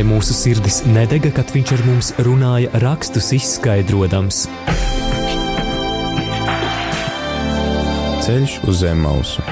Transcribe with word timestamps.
Vai 0.00 0.06
mūsu 0.08 0.32
sirdis 0.32 0.78
nedega, 0.88 1.28
kad 1.36 1.50
viņš 1.52 1.70
ar 1.74 1.80
mums 1.84 2.06
runāja, 2.24 2.70
rakstus 2.80 3.26
izskaidrojams? 3.36 4.38
Ceļš 8.24 8.54
uz 8.64 8.80
zem 8.80 9.04
mausu. 9.04 9.44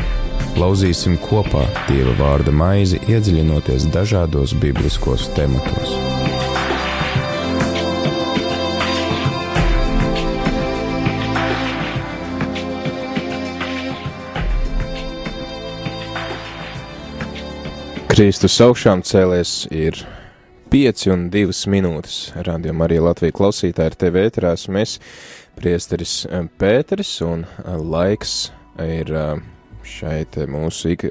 Lauzīsim 0.56 1.18
kopā 1.20 1.66
Dieva 1.90 2.16
vārda 2.16 2.48
maizi, 2.48 2.96
iedziļinoties 3.12 3.90
dažādos 3.92 4.56
bibliskos 4.56 5.28
tematos. 5.36 5.92
Kristus 18.08 18.56
augšām 18.64 19.04
cēlies 19.04 19.66
ir 19.68 20.06
5 20.68 21.06
un 21.12 21.28
2 21.32 21.68
minūtes. 21.72 22.16
Radījumā 22.44 22.88
arī 22.88 22.98
Latvijas 23.00 23.36
klausītāji 23.38 23.92
ir 23.92 23.96
TV 23.96 24.24
ēterās. 24.28 24.66
Mēs, 24.72 24.98
priesteris 25.58 26.20
eh, 26.28 26.44
Pēteris, 26.60 27.12
un 27.24 27.46
eh, 27.46 27.78
laiks 27.78 28.34
ir 28.84 29.12
eh, 29.16 29.40
šeit 29.88 30.36
mūsu 30.50 30.92
ik, 30.92 31.06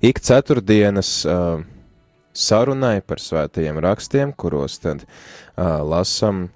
ik 0.00 0.20
ceturtdienas 0.24 1.10
sarunai 2.34 2.96
par 3.04 3.20
svētajiem 3.20 3.76
rakstiem, 3.84 4.32
kuros 4.32 4.78
tad 4.80 5.04
lasam 5.60 6.46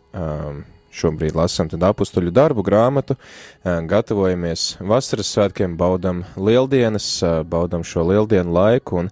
Šobrīd 0.99 1.37
lasām 1.39 1.69
tad 1.71 1.85
apstuļu 1.87 2.33
darbu 2.35 2.65
grāmatu, 2.67 3.15
gatavojamies 3.63 4.81
vasaras 4.83 5.31
svētkiem, 5.35 5.77
baudam 5.79 6.25
lieldienas, 6.35 7.07
baudam 7.47 7.85
šo 7.87 8.03
lieldienu 8.09 8.51
laiku 8.57 9.05
un 9.05 9.11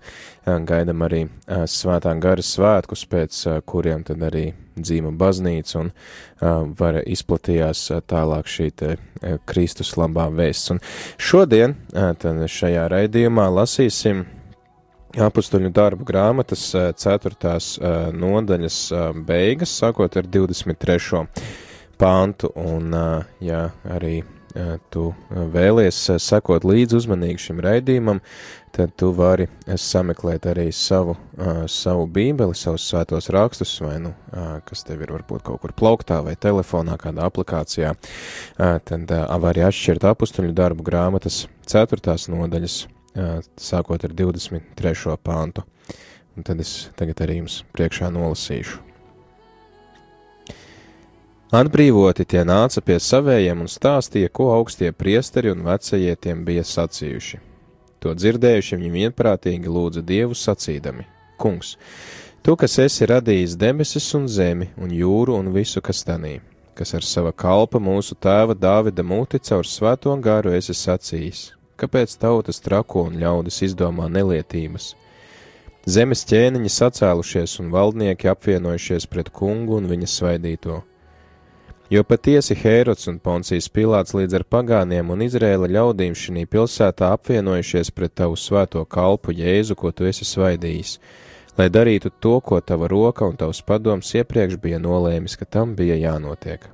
gaidam 0.67 1.05
arī 1.07 1.27
svētā 1.47 2.15
gara 2.23 2.43
svētkus, 2.43 3.07
pēc 3.11 3.43
kuriem 3.71 4.03
tad 4.07 4.25
arī 4.27 4.49
dzīva 4.77 5.13
baznīca 5.17 5.79
un 5.81 5.93
var 6.77 6.99
izplatījās 7.07 7.87
tālāk 8.11 8.51
šī 8.51 8.71
Kristus 9.49 9.95
labā 9.97 10.27
vēsts. 10.35 10.75
Un 10.75 10.83
šodien, 11.17 11.79
tad 11.95 12.43
šajā 12.51 12.89
raidījumā 12.93 13.47
lasīsim 13.61 14.27
Apustuļu 15.17 15.71
darbu 15.73 16.05
grāmatas 16.05 16.67
4. 17.01 17.55
nodaļas 18.13 18.81
beigas, 19.25 19.73
sākot 19.81 20.19
ar 20.21 20.27
23 20.29 21.23
pāntu, 21.99 22.53
un, 22.61 22.95
ja 23.45 23.69
arī 23.85 24.21
tu 24.91 25.11
vēlies 25.31 25.99
sekot 26.23 26.65
līdzi 26.65 26.97
uzmanīgi 26.97 27.43
šim 27.49 27.61
raidījumam, 27.65 28.23
tad 28.77 28.93
tu 29.01 29.11
vari 29.17 29.47
sameklēt 29.81 30.47
arī 30.49 30.67
savu, 30.73 31.17
savu 31.69 32.07
bībeli, 32.13 32.57
savus 32.57 32.87
svētos 32.89 33.29
rakstus, 33.33 33.75
vai 33.85 33.99
nu, 34.05 34.15
kas 34.69 34.85
tev 34.89 35.05
ir 35.05 35.13
varbūt 35.17 35.45
kaut 35.47 35.63
kur 35.63 35.77
plauktā 35.77 36.23
vai 36.25 36.37
telefonā, 36.41 36.97
kādā 37.01 37.29
aplikācijā, 37.29 37.95
tad 38.57 39.13
var 39.13 39.49
arī 39.53 39.67
atšķirt 39.69 40.09
apustuļu 40.13 40.57
darbu 40.57 40.87
grāmatas 40.87 41.45
ceturtās 41.69 42.29
nodaļas, 42.33 42.83
sākot 43.61 44.09
ar 44.09 44.17
23. 44.17 45.17
pāntu. 45.25 45.65
Un 46.37 46.45
tad 46.45 46.61
es 46.61 46.91
tagad 46.97 47.23
arī 47.25 47.39
jums 47.41 47.63
priekšā 47.73 48.11
nolasīšu. 48.13 48.83
Atbrīvoti 51.55 52.25
tie 52.27 52.41
nāca 52.43 52.81
pie 52.83 52.97
savējiem 52.99 53.61
un 53.63 53.69
stāstīja, 53.71 54.33
ko 54.35 54.49
augstie 54.51 54.89
priesteri 54.91 55.53
un 55.53 55.61
vecajie 55.63 56.17
tiem 56.19 56.41
bija 56.43 56.65
sacījuši. 56.67 57.39
To 58.03 58.15
dzirdējuši 58.19 58.75
viņi 58.75 58.91
vienprātīgi 58.91 59.71
lūdza 59.71 60.03
Dievu 60.03 60.35
sacīdami: 60.35 61.07
Kungs, 61.39 61.77
tu, 62.43 62.57
kas 62.59 62.75
esi 62.83 63.07
radījis 63.07 63.55
debesis 63.61 64.09
un 64.19 64.27
zemi 64.27 64.73
un 64.75 64.91
jūru 64.91 65.37
un 65.39 65.53
visu, 65.55 65.79
kas 65.79 66.03
tanī, 66.09 66.41
kas 66.75 66.97
ar 66.99 67.07
sava 67.07 67.31
kalpa 67.31 67.79
mūsu 67.79 68.19
tēva 68.19 68.59
Dāvida 68.59 69.07
muti 69.07 69.39
caur 69.39 69.63
svēto 69.63 70.19
garu 70.19 70.51
esi 70.51 70.75
sacījis, 70.75 71.53
kāpēc 71.79 72.19
tautas 72.19 72.59
trako 72.59 73.07
un 73.07 73.23
ļaudis 73.23 73.63
izdomā 73.71 74.11
nelietības? 74.11 74.97
Zemes 75.87 76.27
ķēniņi 76.27 76.75
sacēlušies 76.75 77.61
un 77.63 77.71
valdnieki 77.71 78.35
apvienojušies 78.35 79.07
pret 79.07 79.31
kungu 79.31 79.79
un 79.79 79.87
viņa 79.87 80.11
svaidīto 80.11 80.83
Jo 81.87 82.03
patiesi 82.03 82.57
Hērods 82.59 83.07
un 83.07 83.21
Poncijas 83.23 83.69
Pilāts 83.71 84.11
līdz 84.17 84.35
ar 84.41 84.45
pagāniem 84.51 85.07
un 85.15 85.21
Izrēla 85.23 85.69
ļaudīm 85.71 86.17
šī 86.19 86.43
pilsētā 86.51 87.13
apvienojušies 87.15 87.93
pret 87.95 88.17
tavu 88.19 88.35
svēto 88.35 88.81
kalpu 88.91 89.31
Jēzu, 89.31 89.77
ko 89.79 89.93
tu 89.95 90.09
esi 90.09 90.25
svaidījis, 90.27 90.97
lai 91.55 91.69
darītu 91.71 92.11
to, 92.19 92.41
ko 92.43 92.59
tava 92.59 92.89
roka 92.91 93.29
un 93.31 93.39
tavs 93.39 93.61
padoms 93.63 94.11
iepriekš 94.19 94.59
bija 94.59 94.81
nolēmis, 94.83 95.37
ka 95.39 95.47
tam 95.47 95.77
bija 95.79 95.95
jānotiek. 96.01 96.65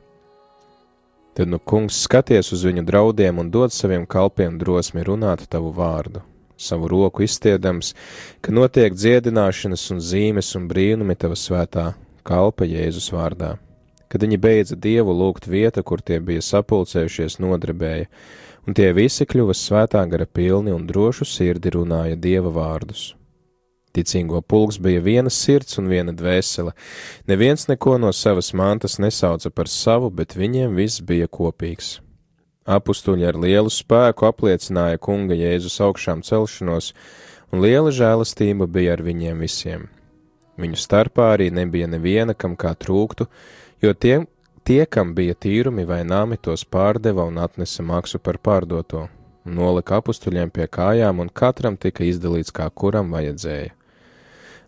Tad 1.36 1.48
nu 1.52 1.58
kungs 1.60 1.98
skaties 2.06 2.48
uz 2.56 2.64
viņu 2.64 2.84
draudiem 2.88 3.40
un 3.42 3.50
dod 3.52 3.72
saviem 3.72 4.06
kalpiem 4.08 4.56
drosmi 4.56 5.04
runāt 5.04 5.44
tavu 5.52 5.74
vārdu, 5.76 6.22
savu 6.56 6.88
roku 6.88 7.26
izstiedams, 7.26 7.92
ka 8.40 8.48
notiek 8.52 8.96
dziedināšanas 8.96 9.84
un 9.92 10.00
zīmes 10.00 10.54
un 10.56 10.70
brīnumi 10.72 11.18
tava 11.20 11.36
svētā 11.36 11.90
kalpa 12.24 12.64
Jēzus 12.64 13.10
vārdā 13.12 13.58
Kad 14.12 14.26
viņi 14.26 14.36
beidza 14.36 14.76
dievu 14.76 15.14
lūgt 15.16 15.48
vieta, 15.48 15.80
kur 15.80 16.02
tie 16.04 16.18
bija 16.20 16.42
sapulcējušies, 16.44 17.38
nodrebēja, 17.40 18.10
un 18.68 18.76
tie 18.76 18.90
visi 18.92 19.24
kļuva 19.24 19.56
svētā 19.56 20.04
gara 20.10 20.28
pilni 20.28 20.74
un 20.74 20.84
drošu 20.86 21.24
sirdi 21.24 21.72
runāja 21.72 22.18
dieva 22.20 22.52
vārdus. 22.52 23.14
Ticīgo 23.92 24.40
pulks 24.40 24.78
bija 24.80 25.02
viena 25.04 25.30
sirds 25.32 25.76
un 25.80 25.88
viena 25.88 26.14
dvēsele. 26.16 26.72
Neviens 27.28 27.66
neko 27.68 27.98
no 28.00 28.12
savas 28.16 28.52
mantas 28.56 28.96
nesauca 29.00 29.50
par 29.52 29.68
savu, 29.68 30.08
bet 30.08 30.36
viņiem 30.36 30.76
viss 30.76 31.00
bija 31.04 31.28
kopīgs. 31.28 31.98
Apustuļi 32.64 33.26
ar 33.28 33.36
lielu 33.42 33.72
spēku 33.72 34.28
apliecināja 34.28 35.00
kunga 35.02 35.36
Jēzus 35.36 35.80
augšām 35.82 36.22
celšanos, 36.24 36.92
un 37.52 37.64
liela 37.64 37.92
žēlastība 37.92 38.68
bija 38.70 38.94
ar 38.96 39.02
viņiem 39.04 39.42
visiem. 39.44 39.88
Viņu 40.60 40.78
starpā 40.78 41.32
arī 41.34 41.50
nebija 41.52 41.88
neviena, 41.90 42.36
kam 42.38 42.54
kā 42.56 42.72
trūktu, 42.78 43.26
jo 43.82 43.92
tie, 43.94 44.22
tie, 44.64 44.84
kam 44.86 45.14
bija 45.14 45.34
tīrumi 45.34 45.84
vai 45.88 46.02
nami, 46.06 46.38
tos 46.38 46.64
pārdeva 46.64 47.26
un 47.28 47.38
atnesa 47.42 47.82
maksu 47.82 48.22
par 48.22 48.38
pārdoto, 48.38 49.08
nolika 49.44 49.98
apstuļiem 50.00 50.50
pie 50.54 50.68
kājām, 50.70 51.22
un 51.22 51.30
katram 51.34 51.76
tika 51.76 52.06
izdalīts 52.06 52.54
kā 52.54 52.68
kuram 52.70 53.10
vajadzēja. 53.14 53.74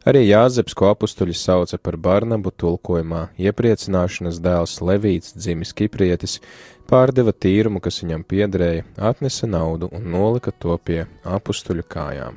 Arī 0.04 0.26
Jāzeps, 0.26 0.74
ko 0.76 0.90
apstuļi 0.92 1.32
sauca 1.32 1.78
par 1.80 1.96
Barnabu 1.96 2.50
tulkojumā, 2.60 3.30
iepriecināšanas 3.40 4.36
dēls 4.44 4.76
Levīts, 4.84 5.32
dzimis 5.32 5.72
Kiprietis, 5.72 6.42
pārdeva 6.90 7.32
tīrumu, 7.32 7.80
kas 7.80 8.02
viņam 8.02 8.26
piederēja, 8.28 8.84
atnesa 9.00 9.48
naudu 9.48 9.88
un 9.96 10.10
nolika 10.12 10.52
to 10.52 10.76
pie 10.76 11.06
apstuļu 11.24 11.86
kājām. 11.88 12.36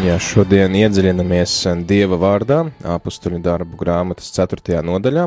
Jā, 0.00 0.14
šodien 0.16 0.72
iedziļinamies 0.78 1.54
Dieva 1.84 2.16
vārdā, 2.16 2.62
apstuļu 2.88 3.36
darbu 3.44 3.76
grāmatas 3.82 4.30
4. 4.32 4.78
nodaļā. 4.86 5.26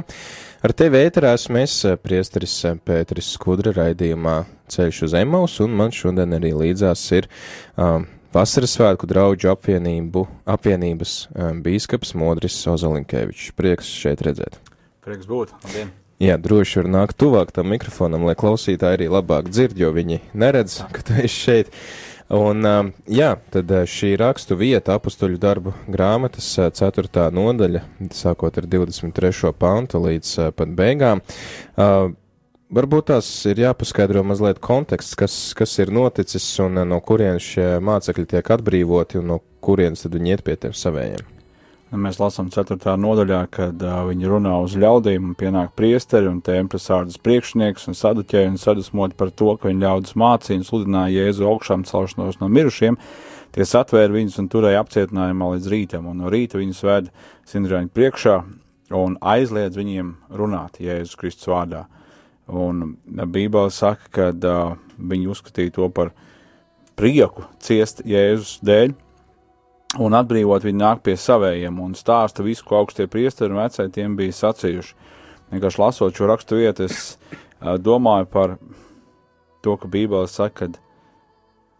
Ar 0.65 0.73
tevi 0.73 0.97
ēterās 0.97 1.43
mēs, 1.53 1.75
priesteris 2.01 2.55
Pēteris 2.81 3.29
Skudra, 3.35 3.69
raidījumā 3.75 4.39
Ceļš 4.73 5.01
uz 5.05 5.13
Emaus, 5.19 5.59
un 5.61 5.75
man 5.77 5.93
šodien 5.93 6.33
arī 6.39 6.55
līdzās 6.57 7.03
ir 7.13 7.27
um, 7.77 8.07
Vasaras 8.33 8.73
svētku 8.73 9.05
draugu 9.11 9.51
apvienību, 9.51 10.23
apvienības 10.55 11.17
um, 11.35 11.59
bīskaps 11.67 12.15
Modris 12.17 12.57
Ozolinkevičs. 12.73 13.51
Prieks 13.53 13.91
šeit 13.93 14.23
redzēt. 14.25 14.57
Prieks 15.05 15.29
būt. 15.29 15.53
Labdien. 15.67 15.93
Jā, 16.23 16.39
droši 16.41 16.81
var 16.81 16.89
nākt 16.95 17.19
tuvāk 17.21 17.53
tam 17.53 17.69
mikrofonam, 17.75 18.25
lai 18.25 18.33
klausītāji 18.39 18.97
arī 18.97 19.11
labāk 19.11 19.53
dzird, 19.53 19.77
jo 19.77 19.93
viņi 19.93 20.23
neredz, 20.33 20.79
ka 20.95 21.05
tu 21.05 21.19
esi 21.21 21.37
šeit. 21.43 21.69
Uh, 21.69 22.12
Un, 22.31 22.63
um, 22.63 22.89
jā, 23.11 23.33
tad 23.51 23.71
uh, 23.73 23.83
šī 23.89 24.13
rakstu 24.21 24.55
vieta, 24.59 24.95
apakstuļu 24.95 25.39
darbu 25.41 25.73
grāmatas 25.91 26.47
4. 26.55 27.09
Uh, 27.09 27.27
nodaļa, 27.35 27.83
sākot 28.15 28.57
ar 28.61 28.67
23. 28.69 29.51
pantu 29.59 30.01
līdz 30.05 30.31
uh, 30.39 30.51
pat 30.55 30.71
beigām, 30.77 31.21
varbūt 32.73 33.09
tās 33.11 33.27
ir 33.49 33.61
jāpaskaidro 33.65 34.23
mazliet 34.25 34.63
konteksts, 34.63 35.17
kas, 35.19 35.35
kas 35.57 35.75
ir 35.83 35.91
noticis 35.93 36.47
un 36.63 36.79
no 36.87 37.01
kurienes 37.05 37.45
šie 37.53 37.67
mācekļi 37.83 38.29
tiek 38.37 38.55
atbrīvoti 38.55 39.21
un 39.21 39.33
no 39.35 39.39
kurienes 39.63 40.05
tad 40.05 40.15
viņi 40.17 40.37
iet 40.37 40.47
pie 40.47 40.57
tiem 40.59 40.75
savējiem. 40.77 41.32
Mēs 41.93 42.17
lasām 42.17 42.47
4. 42.49 42.95
nodaļā, 42.97 43.39
kad 43.53 43.83
uh, 43.85 43.99
viņi 44.07 44.29
runā 44.31 44.55
uz 44.63 44.73
ļaudīm, 44.81 45.27
un 45.29 45.35
pienāk 45.37 45.75
priesteri 45.77 46.25
un 46.25 46.39
tempļa 46.41 46.79
sārdas 46.81 47.19
priekšnieks 47.21 47.85
un 47.91 47.97
saduķēji 47.99 48.49
un 48.49 48.57
sadusmoti 48.57 49.13
par 49.19 49.29
to, 49.29 49.51
ka 49.61 49.69
viņi 49.69 49.85
ļaudis 49.85 50.15
mācīja 50.17 50.57
un 50.57 50.65
sludināja 50.65 51.27
Jēzu 51.27 51.45
augšām 51.51 51.83
celšanos 51.85 52.39
no 52.41 52.49
mirušiem. 52.49 52.97
Tie 53.53 53.67
satvēra 53.69 54.09
viņus 54.15 54.39
un 54.41 54.49
turēja 54.49 54.81
apcietinājumā 54.81 55.51
līdz 55.51 55.69
rītam, 55.69 56.09
un 56.09 56.23
no 56.23 56.33
rīta 56.33 56.57
viņus 56.57 56.81
ved 56.87 57.13
Sindraņa 57.51 57.93
priekšā 57.93 58.39
un 58.97 59.19
aizliedz 59.21 59.77
viņiem 59.77 60.15
runāt 60.33 60.81
Jēzus 60.81 61.19
Kristus 61.21 61.51
vārdā. 61.53 61.85
Un 62.49 62.95
Bībele 63.05 63.69
saka, 63.69 64.09
ka 64.09 64.31
uh, 64.33 64.75
viņi 64.97 65.29
uzskatīja 65.29 65.77
to 65.77 65.93
par 65.93 66.09
prieku 66.97 67.45
ciest 67.61 68.01
Jēzus 68.01 68.57
dēļ, 68.65 68.97
un 70.01 70.15
atbrīvot 70.17 70.65
viņi 70.65 70.79
nāk 70.79 71.03
pie 71.05 71.15
savējiem 71.19 71.79
un 71.83 71.93
stāsta 71.97 72.45
visu, 72.45 72.65
ko 72.65 72.79
augstie 72.81 73.07
priesteri 73.11 73.53
un 73.53 73.61
vecai 73.61 73.89
tiem 73.93 74.15
bija 74.17 74.33
sacījuši. 74.33 74.95
Vienkārši 75.53 75.81
lasot 75.81 76.17
šo 76.17 76.29
rakstu 76.29 76.57
vietu, 76.57 76.87
es 76.87 77.17
uh, 77.61 77.75
domāju 77.77 78.29
par 78.31 78.55
to, 79.61 79.75
ka 79.77 79.89
Bībele 79.89 80.29
saka, 80.31 80.67
ka 80.67 80.81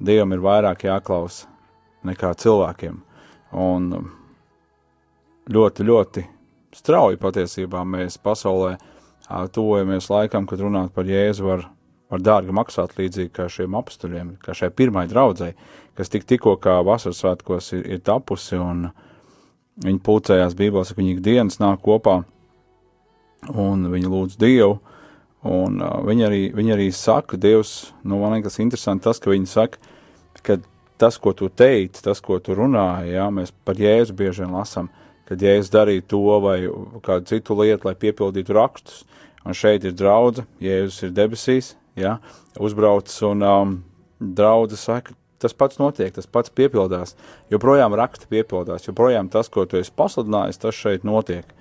Dievam 0.04 0.33
ir 0.36 0.42
vairāk 0.44 0.83
jāklausa 0.83 1.48
nekā 2.04 2.33
cilvēkiem. 2.38 2.98
Un 3.56 3.89
ļoti, 5.54 5.86
ļoti 5.88 6.25
strauji 6.75 7.21
patiesībā 7.21 7.86
mēs 7.88 8.19
pasaulē 8.21 8.75
uh, 8.75 9.45
tuvojamies 9.48 10.10
laikam, 10.12 10.45
kad 10.50 10.62
runāt 10.62 10.94
par 10.94 11.10
Jēzu 11.10 11.48
var, 11.48 11.65
var 12.13 12.25
dārgi 12.25 12.54
maksāt 12.54 12.98
līdzīgi 13.00 13.33
kā 13.33 13.48
šiem 13.50 13.77
apstuļiem, 13.80 14.36
kā 14.44 14.54
šai 14.57 14.69
pirmai 14.75 15.07
draudzēji 15.10 15.57
kas 15.98 16.12
tik 16.13 16.25
tikko 16.30 16.56
kā 16.62 16.80
vasaras 16.86 17.22
svētkos 17.22 17.74
ir, 17.78 17.86
ir 17.95 18.01
tapusi, 18.06 18.57
un 18.57 18.88
viņi 19.84 20.01
pulcējās 20.06 20.57
Bībeles, 20.57 20.94
ka 20.94 21.01
viņi 21.01 21.16
ikdienas 21.18 21.60
nāk 21.62 21.81
kopā, 21.86 22.22
un 23.54 23.88
viņi 23.92 24.12
lūdz 24.12 24.38
Dievu, 24.42 24.78
un 25.50 25.81
uh, 25.84 25.98
viņi, 26.07 26.25
arī, 26.28 26.44
viņi 26.56 26.75
arī 26.75 26.90
saka, 26.95 27.38
Dievs, 27.38 27.94
nu 28.07 28.22
man 28.22 28.38
liekas 28.38 28.62
interesanti 28.63 29.07
tas, 29.10 29.19
ka 29.22 29.34
viņi 29.34 29.50
saka, 29.50 29.81
ka 30.42 30.60
tas, 31.01 31.18
ko 31.19 31.34
tu 31.36 31.50
teici, 31.50 32.04
tas, 32.06 32.22
ko 32.24 32.39
tu 32.39 32.56
runāji, 32.57 33.16
jā, 33.18 33.30
mēs 33.34 33.51
par 33.66 33.80
Jēzu 33.80 34.16
bieži 34.18 34.46
vien 34.46 34.54
lasam, 34.56 34.89
kad 35.28 35.42
Jēzus 35.42 35.72
darīja 35.74 36.06
to 36.13 36.22
vai 36.44 36.57
kādu 37.04 37.31
citu 37.31 37.57
lietu, 37.60 37.89
lai 37.89 37.96
piepildītu 38.00 38.56
rakstus, 38.56 39.04
un 39.44 39.57
šeit 39.57 39.88
ir 39.88 39.96
draudze, 39.98 40.46
Jēzus 40.63 41.07
ir 41.07 41.16
debesīs, 41.18 41.74
jā, 42.00 42.18
uzbraucis, 42.62 43.19
un 43.28 43.44
um, 43.48 43.75
draudze 44.19 44.80
saka, 44.80 45.16
tas 45.44 45.56
pats 45.57 45.80
notiek, 45.81 46.13
tas 46.16 46.30
pats 46.30 46.54
piepildās. 46.56 47.18
Joprojām 47.54 47.95
raksta 48.00 48.30
piepildās, 48.31 48.88
joprojām 48.88 49.30
tas, 49.34 49.51
ko 49.51 49.68
tu 49.69 49.80
esi 49.81 49.94
pasludinājis, 49.95 50.62
tas 50.63 50.80
šeit 50.80 51.06
notiek. 51.07 51.51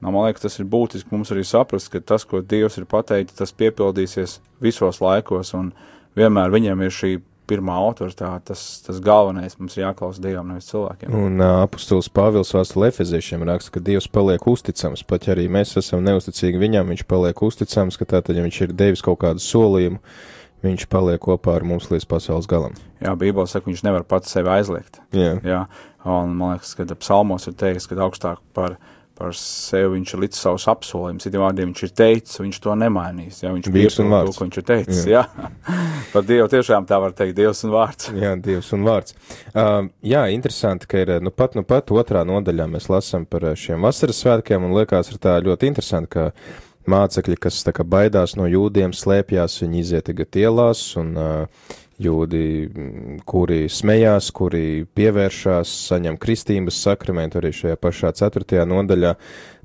Nu, 0.00 0.10
man 0.10 0.26
liekas, 0.26 0.44
tas 0.44 0.58
ir 0.60 0.66
būtiski 0.68 1.14
mums 1.14 1.30
arī 1.32 1.44
saprast, 1.48 1.90
ka 1.92 2.02
tas, 2.02 2.26
ko 2.28 2.42
Dievs 2.44 2.76
ir 2.80 2.88
pateicis, 2.90 3.38
tas 3.38 3.54
piepildīsies 3.56 4.40
visos 4.64 5.00
laikos, 5.00 5.54
un 5.56 5.70
vienmēr 6.18 6.52
viņam 6.52 6.82
ir 6.84 6.92
šī 6.92 7.12
pirmā 7.48 7.76
autoritāte, 7.76 8.50
tas, 8.50 8.62
tas 8.84 9.00
galvenais 9.04 9.56
mums 9.60 9.76
ir 9.76 9.84
jāklausa 9.84 10.22
Dievam, 10.24 10.52
nevis 10.52 10.70
cilvēkiem. 10.70 11.12
Un 11.12 11.42
uh, 11.42 11.62
apustulis 11.64 12.08
Pāvils 12.12 12.52
vēstule 12.56 12.88
Efeziešiem 12.88 13.44
raksta, 13.48 13.74
ka 13.74 13.84
Dievs 13.84 14.08
paliek 14.12 14.46
uzticams, 14.48 15.04
pat 15.08 15.28
ja 15.28 15.34
arī 15.36 15.46
mēs 15.52 15.74
esam 15.80 16.04
neusticīgi 16.06 16.60
viņam, 16.60 16.92
viņš 16.94 17.04
paliek 17.10 17.42
uzticams, 17.44 18.00
ka 18.00 18.08
tātad, 18.16 18.38
ja 18.38 18.46
viņš 18.46 18.60
ir 18.64 18.76
devis 18.76 19.04
kaut 19.04 19.20
kādu 19.24 19.44
solījumu, 19.44 20.00
viņš 20.64 20.88
paliek 20.92 21.22
kopā 21.22 21.58
ar 21.58 21.66
mums 21.68 21.90
līdz 21.92 22.08
pasaules 22.10 22.48
galam. 22.50 22.74
Jā, 23.04 23.14
Bībelē 23.18 23.46
saka, 23.50 23.68
viņš 23.70 23.84
nevar 23.86 24.06
pats 24.08 24.32
sevi 24.34 24.50
aizliegt. 24.54 25.00
Jā. 25.14 25.36
Jā, 25.44 25.62
un 26.08 26.34
man 26.38 26.56
liekas, 26.56 26.74
ka 26.78 26.88
psalmos 26.96 27.48
ir 27.50 27.56
teikts, 27.60 27.88
ka 27.90 27.98
augstāk 28.04 28.40
par, 28.56 28.78
par 29.18 29.36
sevi 29.38 29.98
viņš 29.98 30.14
ir 30.14 30.22
līdz 30.24 30.40
savus 30.40 30.66
apsolījumus. 30.72 31.26
Citiem 31.26 31.44
vārdiem 31.44 31.70
viņš 31.70 31.84
ir 31.86 31.94
teicis, 32.00 32.40
viņš 32.42 32.60
to 32.64 32.76
nemainīs. 32.80 33.42
Jā, 33.44 33.52
viņš 33.54 33.70
vārds. 33.70 34.00
To, 34.00 34.36
ko 34.38 34.48
viņš 34.48 34.60
ir 34.62 34.68
teicis. 34.72 35.04
Jā. 35.10 35.24
jā. 35.28 35.78
par 36.14 36.26
Dievu 36.28 36.50
tiešām 36.52 36.88
tā 36.88 36.98
var 37.02 37.14
teikt, 37.16 37.36
Dievs 37.38 37.64
un 37.66 37.74
vārds. 37.74 38.10
jā, 38.24 38.34
Dievs 38.48 38.72
un 38.76 38.88
vārds. 38.88 39.16
Uh, 39.52 39.90
jā, 40.06 40.26
interesanti, 40.34 40.88
ka 40.90 41.04
ir, 41.04 41.16
nu 41.24 41.34
pat, 41.34 41.58
nu 41.58 41.64
pat 41.66 41.92
otrā 41.94 42.24
nodaļā 42.28 42.68
mēs 42.72 42.90
lasam 42.92 43.28
par 43.28 43.52
šiem 43.58 43.84
vasaras 43.84 44.24
svētkiem 44.24 44.64
un 44.64 44.76
liekas 44.80 45.12
ir 45.12 45.20
tā 45.22 45.36
ļoti 45.44 45.72
interesanti, 45.72 46.12
ka 46.16 46.30
mācekļi, 46.90 47.38
kas 47.46 47.62
tā 47.66 47.74
kā 47.76 47.86
baidās 47.86 48.36
no 48.38 48.48
jūdiem, 48.50 48.94
slēpjās, 48.96 49.60
viņi 49.62 49.80
iziet 49.80 50.08
tagad 50.08 50.36
ielās, 50.40 50.82
un 51.00 51.14
uh, 51.16 51.70
jūdi, 52.02 52.44
kuri 53.28 53.64
smējās, 53.70 54.30
kuri 54.34 54.84
pievēršās, 54.98 55.72
saņem 55.90 56.18
kristības 56.20 56.82
sakramentu 56.86 57.40
arī 57.40 57.54
šajā 57.54 57.78
pašā 57.80 58.14
ceturtajā 58.20 58.66
nodaļā. 58.68 59.14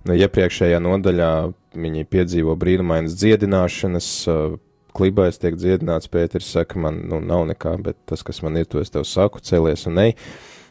No 0.08 0.16
iepriekšējā 0.16 0.80
nodaļā 0.80 1.32
viņi 1.76 2.08
piedzīvo 2.08 2.56
brīnumainas 2.60 3.18
dziedināšanas, 3.20 4.10
uh, 4.32 4.58
klibais 4.96 5.40
tiek 5.42 5.58
dziedināts, 5.60 6.10
Pēters 6.12 6.50
saka, 6.54 6.80
man 6.82 7.04
nu, 7.10 7.20
nav 7.24 7.46
nekā, 7.52 7.76
bet 7.84 8.00
tas, 8.10 8.24
kas 8.26 8.42
man 8.46 8.58
ir, 8.60 8.68
to 8.70 8.82
es 8.84 8.92
tev 8.94 9.06
saku, 9.08 9.44
cēlies 9.44 9.88
un 9.90 10.02
ej. 10.06 10.16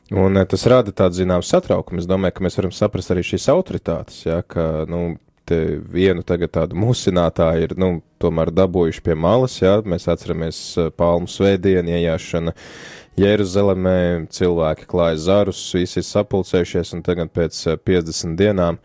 Un 0.09 0.41
tas 0.49 0.65
rada 0.71 0.93
tādu, 0.97 1.19
zinām, 1.21 1.43
satraukumu. 1.45 2.01
Es 2.01 2.09
domāju, 2.09 2.39
ka 2.39 2.45
mēs 2.47 2.57
varam 2.57 2.73
saprast 2.73 3.13
arī 3.13 3.25
šīs 3.29 3.49
autoritātes, 3.53 4.23
ja, 4.25 4.41
ka, 4.41 4.87
nu, 4.89 5.19
vienu 5.51 6.25
tagad 6.27 6.53
tādu 6.55 6.79
musinātāju 6.79 7.67
ir, 7.69 7.75
nu, 7.81 7.91
tomēr 8.23 8.53
dabūjuši 8.55 9.03
pie 9.07 9.17
malas, 9.19 9.59
jā, 9.63 9.79
mēs 9.87 10.09
atceramies 10.11 10.61
eh, 10.79 10.93
palmu 10.95 11.31
svētdienu, 11.31 11.95
iejāšana 11.97 12.55
Jeruzalemē, 13.19 13.99
cilvēki 14.31 14.87
klāja 14.91 15.19
zarus, 15.25 15.61
visi 15.75 15.99
ir 16.03 16.07
sapulcējušies, 16.07 16.95
un 16.95 17.05
tagad 17.07 17.33
pēc 17.35 17.61
50 17.87 18.33
eh, 18.33 18.37
dienām, 18.39 18.79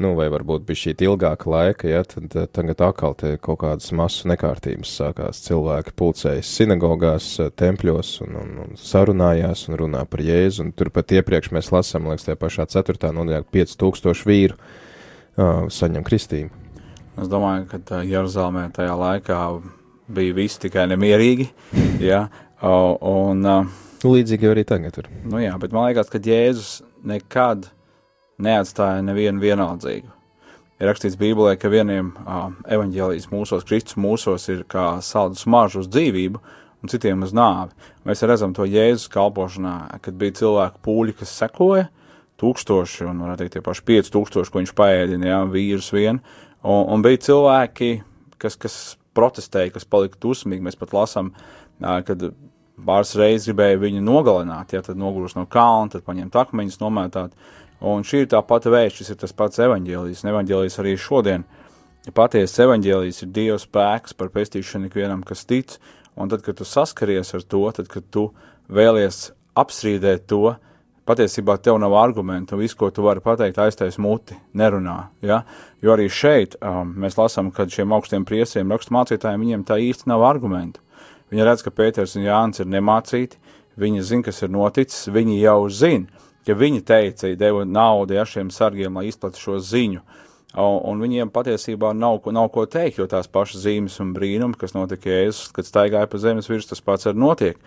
nu, 0.00 0.12
vai 0.18 0.26
varbūt 0.32 0.64
bija 0.66 0.80
šī 0.82 0.94
ilgāka 1.06 1.50
laika, 1.52 1.90
ja, 1.90 2.04
tad 2.08 2.32
eh, 2.36 2.48
tagad 2.52 2.80
atkal 2.86 3.16
te 3.20 3.34
kaut 3.42 3.60
kādas 3.64 3.92
masu 3.96 4.30
nekārtības 4.32 4.94
sākās. 5.00 5.42
Cilvēki 5.48 5.96
pulcējas 6.00 6.54
sinagogās, 6.60 7.34
tempļos 7.60 8.16
un, 8.26 8.40
un, 8.40 8.56
un 8.64 8.80
sarunājās 8.80 9.68
un 9.68 9.80
runā 9.84 10.06
par 10.08 10.24
Jēzu, 10.24 10.66
un 10.66 10.74
turpat 10.76 11.16
iepriekš 11.20 11.52
mēs 11.56 11.72
lasām, 11.74 12.08
liekas, 12.10 12.28
tajā 12.28 12.40
pašā 12.40 12.68
ceturtā 12.76 13.12
nodaļā 13.16 13.44
5000 13.52 14.26
vīru 14.28 14.58
uh, 15.36 15.66
saņem 15.72 16.04
kristību. 16.06 16.64
Es 17.20 17.30
domāju, 17.30 17.68
ka 17.70 18.00
Jeruzalemē 18.02 18.68
tajā 18.74 18.94
laikā 18.98 19.38
bija 20.14 20.34
viss 20.34 20.58
tikai 20.62 20.88
nemierīgi. 20.90 21.46
ja, 22.02 22.26
un, 22.62 23.46
Līdzīgi 24.04 24.50
arī 24.50 24.66
tagad 24.68 24.98
ir. 25.00 25.06
Nu 25.30 25.38
jā, 25.40 25.54
bet 25.60 25.72
man 25.72 25.88
liekas, 25.88 26.10
ka 26.12 26.20
Jēzus 26.20 26.82
nekad 27.06 27.70
neatstāja 28.42 29.04
nevienu 29.06 29.40
vienaldzīgu. 29.40 30.10
Ir 30.82 30.90
rakstīts 30.90 31.16
Bībelē, 31.16 31.54
ka 31.56 31.70
vieniem 31.70 32.10
uh, 32.18 32.50
evaņģēlijas 32.74 33.30
mūsos, 33.30 33.64
Kristus 33.64 33.96
mūsos 33.96 34.48
ir 34.50 34.64
kā 34.68 34.98
saldus 35.06 35.46
maržu 35.46 35.84
uz 35.84 35.88
dzīvību, 35.88 36.42
un 36.82 36.92
citiem 36.92 37.22
uz 37.24 37.32
nāvi. 37.32 37.70
Mēs 38.04 38.26
redzam 38.26 38.52
to 38.52 38.66
Jēzus 38.66 39.06
kalpošanā, 39.14 39.76
kad 40.04 40.18
bija 40.18 40.34
cilvēku 40.42 40.82
pūļi, 40.84 41.14
kas 41.22 41.38
sekoja, 41.38 41.86
uh, 41.86 42.03
tūkstoši, 42.44 43.06
un 43.08 43.22
varētu 43.24 43.44
teikt 43.44 43.56
tie 43.56 43.64
paši 43.64 43.84
pieci 43.88 44.12
tūkstoši, 44.14 44.52
ko 44.52 44.60
viņš 44.60 44.74
paēdina, 44.76 45.30
jā, 45.30 45.40
vīrus 45.50 45.90
vien, 45.94 46.20
un, 46.62 46.80
un 46.92 47.04
bija 47.04 47.22
cilvēki, 47.28 47.90
kas, 48.40 48.58
kas 48.60 48.76
protestēja, 49.16 49.72
kas 49.74 49.88
palika 49.88 50.20
dusmīgi, 50.20 50.64
mēs 50.64 50.78
pat 50.80 50.94
lasām, 50.96 51.32
kad 51.80 52.26
pāris 52.84 53.14
reizes 53.18 53.48
gribēja 53.48 53.80
viņu 53.82 54.02
nogalināt, 54.04 54.74
ja 54.74 54.82
tad 54.84 54.98
nogurus 55.00 55.36
no 55.38 55.46
kalna, 55.50 55.92
tad 55.94 56.04
paņemt 56.06 56.40
akmeņus, 56.42 56.80
nomētāt, 56.82 57.36
un 57.84 58.04
šī 58.06 58.24
ir 58.24 58.32
tā 58.34 58.42
pati 58.46 58.72
vērts, 58.74 59.00
šis 59.00 59.14
ir 59.14 59.20
tas 59.22 59.36
pats 59.36 59.62
evaņģēlijs, 59.64 60.24
un 60.24 60.32
evaņģēlijs 60.34 60.80
arī 60.82 60.96
šodien, 61.00 61.46
ja 62.04 62.16
patiesas 62.16 62.64
evaņģēlijs 62.66 63.22
ir 63.24 63.32
Dieva 63.38 63.60
spēks 63.62 64.18
par 64.18 64.32
pestīšanu 64.34 64.90
ikvienam, 64.90 65.22
kas 65.26 65.46
tic, 65.48 65.78
un 66.18 66.30
tad, 66.32 66.44
kad 66.46 66.58
tu 66.58 66.66
saskaries 66.68 67.34
ar 67.38 67.46
to, 67.46 67.64
tad, 67.76 67.88
kad 67.92 68.06
tu 68.14 68.28
vēlies 68.72 69.28
apstrīdēt 69.54 70.26
to, 70.30 70.44
uh, 70.56 70.73
patiesībā 71.08 71.56
tev 71.62 71.78
nav 71.82 71.94
argumentu, 72.00 72.56
un 72.56 72.62
viss, 72.64 72.76
ko 72.78 72.88
tu 72.94 73.04
vari 73.04 73.22
pateikt, 73.24 73.60
aiztais 73.60 73.98
muti, 74.00 74.36
nerunā. 74.56 74.96
Ja? 75.24 75.42
Jo 75.84 75.94
arī 75.96 76.08
šeit 76.12 76.56
um, 76.60 76.94
mēs 77.04 77.18
lasām, 77.20 77.50
ka 77.54 77.68
šiem 77.70 77.92
augstiem 77.96 78.24
priesiem, 78.28 78.72
raksturmācītājiem, 78.72 79.44
viņiem 79.44 79.66
tā 79.68 79.78
īsti 79.84 80.10
nav 80.10 80.24
argumentu. 80.26 80.80
Viņi 81.32 81.46
redz, 81.48 81.64
ka 81.64 81.72
Pēters 81.74 82.16
un 82.18 82.26
Jānis 82.26 82.62
ir 82.62 82.68
nemācīti, 82.72 83.40
viņi 83.80 84.04
zina, 84.06 84.28
kas 84.28 84.42
ir 84.44 84.52
noticis, 84.54 85.08
viņi 85.12 85.40
jau 85.42 85.58
zina, 85.68 86.24
ja 86.46 86.56
viņi 86.56 86.84
teica, 86.86 87.32
deva 87.38 87.64
naudu 87.64 88.16
ja, 88.16 88.26
šiem 88.28 88.52
sargiem, 88.54 88.96
lai 88.96 89.08
izplatītu 89.08 89.42
šo 89.42 89.58
ziņu, 89.64 90.04
un 90.54 91.00
viņiem 91.02 91.32
patiesībā 91.34 91.90
nav, 91.96 92.20
nav 92.32 92.50
ko 92.54 92.66
teikt, 92.70 93.00
jo 93.00 93.08
tās 93.10 93.26
pašas 93.26 93.64
zīmes 93.64 93.96
un 94.04 94.12
brīnumi, 94.14 94.56
kas 94.58 94.76
notika 94.76 95.10
Jēzus, 95.10 95.50
kad 95.56 95.66
staigāja 95.66 96.10
pa 96.10 96.20
zemes 96.22 96.48
virs, 96.50 96.68
tas 96.70 96.84
pats 96.84 97.08
arī 97.10 97.18
notiek. 97.18 97.58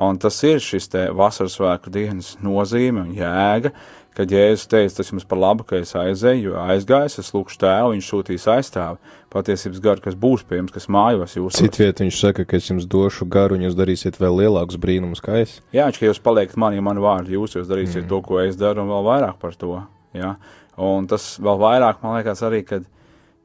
Un 0.00 0.16
tas 0.16 0.38
ir 0.48 0.62
šis 0.62 0.88
te 0.88 1.08
vasaras 1.12 1.58
svētku 1.58 1.90
dienas 1.92 2.36
nozīme 2.40 3.02
un 3.04 3.10
jēga, 3.12 3.74
kad 4.16 4.32
Jēzus 4.32 4.68
teica, 4.68 4.94
tas 4.98 5.10
jums 5.12 5.24
par 5.28 5.40
labu, 5.40 5.64
ka 5.68 5.78
es 5.80 5.92
aizēju, 5.96 6.50
jo 6.50 6.56
aizgājis, 6.60 7.18
es 7.20 7.30
lūkšu 7.32 7.58
tēvu, 7.60 7.92
viņš 7.94 8.08
sūtīs 8.08 8.46
aizstāvi, 8.52 9.12
patiesības 9.32 9.82
garu, 9.84 10.04
kas 10.04 10.16
būs 10.20 10.44
pie 10.48 10.58
jums, 10.60 10.72
kas 10.72 10.88
mājos 10.92 11.36
jūs. 11.36 11.60
Citviet 11.60 12.00
viņš 12.04 12.20
saka, 12.20 12.46
ka 12.48 12.56
es 12.56 12.68
jums 12.68 12.88
došu 12.88 13.28
garu 13.32 13.56
un 13.56 13.66
jūs 13.66 13.76
darīsiet 13.76 14.20
vēl 14.20 14.42
lielākus 14.42 14.80
brīnumus 14.80 15.24
kā 15.24 15.42
es. 15.42 15.58
Jā, 15.76 15.88
viņš, 15.88 16.00
ka 16.00 16.08
jūs 16.10 16.22
paliekat 16.24 16.60
mani, 16.60 16.80
ja 16.80 16.84
man 16.88 17.00
vārdi, 17.04 17.36
jūs, 17.36 17.56
jūs 17.56 17.68
darīsiet 17.68 18.04
mm. 18.04 18.10
to, 18.12 18.20
ko 18.24 18.40
es 18.44 18.60
daru, 18.60 18.84
un 18.84 18.92
vēl 18.92 19.08
vairāk 19.08 19.40
par 19.40 19.56
to. 19.60 19.80
Jā. 20.16 20.34
Un 20.82 21.08
tas 21.08 21.34
vēl 21.40 21.60
vairāk, 21.60 22.00
man 22.04 22.18
liekas, 22.18 22.44
arī, 22.48 22.62
kad 22.68 22.88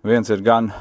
viens 0.08 0.32
ir 0.32 0.44
gan, 0.44 0.72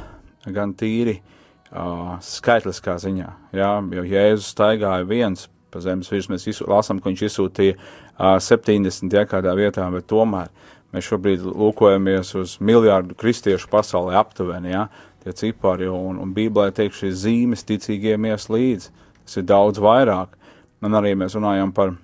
gan 0.46 0.75
tīri 0.78 1.18
uh, 1.18 2.16
skaitliskā 2.23 2.99
ziņā, 3.02 3.28
jā, 3.54 3.70
jo 3.99 4.06
Jēzus 4.06 4.50
staigāja 4.54 5.06
viens 5.06 5.46
pa 5.73 5.82
zemes 5.85 6.11
virs, 6.12 6.30
mēs 6.32 6.62
lasām, 6.66 7.00
ka 7.00 7.11
viņš 7.11 7.25
izsūtīja 7.28 7.76
uh, 7.76 8.37
70 8.42 9.16
ja, 9.16 9.26
kādā 9.28 9.54
vietā, 9.58 9.87
bet 9.92 10.08
tomēr 10.11 10.52
mēs 10.94 11.11
šobrīd 11.11 11.44
lūkojamies 11.46 12.32
uz 12.40 12.56
miljārdu 12.64 13.16
kristiešu 13.18 13.70
pasaulē 13.73 14.16
aptuveni, 14.20 14.73
ja, 14.73 14.87
tie 15.25 15.35
cipari, 15.37 15.90
un, 15.90 16.20
un 16.23 16.32
Bībelē 16.35 16.70
tiek 16.75 16.94
šīs 16.94 17.23
zīmes 17.26 17.66
ticīgiem 17.66 18.28
ies 18.30 18.49
līdzi, 18.52 18.92
tas 19.26 19.40
ir 19.40 19.46
daudz 19.49 19.82
vairāk, 19.82 20.37
un 20.87 20.99
arī 20.99 21.16
mēs 21.18 21.37
runājam 21.38 21.75
par 21.75 21.96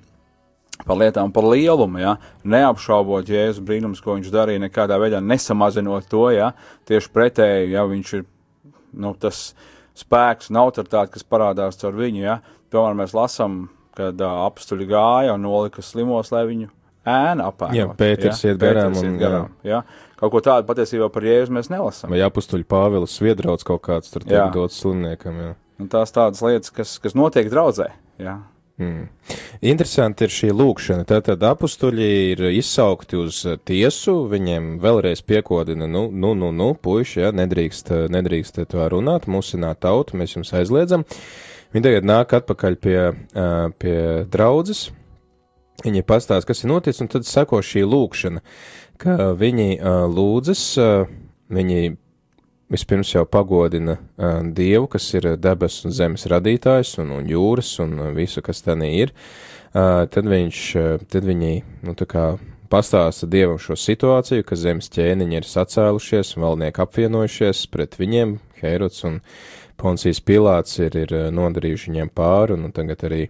par 0.86 0.98
lietām, 0.98 1.30
par 1.30 1.46
lielumu, 1.46 2.00
ja, 2.02 2.16
neapšaubot 2.48 3.28
Jēzus 3.30 3.62
brīnums, 3.62 4.00
ko 4.02 4.16
viņš 4.16 4.30
darīja, 4.34 4.62
nekādā 4.64 4.98
veidā 4.98 5.20
nesamazinot 5.22 6.08
to, 6.10 6.24
ja, 6.34 6.52
tieši 6.88 7.12
pretēji, 7.14 7.70
ja 7.76 7.84
viņš 7.86 8.14
ir, 8.18 8.24
nu, 9.04 9.12
tas 9.20 9.52
spēks 9.98 10.50
un 10.50 10.58
autoritāte, 10.64 11.14
kas 11.14 11.28
parādās 11.28 11.78
caur 11.80 11.94
viņu, 11.98 12.24
ja, 12.24 12.40
tomēr 12.72 12.96
mēs 13.02 13.16
lasām, 13.16 13.66
kad 13.96 14.20
uh, 14.20 14.44
apstuļi 14.46 14.88
gāja 14.90 15.36
un 15.36 15.44
nolika 15.46 15.84
slimos, 15.84 16.32
lai 16.34 16.46
viņu 16.48 16.70
ēna 17.08 17.50
apēnot. 17.50 17.76
Jā, 17.76 17.88
Pēters 17.98 18.44
ja? 18.44 18.52
iet 18.52 18.62
garām. 18.62 18.96
Un, 18.96 19.10
iet 19.10 19.20
garām 19.20 19.50
jā. 19.66 19.82
Ja? 19.82 20.10
Kaut 20.22 20.36
ko 20.36 20.42
tādu 20.44 20.68
patiesībā 20.68 21.08
par 21.10 21.24
Jēzu 21.26 21.54
mēs 21.56 21.68
nelasām. 21.72 22.12
Vai 22.14 22.22
apstuļi 22.22 22.68
Pāvils 22.70 23.16
Sviedrauts 23.18 23.66
kaut 23.66 23.82
kāds 23.88 24.12
tur 24.12 24.22
tiek 24.22 24.54
dots 24.54 24.78
slimniekam, 24.78 25.40
jā. 25.42 25.52
Un 25.82 25.90
tās 25.90 26.14
tādas 26.14 26.44
lietas, 26.44 26.70
kas, 26.70 26.94
kas 27.02 27.16
notiek 27.18 27.50
draudzē, 27.50 27.88
jā. 28.22 28.36
Mm. 28.80 29.08
Interesanti 29.72 30.26
ir 30.26 30.32
šī 30.32 30.50
lūkšana. 30.56 31.04
Tātad 31.10 31.42
apstuļi 31.46 32.08
ir 32.32 32.44
izsaukti 32.54 33.18
uz 33.20 33.42
tiesu, 33.68 34.14
viņiem 34.30 34.76
vēlreiz 34.82 35.22
piekodina, 35.26 35.86
nu, 35.90 36.06
nu, 36.10 36.32
nu, 36.38 36.52
nu 36.54 36.72
puiši, 36.74 37.20
ja, 37.26 37.32
nedrīkst, 37.36 37.92
nedrīkst 38.14 38.62
to 38.72 38.86
runāt, 38.94 39.28
musināt 39.30 39.82
tautu, 39.84 40.18
mēs 40.22 40.36
jums 40.38 40.54
aizliedzam. 40.58 41.06
Viņi 41.72 41.86
tagad 41.86 42.04
nāk 42.04 42.34
atpakaļ 42.36 42.76
pie, 42.84 42.98
pie 43.80 43.96
draudzes, 44.32 44.90
viņi 45.82 46.04
pastāsta, 46.04 46.50
kas 46.50 46.62
ir 46.64 46.68
noticis, 46.68 47.00
un 47.00 47.08
tad 47.12 47.24
sako 47.24 47.62
šī 47.64 47.86
lūkšana, 47.88 48.42
ka 49.00 49.32
viņi 49.40 49.78
lūdzas, 50.12 50.66
viņi 51.52 51.80
vispirms 52.72 53.14
jau 53.14 53.24
pagodina 53.28 53.98
Dievu, 54.52 54.86
kas 54.92 55.08
ir 55.16 55.32
debesu 55.40 55.88
un 55.88 55.96
zemes 55.96 56.28
radītājs 56.28 56.96
un, 57.02 57.16
un 57.18 57.28
jūras 57.28 57.74
un 57.84 57.98
visu, 58.16 58.44
kas 58.44 58.64
tenī 58.64 58.92
ir, 59.02 59.16
tad 59.72 60.28
viņš, 60.28 60.62
tad 61.12 61.28
viņi, 61.28 61.54
nu, 61.88 61.96
tā 61.98 62.08
kā 62.08 62.26
pastāsta 62.72 63.28
Dievam 63.28 63.60
šo 63.60 63.76
situāciju, 63.76 64.44
ka 64.48 64.56
zemes 64.56 64.88
ķēniņi 64.92 65.40
ir 65.40 65.48
sacēlušies 65.48 66.36
valdnieki 66.40 66.84
apvienojušies 66.84 67.66
pret 67.72 67.98
viņiem, 68.00 68.38
Heirods 68.62 69.02
un 69.08 69.18
Poncijas 69.82 70.22
Pilāts 70.22 70.78
ir, 70.78 70.96
ir 70.96 71.14
nodarījuši 71.34 71.90
viņiem 71.90 72.12
pāri, 72.14 72.56
un, 72.56 72.68
un 72.68 72.74
tagad 72.74 73.02
arī 73.08 73.24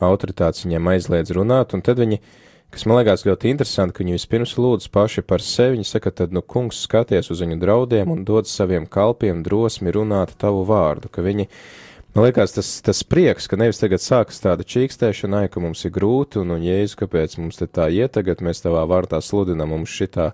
autoritātes 0.00 0.64
viņiem 0.64 0.94
aizliedz 0.94 1.34
runāt, 1.36 1.76
un 1.76 1.84
tad 1.84 2.00
viņi 2.00 2.18
uh, 2.18 2.30
kas 2.70 2.86
man 2.86 3.00
liekas 3.00 3.24
ļoti 3.26 3.50
interesanti, 3.50 3.94
ka 3.94 4.04
viņi 4.04 4.16
vispirms 4.16 4.54
lūdz 4.60 4.88
paši 4.94 5.24
par 5.26 5.42
sevi. 5.44 5.76
Viņi 5.76 5.88
saka, 5.88 6.12
tad, 6.22 6.34
nu, 6.34 6.42
kungs, 6.42 6.82
skaties 6.86 7.30
uz 7.34 7.42
viņu 7.42 7.58
draudiem 7.62 8.12
un 8.14 8.24
dod 8.26 8.48
saviem 8.50 8.86
kalpiem 8.90 9.42
drosmi 9.46 9.94
runāt 9.94 10.36
tavu 10.40 10.62
vārdu, 10.68 11.10
ka 11.12 11.24
viņi, 11.26 11.48
man 12.14 12.26
liekas, 12.26 12.54
tas, 12.56 12.72
tas 12.86 13.02
prieks, 13.06 13.46
ka 13.50 13.58
nevis 13.60 13.80
tagad 13.82 14.02
sākas 14.02 14.42
tāda 14.42 14.66
čīkstēšana, 14.66 15.46
ka 15.52 15.62
mums 15.62 15.84
ir 15.86 15.94
grūti, 15.94 16.40
un, 16.42 16.56
un 16.56 16.66
jēzus, 16.66 16.98
kāpēc 17.00 17.38
mums 17.40 17.60
te 17.60 17.68
tā 17.70 17.90
iet, 17.94 18.14
tagad 18.18 18.42
mēs 18.44 18.64
tavā 18.64 18.86
vārdā 18.90 19.22
sludinam 19.24 19.74
mums 19.74 19.94
šitā 19.94 20.32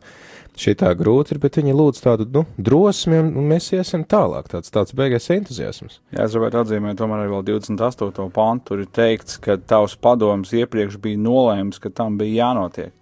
šitā 0.56 0.90
grūti 0.96 1.34
ir, 1.34 1.40
bet 1.40 1.58
viņi 1.60 1.74
lūdz 1.76 2.02
tādu 2.04 2.26
nu, 2.32 2.42
drosmi, 2.56 3.18
un, 3.20 3.32
mēs 3.50 3.68
iesim 3.76 4.06
tālāk. 4.08 4.48
Tāds, 4.52 4.72
tāds 4.72 4.94
beigais 4.96 5.28
entuziasms. 5.34 6.00
Jā, 6.14 6.24
es 6.24 6.34
gribētu 6.34 6.62
atzīmēt, 6.62 6.98
tomēr 7.00 7.24
arī 7.24 7.34
vēl 7.34 7.44
28. 7.52 8.28
pantu 8.34 8.72
tur 8.72 8.84
ir 8.84 8.90
teikts, 8.96 9.36
ka 9.42 9.58
tavs 9.60 9.96
padoms 10.00 10.54
iepriekš 10.56 10.98
bija 11.02 11.20
nolēms, 11.20 11.80
ka 11.82 11.92
tam 11.92 12.16
bija 12.20 12.46
jānotiek. 12.46 12.94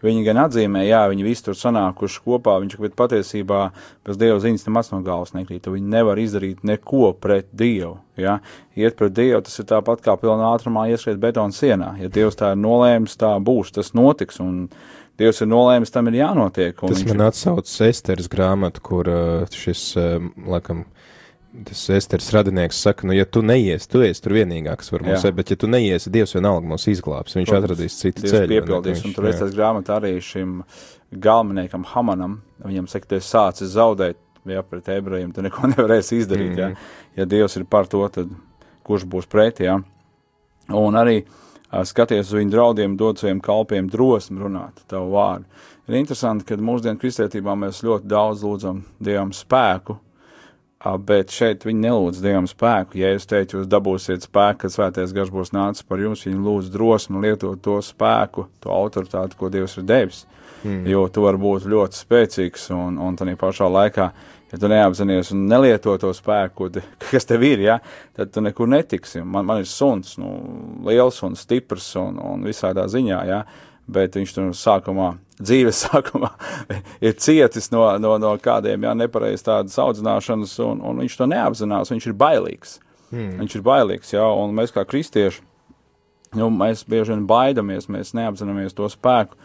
Viņi 0.00 0.22
gan 0.24 0.38
atzīmē, 0.46 0.86
jā, 0.88 1.02
viņi 1.10 1.26
visi 1.26 1.44
tur 1.44 1.56
sanākuši 1.60 2.22
kopā, 2.24 2.54
viņš, 2.62 2.78
bet 2.80 2.94
patiesībā 2.96 3.58
bez 4.06 4.20
Dieva 4.20 4.38
ziņas 4.40 4.64
nemaz 4.68 4.88
no 4.94 5.02
galvas 5.04 5.34
nekrīt. 5.36 5.68
Viņi 5.68 5.92
nevar 5.92 6.20
izdarīt 6.20 6.64
neko 6.64 7.12
pret 7.20 7.50
Dievu. 7.52 7.98
Ja? 8.20 8.38
Iet 8.80 8.96
pret 8.96 9.12
Dievu, 9.16 9.42
tas 9.44 9.60
ir 9.60 9.68
tāpat 9.68 10.00
kā 10.06 10.16
pilnā 10.20 10.54
ātrumā 10.54 10.86
ieskriet 10.88 11.20
betona 11.20 11.52
sienā. 11.52 11.92
Ja 12.00 12.08
Dievs 12.12 12.40
tā 12.40 12.54
ir 12.54 12.62
nolēms, 12.62 13.18
tā 13.20 13.34
būs, 13.44 13.74
tas 13.76 13.92
notiks. 13.98 14.40
Un, 14.40 14.64
Dievs 15.20 15.42
ir 15.44 15.50
nolēmis, 15.50 15.92
tam 15.92 16.08
ir 16.08 16.16
jānotiek. 16.22 16.78
Tas 16.80 17.02
man 17.04 17.26
atsaucas 17.26 17.74
Esteras 17.84 18.30
grāmatu, 18.32 18.80
kur 18.80 19.10
uh, 19.12 19.42
šis, 19.52 19.82
uh, 20.00 20.16
laikam, 20.48 20.86
tas 21.66 21.82
Esteras 21.90 22.30
radinieks 22.32 22.78
saka, 22.82 23.06
nu, 23.06 23.14
ja 23.16 23.24
tu 23.26 23.42
neies, 23.42 23.88
tu 23.90 24.02
esi 24.06 24.22
tur 24.22 24.36
vienīgā, 24.38 24.76
kas 24.78 24.92
var 24.92 25.04
mums, 25.06 25.26
bet 25.34 25.50
ja 25.50 25.58
tu 25.58 25.70
neies, 25.70 26.06
Dievs 26.12 26.34
vienalga 26.36 26.68
mūs 26.70 26.86
izglābs, 26.92 27.34
viņš 27.36 27.50
Protams, 27.50 27.66
atradīs 27.66 27.98
citu 27.98 28.24
Dievs 28.24 28.34
ceļu. 28.36 28.50
Piepildīs, 28.54 29.04
un 29.06 29.14
tur 29.16 29.28
Esteras 29.30 29.56
grāmata 29.56 29.96
arī 29.98 30.12
šim 30.24 30.60
galvenajam 31.10 31.86
Hamanam, 31.90 32.38
viņam 32.62 32.86
saka, 32.90 33.10
tu 33.10 33.18
esi 33.18 33.32
sācis 33.32 33.74
zaudēt, 33.74 34.20
ja 34.48 34.62
pret 34.66 34.88
ebrejiem 34.94 35.34
tu 35.34 35.42
neko 35.44 35.68
nevarēsi 35.74 36.22
izdarīt, 36.22 36.52
mm 36.54 36.56
-hmm. 36.56 36.76
ja, 37.16 37.22
ja 37.24 37.30
Dievs 37.34 37.56
ir 37.56 37.66
par 37.70 37.90
to, 37.90 38.06
tad 38.08 38.30
kurš 38.86 39.04
būs 39.04 39.26
pretī, 39.30 39.66
ja. 39.66 39.80
Un 40.70 40.94
arī 40.94 41.24
skaties 41.84 42.30
uz 42.30 42.38
viņu 42.38 42.50
draudiem, 42.50 42.96
dod 42.96 43.18
saviem 43.18 43.40
kalpiem 43.40 43.88
drosmi 43.90 44.38
runāt 44.38 44.82
tavu 44.86 45.10
vārdu. 45.14 45.44
Ir 45.88 45.94
interesanti, 45.98 46.44
ka 46.44 46.54
mūsdienu 46.54 46.98
kristietībā 46.98 47.54
mēs 47.58 47.82
ļoti 47.82 48.06
daudz 48.06 48.42
lūdzam 48.46 48.82
Dievam 49.02 49.32
spēku, 49.34 49.98
bet 51.06 51.32
šeit 51.34 51.66
viņi 51.66 51.84
nelūdz 51.84 52.22
Dievam 52.24 52.48
spēku. 52.48 52.98
Ja 53.00 53.12
es 53.12 53.28
teicu, 53.28 53.58
jūs 53.58 53.68
dabūsiet 53.70 54.24
spēku, 54.24 54.62
kad 54.64 54.74
svētais 54.74 55.14
gars 55.16 55.32
būs 55.32 55.52
nācis 55.52 55.84
par 55.86 56.00
jums, 56.00 56.24
viņi 56.24 56.40
lūdz 56.46 56.72
drosmi 56.72 57.20
lietot 57.26 57.60
to 57.64 57.78
spēku, 57.84 58.48
to 58.64 58.72
autoritāti, 58.72 59.36
ko 59.36 59.52
Dievs 59.52 59.76
ir 59.80 59.88
devis. 59.88 60.24
Mm. 60.64 60.84
Jo 60.88 61.06
tu 61.12 61.24
vari 61.24 61.40
būt 61.40 61.68
ļoti 61.68 62.00
spēcīgs 62.00 62.70
un, 62.76 62.98
un 63.00 63.16
tā 63.16 63.28
pašā 63.40 63.68
laikā 63.68 64.10
ja 64.50 64.58
tu 64.58 64.70
neapzinājies 64.70 65.32
un 65.34 65.46
nelieto 65.50 65.94
to 66.00 66.10
spēku, 66.16 66.70
kas 67.10 67.28
tev 67.28 67.44
ir, 67.46 67.64
ja, 67.64 67.78
tad 68.16 68.32
tu 68.34 68.42
nekur 68.44 68.70
netiksi. 68.70 69.22
Man, 69.22 69.46
man 69.48 69.62
ir 69.62 69.70
suns, 69.70 70.16
nu, 70.20 70.32
liels 70.86 71.20
un 71.26 71.36
stiprs 71.38 71.92
un, 72.00 72.18
un 72.32 72.46
visādā 72.46 72.86
ziņā, 72.90 73.20
ja, 73.30 73.44
bet 73.90 74.18
viņš 74.18 74.36
tur 74.36 74.52
sākumā, 74.56 75.12
dzīves 75.40 75.82
sākumā 75.86 76.30
ir 77.00 77.16
cietis 77.20 77.70
no, 77.74 77.84
no, 78.02 78.16
no 78.22 78.32
kādiem, 78.42 78.86
ja, 78.86 78.94
nepareiz 78.96 79.44
tādas 79.46 79.78
audzināšanas, 79.80 80.56
un, 80.64 80.82
un 80.86 81.04
viņš 81.04 81.18
to 81.20 81.28
neapzinās, 81.30 81.92
viņš 81.92 82.10
ir 82.10 82.16
bailīgs. 82.20 82.78
Hmm. 83.10 83.38
Viņš 83.40 83.56
ir 83.58 83.64
bailīgs, 83.66 84.12
ja, 84.14 84.26
un 84.38 84.52
mēs 84.54 84.74
kā 84.74 84.84
kristieši, 84.86 85.42
nu, 86.38 86.50
mēs 86.54 86.84
bieži 86.86 87.14
vien 87.14 87.24
baidamies, 87.26 87.88
mēs 87.90 88.14
neapzināmies 88.14 88.76
to 88.76 88.86
spēku, 88.90 89.38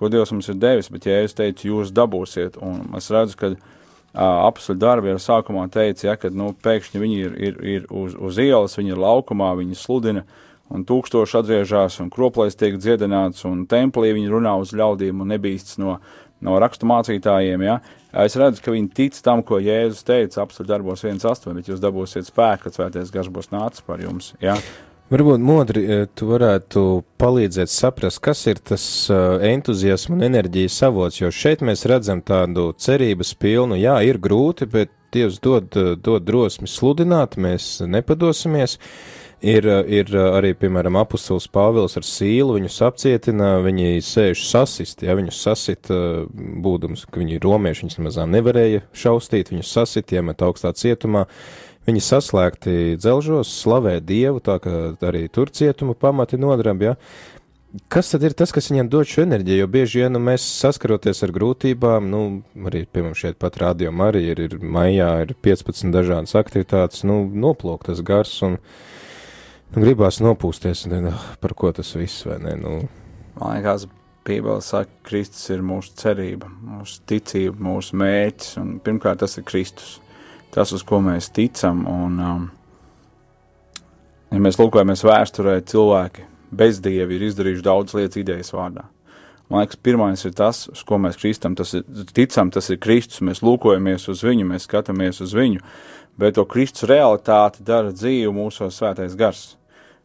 ko 0.00 0.08
Dievs 0.08 0.32
mums 0.32 0.48
ir 0.48 0.56
devis, 0.56 0.88
bet, 0.88 1.04
ja 1.04 1.18
es 1.20 1.36
teicu, 1.36 1.66
jūs 1.74 1.92
dabūsiet, 1.92 2.56
un 2.64 2.86
es 2.96 3.10
redzu, 3.12 3.36
ka 3.36 3.50
apakšu 4.14 4.74
darbi 4.80 5.12
jau 5.12 5.20
sākumā 5.20 5.66
teica, 5.72 6.06
ja, 6.08 6.14
ka 6.18 6.30
nu, 6.32 6.50
pēkšņi 6.64 7.02
viņi 7.02 7.18
ir, 7.20 7.34
ir, 7.36 7.58
ir 7.74 7.90
uz, 7.92 8.16
uz 8.16 8.40
ielas, 8.40 8.78
viņi 8.78 8.94
ir 8.94 9.02
laukumā, 9.02 9.52
viņi 9.60 9.76
sludina, 9.78 10.24
un 10.70 10.84
tūkstoši 10.86 11.38
atgriežas, 11.40 12.00
un 12.02 12.10
kroplais 12.12 12.56
tiek 12.58 12.78
dziedināts, 12.78 13.44
un 13.48 13.64
templī 13.70 14.14
viņi 14.16 14.32
runā 14.32 14.56
uz 14.62 14.74
ļaudīm 14.76 15.22
un 15.24 15.32
nebīsts 15.34 15.80
no, 15.82 15.98
no 16.44 16.58
rakstu 16.62 16.88
mācītājiem. 16.90 17.64
Ja. 17.66 17.80
Es 18.24 18.36
redzu, 18.38 18.62
ka 18.64 18.74
viņi 18.74 18.92
tic 18.94 19.18
tam, 19.24 19.42
ko 19.46 19.60
Jēzus 19.62 20.06
teica, 20.06 20.44
apakšu 20.44 20.66
darbos 20.68 21.04
1,8, 21.06 21.50
bet 21.58 21.70
jūs 21.70 21.82
dabūsiet 21.82 22.30
spēku, 22.30 22.66
kad 22.66 22.78
svētais 22.78 23.12
gars 23.14 23.32
būs 23.32 23.52
nācis 23.54 23.84
par 23.86 24.02
jums. 24.02 24.32
Ja. 24.42 24.56
Varbūt 25.10 25.42
modri 25.42 25.80
e, 25.90 25.94
tu 26.14 26.28
varētu 26.30 26.80
palīdzēt 27.18 27.70
saprast, 27.72 28.20
kas 28.22 28.44
ir 28.46 28.60
tas 28.62 28.84
uh, 29.10 29.42
entuziasma 29.42 30.14
un 30.14 30.22
enerģijas 30.28 30.76
avots, 30.86 31.18
jo 31.18 31.32
šeit 31.34 31.64
mēs 31.66 31.82
redzam 31.90 32.22
tādu 32.22 32.68
cerības 32.78 33.34
pilnu, 33.42 33.74
jā, 33.80 33.96
ir 34.06 34.22
grūti, 34.22 34.70
bet 34.70 34.94
Dievs 35.10 35.40
dod, 35.42 35.74
dod 35.98 36.22
drosmi 36.22 36.70
sludināt, 36.70 37.34
mēs 37.34 37.80
nepadosimies. 37.82 38.76
Ir, 39.40 39.64
ir 39.88 40.10
arī, 40.20 40.50
piemēram, 40.52 40.98
apustulis 41.00 41.46
Pāvils 41.48 41.94
ar 41.96 42.04
sīlu, 42.04 42.58
viņus 42.58 42.74
apcietina, 42.84 43.54
viņi 43.64 44.02
sēž 44.04 44.42
sasist, 44.44 45.00
ja 45.06 45.14
viņus 45.16 45.38
sasit, 45.46 45.88
būdams, 46.36 47.06
ka 47.08 47.22
viņi 47.22 47.38
ir 47.38 47.46
romieši, 47.48 47.86
viņus 47.86 47.98
nemazām 48.02 48.34
nevarēja 48.36 48.82
šaustīt, 48.92 49.54
viņus 49.54 49.72
sasit, 49.78 50.12
iemet 50.12 50.44
augstā 50.44 50.74
cietumā. 50.76 51.24
Viņi 51.88 52.02
saslēgti 52.04 52.98
dzelžos, 53.00 53.48
slavē 53.62 53.96
Dievu, 54.04 54.42
tā 54.44 54.58
kā 54.60 54.74
arī 55.08 55.24
tur 55.32 55.48
cietuma 55.48 55.96
pamati 55.96 56.36
nodrab, 56.36 56.84
ja. 56.84 56.96
Kas 57.88 58.10
tad 58.12 58.24
ir 58.26 58.34
tas, 58.36 58.50
kas 58.52 58.66
viņam 58.68 58.88
dod 58.90 59.08
šo 59.08 59.22
enerģiju? 59.22 59.62
Jo 59.62 59.66
bieži 59.70 60.00
vien 60.02 60.12
nu, 60.12 60.20
mēs 60.26 60.42
saskaroties 60.42 61.22
ar 61.22 61.32
grūtībām, 61.32 62.08
nu, 62.10 62.22
arī, 62.66 62.82
piemēram, 62.90 63.16
šeit 63.16 63.40
pat 63.40 63.56
rādījumā 63.62 64.08
arī 64.10 64.24
ir, 64.32 64.42
ir 64.50 64.56
maijā, 64.60 65.10
ir 65.24 65.36
15 65.38 65.94
dažādas 65.94 66.34
aktivitātes, 66.36 67.06
nu, 67.06 67.22
noplūk 67.30 67.86
tas 67.86 68.02
gars 68.04 68.34
un 68.44 68.58
nu, 69.74 69.84
gribās 69.84 70.20
nopūsties, 70.22 70.86
un, 70.90 71.10
ah, 71.12 71.24
par 71.40 71.54
ko 71.58 71.72
tas 71.74 71.94
viss, 71.98 72.26
vai 72.26 72.38
ne? 72.42 72.56
Nu. 72.60 72.76
Man 73.38 73.58
liekas, 73.58 73.86
Bībele 74.26 74.60
saka, 74.62 74.90
ka 74.90 75.08
Kristus 75.08 75.48
ir 75.50 75.62
mūsu 75.64 75.94
cerība, 75.98 76.46
mūsu 76.46 77.00
ticība, 77.08 77.56
mūsu 77.70 77.96
mērķis, 77.98 78.58
pirmkārt 78.84 79.22
tas 79.24 79.38
ir 79.40 79.46
Kristus, 79.48 79.96
tas, 80.54 80.74
uz 80.76 80.84
ko 80.86 81.00
mēs 81.02 81.30
ticam, 81.34 81.82
un, 81.88 82.18
um, 82.20 82.46
ja 84.30 84.42
mēs 84.42 84.60
lūkojamies 84.60 85.02
vēsturē, 85.08 85.56
cilvēki 85.72 86.26
bezdievi 86.54 87.16
ir 87.16 87.28
izdarījuši 87.30 87.66
daudz 87.66 87.96
lietas 87.96 88.20
idejas 88.20 88.52
vārdā. 88.54 88.86
Man 89.50 89.64
liekas, 89.64 89.80
pirmais 89.82 90.22
ir 90.28 90.34
tas, 90.38 90.66
uz 90.70 90.82
ko 90.86 91.00
mēs 91.02 91.18
kristam, 91.18 91.56
tas 91.58 91.72
ir, 91.74 91.86
ticam, 92.14 92.52
tas 92.54 92.70
ir 92.70 92.78
Kristus, 92.82 93.22
mēs 93.26 93.42
lūkojamies 93.42 94.06
uz 94.12 94.22
viņu, 94.22 94.46
mēs 94.46 94.68
skatāmies 94.68 95.18
uz 95.24 95.34
viņu, 95.34 95.64
bet 96.20 96.36
to 96.38 96.44
Kristus 96.46 96.86
realitāti 96.90 97.64
dara 97.66 97.90
dzīvu 97.90 98.36
mūsu 98.36 98.70
svētais 98.70 99.16
gars. 99.18 99.56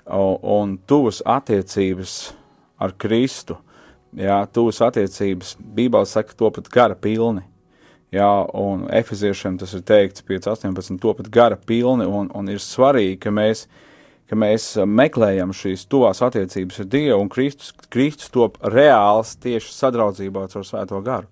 Un 0.06 0.76
tuvas 0.86 1.24
attiecības 1.26 2.36
ar 2.78 2.94
Kristu, 3.02 3.58
jā, 4.14 4.38
tuvas 4.54 4.82
attiecības, 4.86 5.56
Bībeli 5.58 6.10
saka, 6.10 6.36
to 6.38 6.52
pat 6.54 6.70
gara 6.70 6.96
pilni. 6.96 7.42
Jā, 8.14 8.30
un 8.54 8.86
efeziešiem 8.94 9.58
tas 9.60 9.74
ir 9.76 9.82
teikts 9.84 10.24
5.18. 10.24 11.00
to 11.02 11.14
pat 11.18 11.32
gara 11.34 11.58
pilni, 11.58 12.06
un, 12.06 12.30
un 12.38 12.54
ir 12.54 12.62
svarīgi, 12.62 13.18
ka 13.26 13.34
mēs 13.34 13.66
ka 14.30 14.38
mēs 14.38 14.72
meklējam 14.90 15.54
šīs 15.54 15.86
tuvās 15.90 16.22
attiecības 16.26 16.82
ar 16.82 16.90
Dievu, 16.90 17.20
un 17.22 17.30
Kristus, 17.30 17.74
Kristus 17.94 18.32
top 18.34 18.58
reāls 18.74 19.36
tieši 19.42 19.74
sadraudzībā 19.74 20.48
ar 20.48 20.66
Svēto 20.66 21.02
garu. 21.06 21.30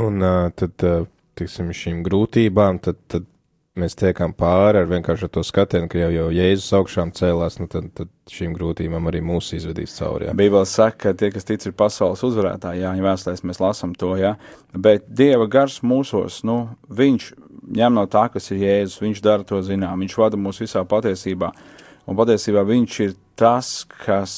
Un 0.00 0.24
uh, 0.24 0.48
tad, 0.56 0.84
uh, 0.88 1.06
tiksim, 1.36 1.72
šīm 1.76 2.02
grūtībām, 2.04 2.80
tad, 2.84 3.00
tad 3.12 3.28
mēs 3.78 3.96
tiekam 3.96 4.34
pāri 4.36 4.82
ar 4.82 4.88
vienkārši 4.90 5.28
to 5.32 5.42
skatienu, 5.46 5.88
ka 5.90 6.00
jau, 6.02 6.10
jau 6.12 6.26
Jēzus 6.34 6.74
augšām 6.76 7.12
cēlās, 7.16 7.56
nu 7.60 7.68
tad, 7.72 7.88
tad 7.96 8.10
šīm 8.28 8.52
grūtībām 8.56 9.08
arī 9.08 9.22
mūs 9.24 9.52
izvedīs 9.56 9.94
cauri. 9.96 10.28
Jā. 10.28 10.34
Bībeli 10.36 10.68
saka, 10.68 10.98
ka 11.06 11.14
tie, 11.16 11.30
kas 11.32 11.48
tic, 11.48 11.64
ir 11.68 11.76
pasaules 11.76 12.24
uzvarētāji, 12.26 12.82
jā, 12.84 12.92
ja 12.98 13.06
vēstulēs 13.06 13.44
mēs 13.48 13.62
lasam 13.62 13.94
to, 13.96 14.12
jā, 14.20 14.34
bet 14.76 15.08
Dieva 15.08 15.48
gars 15.50 15.80
mūsos, 15.86 16.42
nu, 16.48 16.58
viņš 16.92 17.30
ņem 17.78 17.96
no 17.96 18.04
tā, 18.12 18.26
kas 18.34 18.50
ir 18.52 18.60
Jēzus, 18.66 19.00
viņš 19.04 19.24
dara 19.24 19.48
to 19.48 19.62
zinām, 19.64 20.04
viņš 20.04 20.18
vada 20.20 20.40
mūs 20.40 20.60
visā 20.60 20.84
patiesībā, 20.88 21.52
un 22.04 22.18
patiesībā 22.18 22.66
viņš 22.68 23.00
ir 23.06 23.16
tas, 23.40 23.72
kas 24.04 24.34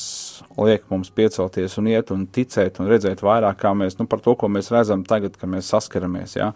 liek 0.60 0.86
mums 0.92 1.10
piecelties 1.10 1.74
un 1.80 1.90
iet 1.90 2.14
un 2.14 2.28
ticēt 2.30 2.78
un 2.78 2.86
redzēt 2.92 3.24
vairāk, 3.26 3.58
kā 3.64 3.74
mēs, 3.74 3.98
nu, 3.98 4.06
par 4.06 4.22
to, 4.22 4.36
ko 4.38 4.46
mēs 4.52 4.70
redzam 4.70 5.02
tagad, 5.08 5.34
kad 5.40 5.50
mēs 5.50 5.74
saskaramies, 5.74 6.38
jā, 6.38 6.52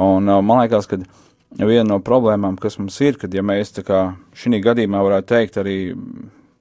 un 0.00 0.32
man 0.32 0.64
liekas, 0.64 0.88
ka 0.88 1.02
viena 1.64 1.86
no 1.88 2.00
problēmām, 2.04 2.58
kas 2.60 2.76
mums 2.80 2.98
ir, 3.00 3.16
kad 3.20 3.32
ja 3.32 3.44
mēs 3.46 3.72
tā 3.78 3.84
kā 3.86 4.00
šī 4.36 4.60
gadījumā 4.64 5.00
varētu 5.06 5.30
teikt 5.32 5.60
arī 5.62 5.78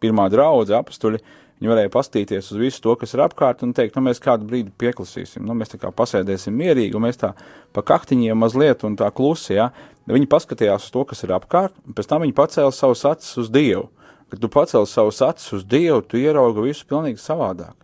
pirmā 0.03 0.29
draudze 0.31 0.77
apstuļi, 0.77 1.19
viņi 1.59 1.71
varēja 1.71 1.91
pastīties 1.91 2.51
uz 2.51 2.59
visu 2.59 2.81
to, 2.83 2.95
kas 2.99 3.15
ir 3.15 3.23
apkārt 3.25 3.63
un 3.65 3.73
teikt, 3.75 3.95
nu 3.95 4.05
mēs 4.07 4.21
kādu 4.23 4.47
brīdi 4.47 4.73
pieklusīsim, 4.79 5.43
nu 5.47 5.55
mēs 5.57 5.71
tā 5.71 5.79
kā 5.81 5.91
pasēdēsim 5.95 6.55
mierīgi 6.55 6.95
un 6.95 7.05
mēs 7.07 7.19
tā 7.21 7.33
pa 7.75 7.83
kaktiņiem 7.83 8.39
mazliet 8.39 8.83
un 8.87 8.97
tā 8.99 9.09
klusi, 9.15 9.55
ja, 9.57 9.69
viņi 10.07 10.29
paskatījās 10.31 10.87
uz 10.87 10.95
to, 10.95 11.05
kas 11.09 11.23
ir 11.25 11.35
apkārt, 11.35 11.75
un 11.87 11.95
pēc 11.95 12.11
tam 12.11 12.25
viņi 12.25 12.35
pacēla 12.37 12.75
savus 12.75 13.05
acis 13.07 13.39
uz 13.41 13.51
Dievu. 13.51 13.89
Kad 14.31 14.41
tu 14.41 14.49
pacēli 14.49 14.89
savus 14.89 15.21
acis 15.21 15.53
uz 15.53 15.65
Dievu, 15.69 16.01
tu 16.01 16.17
ieraugi 16.17 16.63
visu 16.65 16.87
pilnīgi 16.89 17.21
savādāk. 17.21 17.75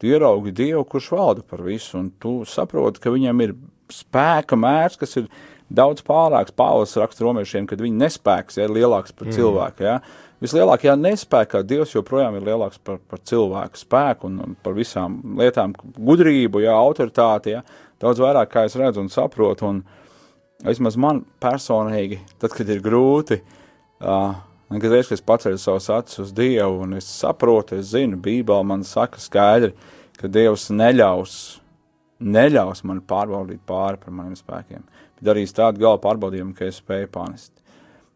Tu 0.00 0.08
ieraugi 0.10 0.54
Dievu, 0.56 0.82
kurš 0.88 1.10
valda 1.14 1.44
par 1.46 1.62
visu, 1.62 1.98
un 2.00 2.08
tu 2.18 2.40
saproti, 2.48 3.02
ka 3.02 3.12
viņam 3.12 3.42
ir 3.44 3.54
spēka 3.92 4.56
mērs, 4.58 4.96
kas 4.98 5.18
ir 5.20 5.28
daudz 5.72 6.04
pārāks. 6.06 6.54
Pāvils 6.56 6.96
raksta 7.00 7.24
romiešiem, 7.26 7.66
kad 7.70 7.80
viņa 7.82 8.04
nespēks 8.04 8.58
ja, 8.58 8.66
ir 8.68 8.76
lielāks 8.76 9.14
par 9.16 9.28
mm. 9.28 9.36
cilvēku. 9.38 9.86
Ja. 9.88 9.96
Vislielākajā 10.42 10.96
nespējā 10.98 11.62
Dievs 11.66 11.94
joprojām 11.94 12.36
ir 12.38 12.46
lielāks 12.48 12.80
par, 12.82 12.98
par 13.08 13.22
cilvēku 13.28 13.78
spēku 13.78 14.28
un 14.28 14.56
par 14.62 14.74
visām 14.74 15.20
lietām, 15.38 15.74
gudrību, 15.96 16.64
ja, 16.64 16.76
autoritāti. 16.78 17.56
Ja. 17.56 17.62
Daudz 18.02 18.22
vairāk, 18.22 18.50
kā 18.50 18.66
es 18.66 18.78
redzu 18.78 19.04
un 19.04 19.12
saprotu. 19.12 19.68
Un, 19.70 19.82
vismaz 20.66 20.98
man 21.00 21.22
personīgi, 21.42 22.20
tad, 22.40 22.54
kad 22.56 22.68
ir 22.70 22.82
grūti, 22.82 23.38
uh, 24.02 24.34
kad 24.72 24.90
reiz, 24.90 25.08
kad 25.08 25.18
es 25.18 25.24
paceļu 25.26 25.60
savus 25.60 25.88
acis 25.94 26.22
uz 26.22 26.34
Dievu 26.36 26.84
un 26.86 26.98
es 26.98 27.08
saprotu, 27.10 27.78
es 27.78 27.90
zinu, 27.92 28.18
Bībele 28.22 28.66
man 28.66 28.84
saka 28.86 29.22
skaidri, 29.22 29.72
ka 30.18 30.30
Dievs 30.30 30.68
neļaus, 30.74 31.36
neļaus 32.22 32.84
man 32.86 33.02
pārbaudīt 33.06 33.62
pāri 33.66 33.98
par 34.02 34.14
maniem 34.14 34.38
spēkiem 34.38 34.86
darīs 35.22 35.54
tādu 35.56 35.82
gala 35.82 36.00
pārbaudījumu, 36.02 36.54
ka 36.58 36.68
es 36.68 36.80
spēju 36.82 37.10
panest. 37.14 37.52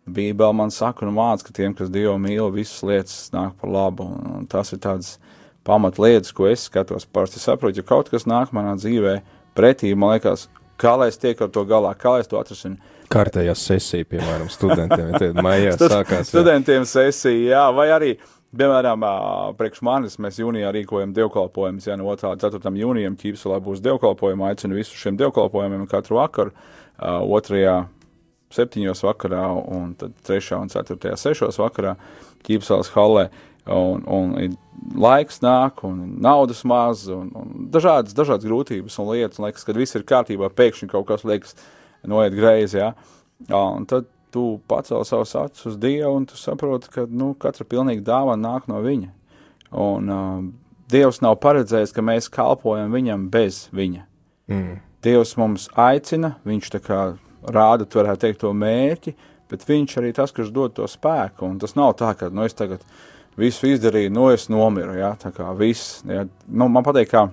Bībeli 0.07 0.55
man 0.55 0.71
saka 0.71 1.07
un 1.07 1.14
māca, 1.16 1.49
ka 1.49 1.55
tiem, 1.55 1.75
kas 1.75 1.90
Dievu 1.90 2.14
mīl, 2.23 2.47
visas 2.55 2.83
lietas 2.87 3.16
nāk 3.35 3.57
par 3.61 3.73
labu, 3.73 4.07
un, 4.07 4.29
un 4.38 4.45
tas 4.51 4.71
ir 4.75 4.79
tāds 4.83 5.16
pamat 5.66 5.99
lietas, 5.99 6.31
ko 6.35 6.47
es 6.47 6.69
skatos. 6.69 7.09
Parasti 7.11 7.42
saprotu, 7.42 7.83
ja 7.83 7.87
kaut 7.87 8.12
kas 8.12 8.29
nāk 8.31 8.53
manā 8.55 8.77
dzīvē 8.79 9.16
pretī, 9.59 9.90
man 9.99 10.14
liekas, 10.14 10.47
kā 10.79 10.95
lai 11.01 11.11
es 11.11 11.19
tiek 11.19 11.40
ar 11.42 11.51
to 11.51 11.66
galā, 11.66 11.90
kā 11.99 12.14
lai 12.14 12.23
es 12.23 12.31
to 12.31 12.38
atrasinu. 12.38 12.79
Kārtējā 13.11 13.55
sesija, 13.59 14.07
piemēram, 14.07 14.47
studentiem, 14.51 15.11
tad 15.19 15.38
maijā 15.47 15.75
sākās. 15.79 16.23
Jā. 16.23 16.31
Studentiem 16.31 16.87
sesija, 16.87 17.42
jā, 17.57 17.66
vai 17.75 17.90
arī, 17.95 18.14
piemēram, 18.55 19.03
priekš 19.59 19.83
manis 19.87 20.19
mēs 20.23 20.38
jūnijā 20.38 20.71
rīkojam 20.75 21.14
dievkalpojumus, 21.19 21.90
jā, 21.90 21.99
no 21.99 22.14
2. 22.14 22.35
4. 22.47 22.75
jūnijam 22.79 23.19
ķīpselā 23.19 23.59
būs 23.62 23.83
dievkalpojumi, 23.83 24.47
aicinu 24.53 24.79
visus 24.79 25.03
šiem 25.03 25.19
dievkalpojumiem 25.19 25.87
katru 25.90 26.23
vakaru 26.23 26.55
otrajā 26.99 27.87
septiņos 28.57 29.03
vakarā, 29.05 29.45
un 29.75 29.93
tad 29.99 30.15
trešā 30.27 30.61
un 30.63 30.71
ceturtajā 30.73 31.19
sešos 31.21 31.59
vakarā 31.61 31.97
ķīpsāles 32.47 32.93
halē. 32.95 33.29
Un, 33.67 34.05
un 34.07 34.55
laiks 34.95 35.41
nāk, 35.43 35.81
un 35.89 36.21
naudas 36.23 36.61
maz, 36.69 37.09
un, 37.11 37.33
un 37.35 37.65
dažādas, 37.75 38.15
dažādas 38.15 38.47
grūtības 38.47 39.01
un 39.03 39.09
lietas. 39.11 39.41
Un 39.41 39.49
liekas, 39.49 39.67
kad 39.67 39.81
viss 39.81 39.99
ir 39.99 40.07
kārtībā, 40.07 40.53
pēkšņi 40.55 40.93
kaut 40.93 41.09
kas 41.09 41.27
liekas 41.27 41.57
noiet 42.07 42.37
greizi. 42.37 42.79
Ja? 42.79 42.93
Un 43.51 43.89
tad 43.91 44.07
tu 44.35 44.61
pacēl 44.71 45.03
savus 45.09 45.35
acis 45.41 45.67
uz 45.73 45.81
Dievu, 45.83 46.13
un 46.21 46.29
tu 46.31 46.39
saproti, 46.39 46.93
ka 46.93 47.09
nu, 47.11 47.33
katra 47.41 47.67
pilnīga 47.67 48.05
dāvana 48.07 48.53
nāk 48.53 48.71
no 48.71 48.79
Viņa. 48.85 49.11
Un 49.83 50.13
uh, 50.15 50.47
Dievs 50.93 51.19
nav 51.25 51.41
paredzējis, 51.43 51.95
ka 51.97 52.05
mēs 52.07 52.31
kalpojam 52.31 52.95
Viņam 52.95 53.27
bez 53.33 53.65
Viņa. 53.75 54.07
Mm. 54.53 54.77
Dievs 55.07 55.37
mums 55.40 55.69
aicina, 55.79 56.35
viņš 56.47 56.71
tā 56.75 56.83
kā 56.83 57.01
rāda, 57.47 57.87
tu 57.87 58.01
varētu 58.01 58.27
teikt, 58.27 58.42
to 58.42 58.53
mērķi, 58.57 59.14
bet 59.51 59.66
viņš 59.69 59.99
arī 60.01 60.12
tas, 60.16 60.35
kas 60.35 60.51
dod 60.55 60.75
to 60.77 60.88
spēku. 60.90 61.47
Un 61.47 61.61
tas 61.62 61.77
nav 61.79 61.95
tā, 62.01 62.12
ka, 62.19 62.31
nu, 62.35 62.45
es 62.47 62.57
tagad 62.59 62.83
visu 63.38 63.71
izdarīju, 63.71 64.12
nu, 64.16 64.29
es 64.35 64.49
nomiru, 64.53 64.97
jā, 64.99 65.14
tā 65.23 65.33
kā 65.37 65.53
viss. 65.57 66.01
Jā. 66.09 66.27
Nu, 66.47 66.69
man 66.73 66.87
patīk, 66.87 67.12
kā 67.14 67.29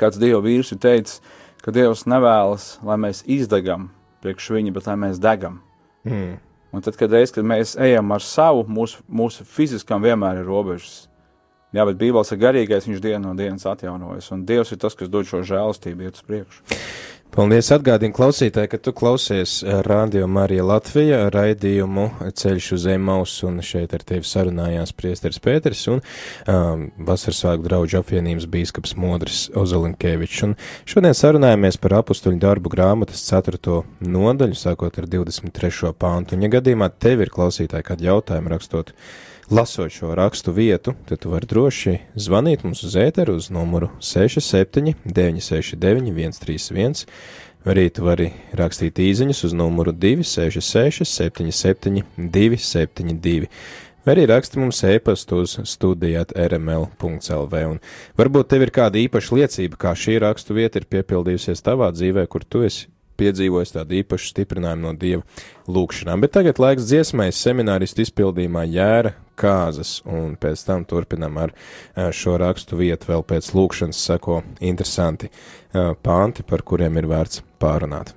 kāds 0.00 0.20
Dieva 0.20 0.40
vīrs 0.44 0.72
ir 0.74 0.80
teicis, 0.82 1.20
ka 1.60 1.74
Dievs 1.74 2.06
nevēlas, 2.08 2.76
lai 2.86 2.96
mēs 3.00 3.24
izdegam 3.28 3.90
priekš 4.24 4.50
viņa, 4.56 4.72
bet 4.76 4.88
lai 4.88 4.96
mēs 5.00 5.20
degam. 5.22 5.60
Mm. 6.04 6.38
Un 6.70 6.84
tad, 6.84 6.96
kad, 7.00 7.12
reiz, 7.12 7.32
kad 7.34 7.46
mēs 7.46 7.74
ejam 7.80 8.12
ar 8.14 8.22
savu, 8.22 8.62
mūsu, 8.70 9.02
mūsu 9.10 9.46
fiziskam 9.48 10.04
vienmēr 10.04 10.42
ir 10.42 10.48
robežas. 10.48 11.08
Jā, 11.70 11.84
bet 11.86 12.00
Bībeles 12.00 12.32
ir 12.34 12.40
garīgais, 12.42 12.88
viņš 12.88 13.02
dienu 13.04 13.28
no 13.28 13.36
dienas 13.38 13.66
atjaunojas, 13.70 14.32
un 14.34 14.42
Dievs 14.48 14.72
ir 14.74 14.80
tas, 14.82 14.96
kas 14.98 15.10
dod 15.12 15.28
šo 15.28 15.44
žēlastību 15.46 16.08
iet 16.08 16.18
uz 16.18 16.26
priekšu. 16.26 16.78
Paldies, 17.30 17.68
atgādini 17.70 18.10
klausītāji, 18.10 18.68
ka 18.72 18.78
tu 18.82 18.90
klausies 18.90 19.60
Rādio 19.86 20.26
Marija 20.26 20.64
Latvija 20.66 21.20
raidījumu 21.30 22.08
Ceļš 22.34 22.70
uz 22.74 22.86
Emaus, 22.90 23.36
un 23.46 23.60
šeit 23.62 23.94
ar 23.94 24.02
tevi 24.02 24.26
sarunājās 24.26 24.90
priesteris 24.98 25.38
Pēters 25.38 25.84
un 25.92 26.02
um, 26.02 26.82
Vasarsvētku 27.06 27.68
draudžu 27.68 28.00
apvienības 28.00 28.50
bīskaps 28.50 28.96
Modris 28.98 29.44
Ozolinkevičs. 29.54 30.42
Un 30.48 30.58
šodien 30.90 31.14
sarunājamies 31.14 31.78
par 31.78 32.00
apustuļu 32.00 32.42
darbu 32.42 32.74
grāmatas 32.74 33.22
4. 33.30 33.78
nodaļu, 34.10 34.58
sākot 34.58 34.98
ar 34.98 35.06
23. 35.14 35.94
pāntu. 36.02 36.34
Un, 36.34 36.42
ja 36.42 36.50
gadījumā 36.58 36.90
tev 36.98 37.22
ir 37.22 37.30
klausītāji 37.30 37.92
kādi 37.92 38.10
jautājumi 38.10 38.56
rakstot, 38.56 38.90
Lasot 39.50 39.90
šo 39.90 40.14
rakstu 40.14 40.52
vietu, 40.54 40.94
tad 41.08 41.18
tu 41.24 41.32
vari 41.32 41.46
droši 41.50 41.96
zvanīt 42.14 42.62
mums 42.62 42.84
uz 42.86 42.94
ēteru 42.94 43.34
uz 43.34 43.48
numuru 43.50 43.88
67 43.98 44.94
969 45.04 46.38
131 46.38 47.06
Arī 47.68 47.90
tu 47.92 48.06
vari 48.06 48.30
rakstīt 48.56 48.96
īsiņas 49.04 49.42
uz 49.44 49.52
numuru 49.52 49.92
266, 49.92 51.04
77, 51.04 52.00
272, 52.16 53.50
vai 54.06 54.14
arī 54.14 54.24
raksti 54.30 54.62
mums 54.62 54.80
e-pastu 54.88 55.42
uz 55.44 55.58
studijāt 55.68 56.32
rml.lv. 56.32 57.60
Un 57.74 57.82
varbūt 58.16 58.48
tev 58.54 58.64
ir 58.64 58.72
kāda 58.72 59.02
īpaša 59.02 59.36
liecība, 59.36 59.76
kā 59.76 59.92
šī 59.92 60.16
rakstu 60.24 60.56
vieta 60.56 60.80
ir 60.80 60.88
piepildījusies 60.88 61.60
tavā 61.66 61.90
dzīvē, 61.92 62.24
kur 62.32 62.48
tu 62.48 62.64
esi 62.64 62.88
piedzīvojis 63.20 63.76
tādu 63.76 64.00
īpašu 64.00 64.32
stiprinājumu 64.32 64.88
no 64.88 64.94
Dieva 64.98 65.22
lūkšanām. 65.70 66.24
Bet 66.24 66.34
tagad 66.38 66.58
laiks 66.62 66.88
dziesmai 66.90 67.30
semināristu 67.36 68.02
izpildījumā 68.06 68.64
jēra 68.72 69.14
kāzas, 69.40 70.00
un 70.04 70.34
pēc 70.40 70.66
tam 70.66 70.84
turpinam 70.88 71.38
ar 71.40 71.54
šo 72.16 72.36
rakstu 72.40 72.76
vietu 72.80 73.12
vēl 73.12 73.24
pēc 73.24 73.52
lūkšanas 73.56 74.02
sako 74.10 74.42
interesanti 74.60 75.30
panti, 76.04 76.44
par 76.44 76.64
kuriem 76.66 77.00
ir 77.00 77.08
vērts 77.08 77.44
pārunāt. 77.60 78.12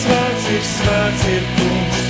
Svēts 0.00 0.46
ir, 0.50 0.64
svēts 0.66 1.24
ir 1.30 1.44
kungs, 1.54 2.09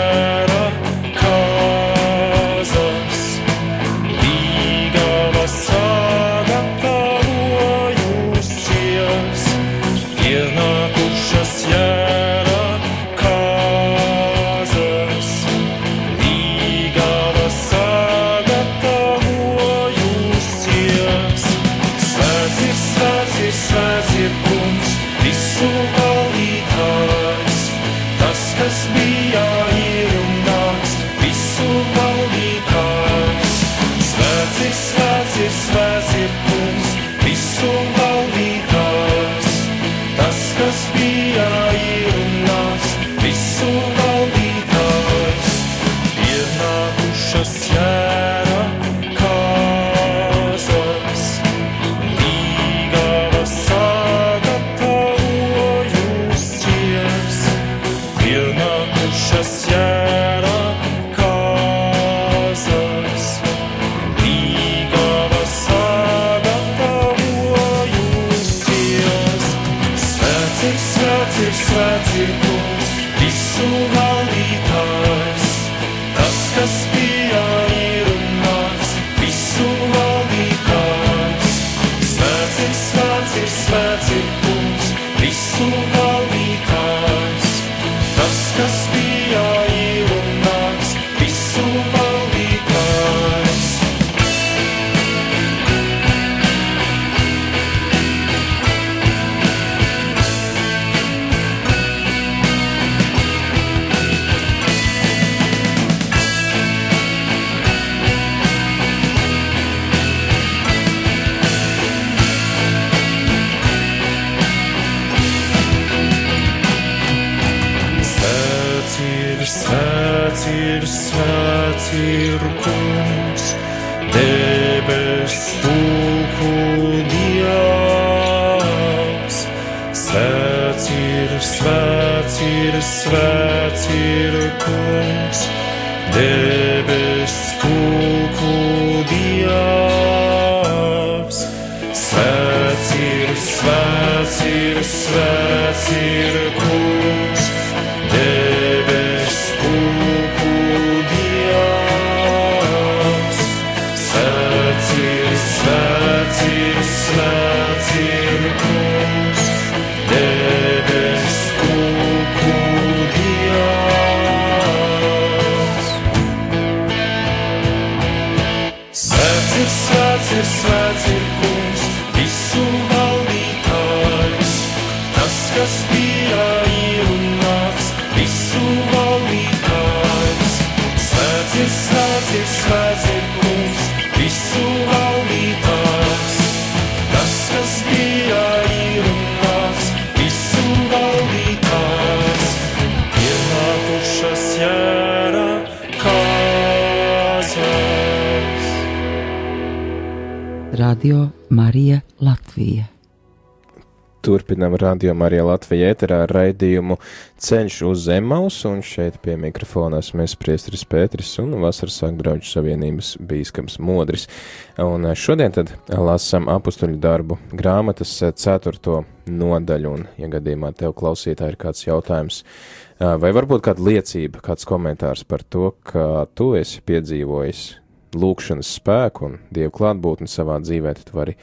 Turpinām 204.51 204.73
radio 204.75 205.13
Marija 205.15 205.45
Latvija 205.47 205.93
ēterā 205.93 206.17
raidījumu 206.27 206.97
Ceļš 207.39 207.75
uz 207.87 208.01
Zemaus, 208.03 208.57
un 208.67 208.81
šeit 208.83 209.15
pie 209.23 209.37
mikrofonās 209.39 210.09
mēs 210.19 210.33
priestris 210.35 210.83
Pētris 210.83 211.29
un 211.39 211.53
Vasaras 211.61 212.01
sāk 212.01 212.17
draudžu 212.19 212.49
savienības 212.49 213.13
bīskams 213.29 213.79
Modris. 213.79 214.27
Un 214.75 215.07
eh, 215.07 215.15
šodien 215.15 215.55
tad 215.55 215.71
lasam 215.87 216.51
apustuļu 216.51 216.99
darbu 216.99 217.39
grāmatas 217.55 218.11
eh, 218.27 218.35
ceturto 218.35 219.05
nodaļu, 219.31 219.95
un, 219.95 220.03
ja 220.19 220.27
gadījumā 220.35 220.73
tev 220.75 220.97
klausītā 220.99 221.47
ir 221.53 221.55
kāds 221.61 221.87
jautājums, 221.87 222.41
eh, 222.43 223.15
vai 223.23 223.31
varbūt 223.31 223.63
kāda 223.69 223.87
liecība, 223.87 224.43
kāds 224.43 224.67
komentārs 224.67 225.23
par 225.23 225.47
to, 225.47 225.71
ka 225.87 226.25
tu 226.35 226.57
esi 226.59 226.83
piedzīvojis 226.83 227.69
lūkšanas 228.17 228.69
spēku 228.77 229.27
un 229.27 229.37
dievu 229.53 229.71
klātbūtni 229.77 230.29
savā 230.29 230.57
dzīvē, 230.63 230.93
tad 230.99 231.11
vari 231.15 231.35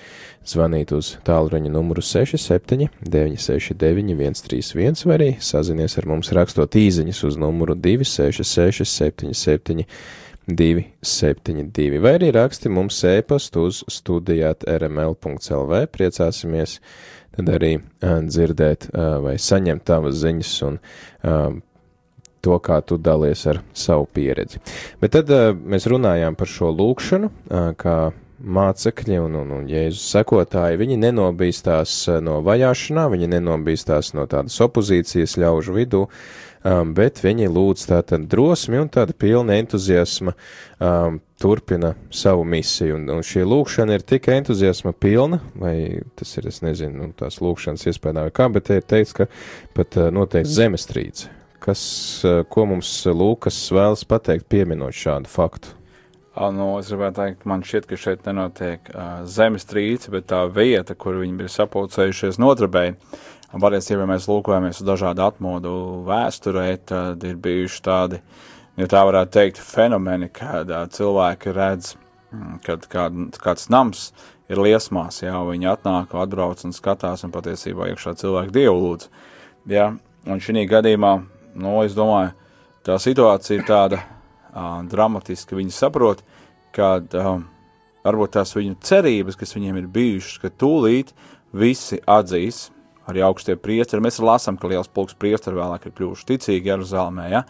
zvanīt 0.49 0.93
uz 0.97 1.15
tālruņa 1.27 1.73
numuru 1.73 2.05
67 2.05 2.89
969 3.03 4.43
131 4.43 5.05
vai 5.09 5.19
arī 5.19 5.31
sazinies 5.41 5.99
ar 6.01 6.09
mums 6.11 6.33
rakstot 6.37 6.79
īziņas 6.79 7.25
uz 7.29 7.39
numuru 7.41 7.77
266 7.79 8.89
77 8.89 9.87
272 10.49 12.01
vai 12.01 12.15
arī 12.17 12.33
raksti 12.33 12.73
mums 12.73 13.03
ēpastu 13.05 13.67
uz 13.69 13.83
studijāt 13.93 14.65
rml.lv, 14.65 15.83
priecāsimies 15.93 16.79
tad 17.37 17.51
arī 17.53 17.75
uh, 17.79 18.21
dzirdēt 18.25 18.89
uh, 18.89 19.19
vai 19.25 19.37
saņemt 19.39 19.85
tavas 19.87 20.17
ziņas 20.23 20.55
un 20.67 20.79
uh, 20.81 21.59
to, 22.45 22.59
kā 22.63 22.81
tu 22.87 22.99
dalies 23.01 23.45
ar 23.51 23.63
savu 23.77 24.09
pieredzi. 24.15 24.63
Bet 25.03 25.17
tad 25.17 25.31
uh, 25.35 25.51
mēs 25.55 25.89
runājām 25.91 26.39
par 26.39 26.51
šo 26.51 26.73
lūkšanu, 26.75 27.31
uh, 27.31 27.71
kā 27.79 27.99
mācekļi 28.39 29.19
un, 29.21 29.37
un, 29.41 29.55
un 29.59 29.69
Jēzus 29.69 30.05
sekotāji, 30.15 30.79
viņi 30.79 30.99
nenobīstās 31.03 31.95
no 32.23 32.39
vajāšanā, 32.47 33.09
viņi 33.11 33.31
nenobīstās 33.35 34.13
no 34.15 34.27
tādas 34.31 34.59
opozīcijas 34.63 35.37
ļaužu 35.43 35.75
vidū, 35.75 36.05
um, 36.63 36.93
bet 36.95 37.23
viņi 37.25 37.51
lūdz 37.51 37.89
tātad 37.91 38.29
drosmi 38.31 38.79
un 38.83 38.91
tāda 38.95 39.17
pilna 39.19 39.59
entuziasma 39.59 40.35
um, 40.35 41.19
turpina 41.43 41.95
savu 42.15 42.47
misiju. 42.47 43.01
Un, 43.01 43.09
un 43.19 43.27
šī 43.27 43.43
lūkšana 43.47 43.99
ir 43.99 44.07
tik 44.07 44.31
entuziasma 44.35 44.95
pilna, 44.95 45.41
vai 45.59 46.05
tas 46.19 46.37
ir, 46.39 46.47
es 46.53 46.63
nezinu, 46.63 46.95
nu, 47.09 47.11
tās 47.19 47.41
lūkšanas 47.43 47.91
iespējā 47.91 48.29
vai 48.29 48.35
kā, 48.35 48.47
bet 48.55 48.71
te 48.71 48.79
ir 48.79 48.87
teikts, 48.87 49.17
ka 49.19 49.29
pat 49.75 49.99
uh, 49.99 50.13
noteikti 50.15 50.55
zemestrīce 50.61 51.38
kas, 51.61 51.83
eh, 52.25 52.43
ko 52.49 52.67
mums 52.71 52.91
Lūkas 53.07 53.59
vēlas 53.75 54.05
pateikt, 54.09 54.49
pieminot 54.49 54.97
šādu 54.97 55.31
faktu? 55.31 55.75
Nu, 56.39 56.77
es 56.79 56.87
gribētu 56.93 57.19
teikt, 57.19 57.47
man 57.51 57.65
šķiet, 57.67 57.87
ka 57.91 57.97
šeit 57.99 58.27
nenotiek 58.29 58.91
uh, 58.93 59.25
zemestrīce, 59.27 60.13
bet 60.15 60.29
tā 60.31 60.45
vieta, 60.47 60.95
kur 60.95 61.17
viņi 61.19 61.35
bija 61.41 61.51
sapulcējušies 61.51 62.39
nodrabēji. 62.39 62.95
Patiesībā, 63.59 64.05
ja 64.05 64.11
mēs 64.13 64.29
lūkojamies 64.31 64.79
uz 64.79 64.87
dažādu 64.87 65.25
atmodu 65.25 65.73
vēsturē, 66.07 66.69
tad 66.87 67.25
ir 67.27 67.41
bijuši 67.43 67.83
tādi, 67.83 68.21
ja 68.79 68.87
tā 68.87 69.03
varētu 69.09 69.35
teikt, 69.35 69.59
fenomeni, 69.59 70.29
kad 70.31 70.71
uh, 70.71 70.85
cilvēki 70.95 71.57
redz, 71.57 71.97
mm, 72.31 72.61
kad 72.69 72.87
kād, 72.93 73.19
kāds 73.43 73.67
nams 73.75 74.13
ir 74.47 74.63
liesmās, 74.63 75.25
jā, 75.25 75.35
viņi 75.49 75.73
atnāk, 75.73 76.15
atbrauc 76.15 76.63
un 76.69 76.77
skatās, 76.77 77.27
un 77.27 77.35
patiesībā 77.35 77.91
iekšā 77.91 78.15
cilvēki 78.21 78.55
dievu 78.61 78.79
lūdz. 78.85 79.11
Jā, 79.75 79.91
un 80.29 80.45
šī 80.45 80.69
gadījumā 80.71 81.17
nu, 81.59 81.75
es 81.85 81.97
domāju, 81.97 82.33
tā 82.87 82.97
situācija 83.03 83.59
ir 83.59 83.67
tāda 83.69 84.01
uh, 84.01 84.81
dramatiska. 84.89 85.57
Viņi 85.59 85.75
saprot, 85.75 86.23
ka 86.75 86.97
uh, 87.03 87.31
varbūt 88.07 88.37
tās 88.39 88.55
viņu 88.57 88.79
cerības, 88.85 89.39
kas 89.39 89.55
viņiem 89.57 89.81
ir 89.83 89.89
bijušas, 89.93 90.41
ka 90.43 90.53
tūlīt 90.55 91.13
visi 91.57 92.01
atzīs, 92.09 92.69
arī 93.09 93.25
augstie 93.25 93.57
priesteri. 93.61 94.05
Mēs 94.05 94.21
lasām, 94.23 94.59
ka 94.61 94.71
liels 94.71 94.91
pulks 94.93 95.17
priesteri 95.19 95.59
vēlāk 95.59 95.89
ir 95.89 95.97
kļuvuši 95.97 96.29
ticīgi 96.33 96.73
Jeruzalemē, 96.73 97.29
ja? 97.33 97.45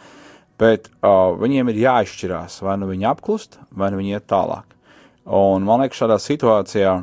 bet 0.58 0.88
uh, 1.06 1.36
viņiem 1.38 1.70
ir 1.70 1.84
jāizšķirās, 1.84 2.58
vai 2.66 2.74
nu 2.80 2.88
viņi 2.90 3.06
apklust, 3.12 3.60
vai 3.70 3.92
nu 3.94 4.00
viņi 4.00 4.16
iet 4.16 4.26
tālāk. 4.30 4.74
Un 5.28 5.66
man 5.66 5.84
liekas, 5.84 6.00
šādā 6.00 6.16
situācijā 6.22 6.96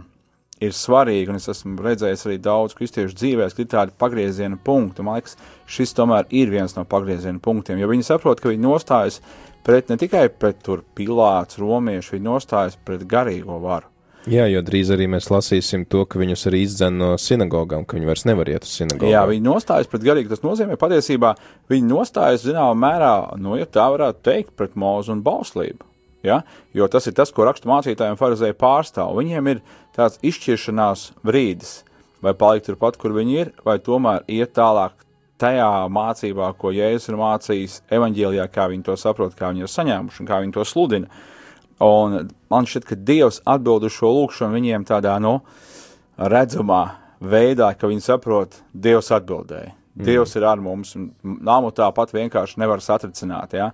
ir 0.66 0.76
svarīgi, 0.76 1.30
un 1.32 1.40
es 1.40 1.50
esmu 1.52 1.76
redzējis 1.86 2.26
arī 2.28 2.38
daudz 2.44 2.76
kristiešu 2.78 3.18
dzīvēs, 3.18 3.56
ka 3.56 3.64
ir 3.64 3.72
tādi 3.72 3.96
pagrieziena 4.02 4.60
punkti. 4.62 5.06
Man 5.06 5.20
liekas, 5.20 5.38
šis 5.72 5.96
tomēr 5.98 6.30
ir 6.36 6.54
viens 6.54 6.76
no 6.78 6.86
pagrieziena 6.90 7.42
punktiem, 7.44 7.82
jo 7.82 7.90
viņi 7.92 8.08
saprot, 8.08 8.42
ka 8.42 8.52
viņi 8.52 8.66
nostājas 8.66 9.22
pret 9.66 9.90
ne 9.90 9.98
tikai 10.02 10.28
pret 10.30 10.62
tur 10.66 10.86
pilāts, 10.98 11.60
romiešu, 11.62 12.16
viņi 12.16 12.28
nostājas 12.30 12.78
pret 12.86 13.08
garīgo 13.10 13.60
varu. 13.64 13.90
Jā, 14.26 14.48
jo 14.50 14.62
drīz 14.66 14.90
arī 14.90 15.06
mēs 15.10 15.28
lasīsim 15.30 15.84
to, 15.90 16.02
ka 16.10 16.18
viņus 16.18 16.48
arī 16.50 16.64
izdzen 16.66 16.96
no 16.98 17.12
sinagogām, 17.22 17.84
ka 17.86 17.98
viņi 17.98 18.08
vairs 18.10 18.24
nevar 18.26 18.50
iet 18.50 18.66
uz 18.66 18.72
sinagogām. 18.74 19.12
Jā, 19.12 19.22
viņi 19.30 19.46
nostājas 19.46 19.90
pret 19.92 20.06
garīgu. 20.06 20.32
Tas 20.32 20.42
nozīmē, 20.42 20.80
patiesībā 20.82 21.36
viņi 21.70 21.92
nostājas 21.92 22.48
zināmā 22.48 22.74
mērā, 22.88 23.14
nu, 23.38 23.54
ja 23.60 23.70
tā 23.70 23.86
varētu 23.94 24.26
teikt, 24.26 24.56
pret 24.58 24.74
mūzu 24.82 25.14
un 25.14 25.22
bauslību. 25.26 25.86
Ja? 26.26 26.42
Jo 26.76 26.90
tas 26.92 27.08
ir 27.08 27.16
tas, 27.18 27.32
ko 27.34 27.46
rakstu 27.48 27.70
mācītājiem 27.70 28.20
farizēji 28.20 28.58
pārstāv. 28.60 29.16
Viņiem 29.20 29.52
ir 29.54 29.64
tāds 29.96 30.20
izšķiršanās 30.26 31.12
brīdis, 31.26 31.78
vai 32.26 32.36
palikt 32.38 32.70
turpat, 32.70 32.98
kur 33.02 33.16
viņi 33.16 33.40
ir, 33.44 33.54
vai 33.66 33.78
tomēr 33.84 34.26
iet 34.32 34.56
tālāk 34.58 35.06
tajā 35.42 35.70
mācībā, 35.92 36.50
ko 36.60 36.72
Jēzus 36.74 37.12
ir 37.12 37.20
mācījis 37.20 37.80
evaņģēlijā, 37.94 38.46
kā 38.52 38.68
viņi 38.72 38.86
to 38.88 38.98
saprot, 39.00 39.36
kā 39.38 39.52
viņi 39.52 39.66
ir 39.66 39.72
saņēmuši 39.72 40.22
un 40.24 40.30
kā 40.30 40.42
viņi 40.44 40.56
to 40.56 40.66
sludina. 40.68 41.24
Un 41.84 42.30
man 42.52 42.68
šķiet, 42.70 42.86
ka 42.88 42.96
Dievs 42.96 43.42
atbild 43.44 43.84
uz 43.88 43.96
šo 43.98 44.14
lūkšanu 44.16 44.56
viņiem 44.56 44.86
tādā, 44.88 45.18
nu, 45.20 45.42
redzamā 46.16 46.84
veidā, 47.20 47.74
ka 47.76 47.90
viņi 47.92 48.06
saprot, 48.06 48.62
Dievs 48.72 49.12
atbildēja. 49.16 49.74
Mm. 49.96 50.08
Dievs 50.08 50.36
ir 50.36 50.44
ar 50.48 50.60
mums, 50.64 50.96
un 51.00 51.12
nāmu 51.24 51.72
tāpat 51.76 52.12
vienkārši 52.16 52.60
nevar 52.64 52.84
satricināt. 52.84 53.56
Ja? 53.56 53.70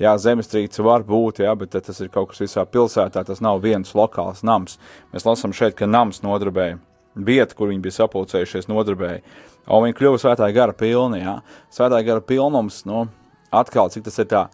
Jā, 0.00 0.14
zemestrīce 0.20 0.82
var 0.84 1.04
būt, 1.06 1.42
jā, 1.44 1.52
bet 1.58 1.76
tas 1.76 2.00
ir 2.00 2.10
kaut 2.12 2.32
kas 2.32 2.42
visā 2.44 2.64
pilsētā, 2.66 3.24
tas 3.26 3.42
nav 3.44 3.62
viens 3.64 3.94
lokāls 3.96 4.44
nams. 4.46 4.78
Mēs 5.12 5.26
lasām 5.28 5.54
šeit, 5.56 5.76
ka 5.78 5.88
nams 5.90 6.22
nodarbēja, 6.24 6.78
vieta, 7.14 7.54
kur 7.54 7.70
viņi 7.70 7.84
bija 7.84 8.00
sapulcējušies, 8.00 8.68
nodarbēja, 8.70 9.22
un 9.70 9.86
viņi 9.86 9.98
kļuva 10.00 10.20
svētā 10.22 10.50
gara 10.54 10.74
pilni, 10.76 11.22
jā. 11.22 11.38
Svētā 11.72 12.02
gara 12.06 12.24
pilnums, 12.24 12.82
nu, 12.88 13.06
atkal, 13.54 13.90
cik 13.92 14.06
tas 14.08 14.20
ir 14.22 14.30
tā 14.30 14.44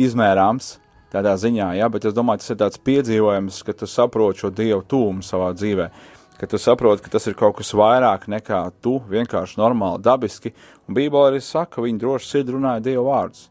izmērāms, 0.00 0.76
tādā 1.12 1.34
ziņā, 1.40 1.72
jā, 1.78 1.88
bet 1.92 2.08
es 2.08 2.16
domāju, 2.16 2.42
tas 2.42 2.54
ir 2.54 2.60
tāds 2.60 2.80
piedzīvojums, 2.84 3.62
ka 3.64 3.74
tu 3.78 3.88
saproti 3.88 4.44
šo 4.44 4.52
Dievu 4.54 4.82
tūmu 4.88 5.24
savā 5.24 5.52
dzīvē, 5.56 5.88
ka 6.38 6.46
tu 6.46 6.60
saproti, 6.60 7.02
ka 7.04 7.14
tas 7.16 7.26
ir 7.26 7.36
kaut 7.38 7.56
kas 7.58 7.72
vairāk 7.74 8.28
nekā 8.30 8.60
tu, 8.84 8.98
vienkārši 9.10 9.58
normāli, 9.58 10.02
dabiski, 10.04 10.52
un 10.86 10.98
Bībelē 10.98 11.32
arī 11.32 11.40
saka, 11.42 11.78
ka 11.78 11.86
viņi 11.86 12.02
droši 12.02 12.30
sirdi 12.30 12.54
runāja 12.54 12.84
Dievu 12.90 13.08
vārdus. 13.08 13.48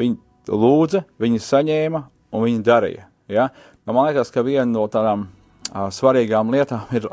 Viņi 0.00 0.16
lūdza, 0.48 1.04
viņi 1.20 1.40
saņēma 1.42 2.02
un 2.34 2.44
viņi 2.44 2.64
darīja. 2.66 3.06
Ja? 3.30 3.48
Nu, 3.84 3.94
man 3.94 4.08
liekas, 4.08 4.32
ka 4.34 4.44
viena 4.44 4.66
no 4.68 4.86
tādām 4.92 5.28
uh, 5.28 5.88
svarīgām 5.92 6.52
lietām 6.54 6.90
ir, 6.96 7.08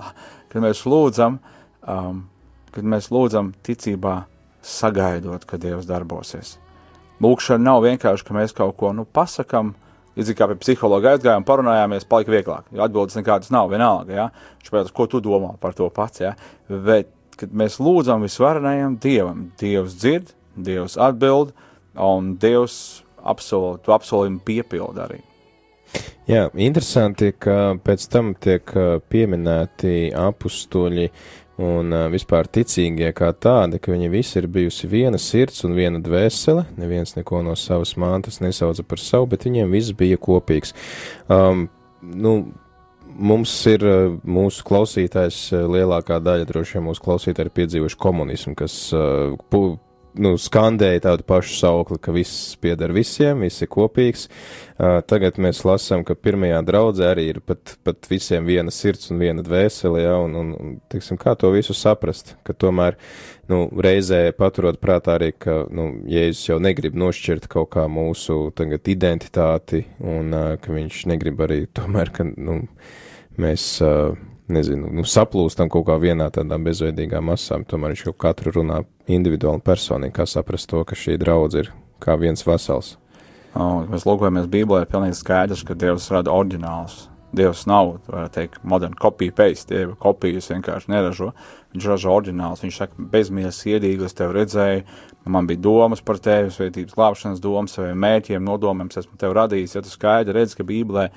kad 0.51 0.63
mēs 0.63 0.83
lūdzam, 0.87 1.39
um, 1.87 2.25
kad 2.75 2.87
mēs 2.87 3.11
lūdzam 3.11 3.53
ticībā, 3.65 4.21
sagaidot, 4.61 5.45
ka 5.49 5.57
Dievs 5.57 5.87
darbosies. 5.89 6.57
Lūkšana 7.21 7.63
nav 7.63 7.83
vienkārši, 7.85 8.25
ka 8.25 8.35
mēs 8.35 8.53
kaut 8.57 8.75
ko 8.79 8.91
nu, 8.97 9.05
pasakām, 9.05 9.73
līdzīgi 10.17 10.37
kā 10.37 10.47
pie 10.51 10.57
psihologa 10.61 11.15
aizgājām, 11.15 11.45
parunājāmies, 11.47 12.05
palika 12.09 12.33
vieglāk. 12.33 12.69
Atbildes 12.73 13.17
nekādas 13.17 13.51
nav, 13.53 13.69
vienalga. 13.73 14.13
Ja? 14.15 14.27
Viņš 14.61 14.73
pēc, 14.73 14.91
ko 14.95 15.07
tu 15.09 15.21
domā 15.23 15.53
par 15.61 15.75
to 15.77 15.89
pats. 15.93 16.23
Ja? 16.23 16.33
Bet, 16.69 17.11
kad 17.39 17.53
mēs 17.57 17.79
lūdzam 17.81 18.25
visvarenajam 18.25 18.97
Dievam, 19.01 19.47
Dievs 19.61 19.97
dzird, 19.97 20.33
Dievs 20.57 20.97
atbild, 21.01 21.53
un 21.97 22.35
Dievs 22.41 23.00
apsolu, 23.23 23.77
tu 23.84 23.93
apsolījumu 23.95 24.41
piepildi 24.45 25.03
arī. 25.03 25.19
Jā, 26.29 26.45
interesanti, 26.55 27.34
ka 27.36 27.75
pēc 27.84 28.05
tam 28.13 28.31
tiek 28.39 28.71
pieminēti 29.12 30.13
apstuļi 30.15 31.10
un 31.62 31.95
vispār 32.13 32.47
ticīgie 32.47 33.10
kā 33.17 33.31
tādi, 33.36 33.81
ka 33.81 33.91
viņi 33.91 34.10
visi 34.13 34.38
ir 34.39 34.47
bijusi 34.51 34.89
viena 34.89 35.19
sirds 35.21 35.65
un 35.67 35.75
viena 35.77 35.99
dvēsele, 36.01 36.65
neviens 36.79 37.17
neko 37.17 37.41
no 37.45 37.57
savas 37.60 37.93
mantas 37.99 38.39
nesauca 38.41 38.86
par 38.88 39.01
savu, 39.03 39.29
bet 39.34 39.45
viņiem 39.49 39.75
viss 39.75 39.97
bija 39.97 40.19
kopīgs. 40.21 40.73
Um, 41.27 41.67
nu, 42.01 42.36
mums 43.12 43.53
ir 43.69 43.86
mūsu 44.23 44.65
klausītājs, 44.67 45.43
lielākā 45.51 46.21
daļa 46.23 46.47
droši 46.49 46.77
vien 46.77 46.88
mūsu 46.88 47.03
klausītāji 47.05 47.49
ir 47.49 47.55
piedzīvojuši 47.60 48.01
komunismu, 48.07 48.55
kas 48.57 48.77
uh, 48.95 49.36
nu, 50.19 50.34
skandēja 50.39 51.06
tādu 51.06 51.26
pašu 51.28 51.56
saukli, 51.60 51.97
ka 52.02 52.13
viss 52.15 52.56
pieder 52.62 52.93
visiem, 52.95 53.43
viss 53.45 53.63
ir 53.63 53.69
kopīgs. 53.71 54.28
Uh, 54.82 55.00
tagad 55.08 55.38
mēs 55.41 55.62
lasām, 55.67 56.04
ka 56.08 56.15
pirmajā 56.17 56.62
draudzē 56.65 57.12
arī 57.13 57.28
ir 57.32 57.41
pat, 57.45 57.76
pat 57.86 58.10
visiem 58.10 58.47
viena 58.47 58.74
sirds 58.74 59.12
un 59.13 59.21
viena 59.21 59.45
dvēsele, 59.45 60.02
ja, 60.04 60.15
un, 60.24 60.36
un, 60.39 60.74
tiksim, 60.91 61.19
kā 61.21 61.36
to 61.39 61.52
visu 61.54 61.76
saprast, 61.78 62.34
ka 62.47 62.56
tomēr, 62.58 62.97
nu, 63.52 63.63
reizē 63.86 64.24
paturot 64.38 64.82
prātā 64.82 65.19
arī, 65.19 65.32
ka, 65.38 65.62
nu, 65.69 65.91
Jēzus 66.10 66.50
jau 66.50 66.58
negrib 66.63 66.97
nošķirt 66.97 67.47
kaut 67.52 67.71
kā 67.76 67.86
mūsu 67.91 68.50
tagad 68.58 68.89
identitāti, 68.91 69.86
un 70.02 70.34
uh, 70.34 70.50
ka 70.62 70.74
viņš 70.74 71.06
negrib 71.13 71.45
arī 71.45 71.63
tomēr, 71.69 72.13
ka, 72.15 72.26
nu, 72.26 72.63
mēs, 73.41 73.76
uh, 73.86 74.17
nezinu, 74.53 74.89
nu, 74.93 75.05
saplūstam 75.07 75.69
kaut 75.71 75.87
kā 75.89 75.97
vienā 76.01 76.29
tādā 76.33 76.57
bezveidīgā 76.61 77.21
masā, 77.23 77.59
tomēr 77.67 77.95
viņš 77.95 78.05
jau 78.07 78.15
katru 78.25 78.53
runā 78.59 78.81
individuāli 79.11 79.63
personīgi, 79.65 80.15
kā 80.19 80.27
saprast 80.29 80.69
to, 80.71 80.83
ka 80.87 80.97
šī 80.97 81.17
draudz 81.21 81.59
ir 81.63 81.71
kā 82.01 82.17
viens 82.19 82.45
vesels. 82.47 82.95
Oh, 83.51 83.81
mēs 83.83 84.05
lūkojamies 84.07 84.47
Bībelē, 84.51 84.85
ir 84.85 84.91
pilnīgi 84.91 85.17
skaidrs, 85.19 85.65
ka 85.67 85.75
Dievs 85.75 86.07
rada 86.13 86.31
oriģinālus. 86.31 87.07
Dievs 87.35 87.63
nav, 87.67 87.93
varētu 88.11 88.33
teikt, 88.35 88.59
modern 88.67 88.95
copy 88.99 89.29
paste, 89.35 89.71
Dieva 89.71 89.95
kopijas 89.99 90.49
vienkārši 90.51 90.91
neražo. 90.91 91.29
Viņš 91.71 91.87
ražo 91.87 92.11
oriģinālus, 92.11 92.63
viņš 92.65 92.79
saka, 92.81 93.05
bezmies 93.13 93.59
iedīgi, 93.67 94.07
es 94.07 94.15
tevi 94.15 94.35
redzēju, 94.35 94.81
man 95.31 95.47
bija 95.47 95.61
domas 95.63 96.03
par 96.03 96.19
tevi, 96.23 96.51
svētības 96.51 96.95
glābšanas 96.97 97.43
domas, 97.43 97.77
saviem 97.77 97.99
mēķiem, 98.03 98.43
nodomiem, 98.43 98.91
es 98.91 99.03
esmu 99.03 99.19
tevi 99.19 99.37
radījis, 99.39 99.77
ja 99.77 99.83
tu 99.85 99.93
skaidri 99.93 100.35
redz, 100.35 100.57
ka 100.59 100.67
Bībelē 100.67 101.07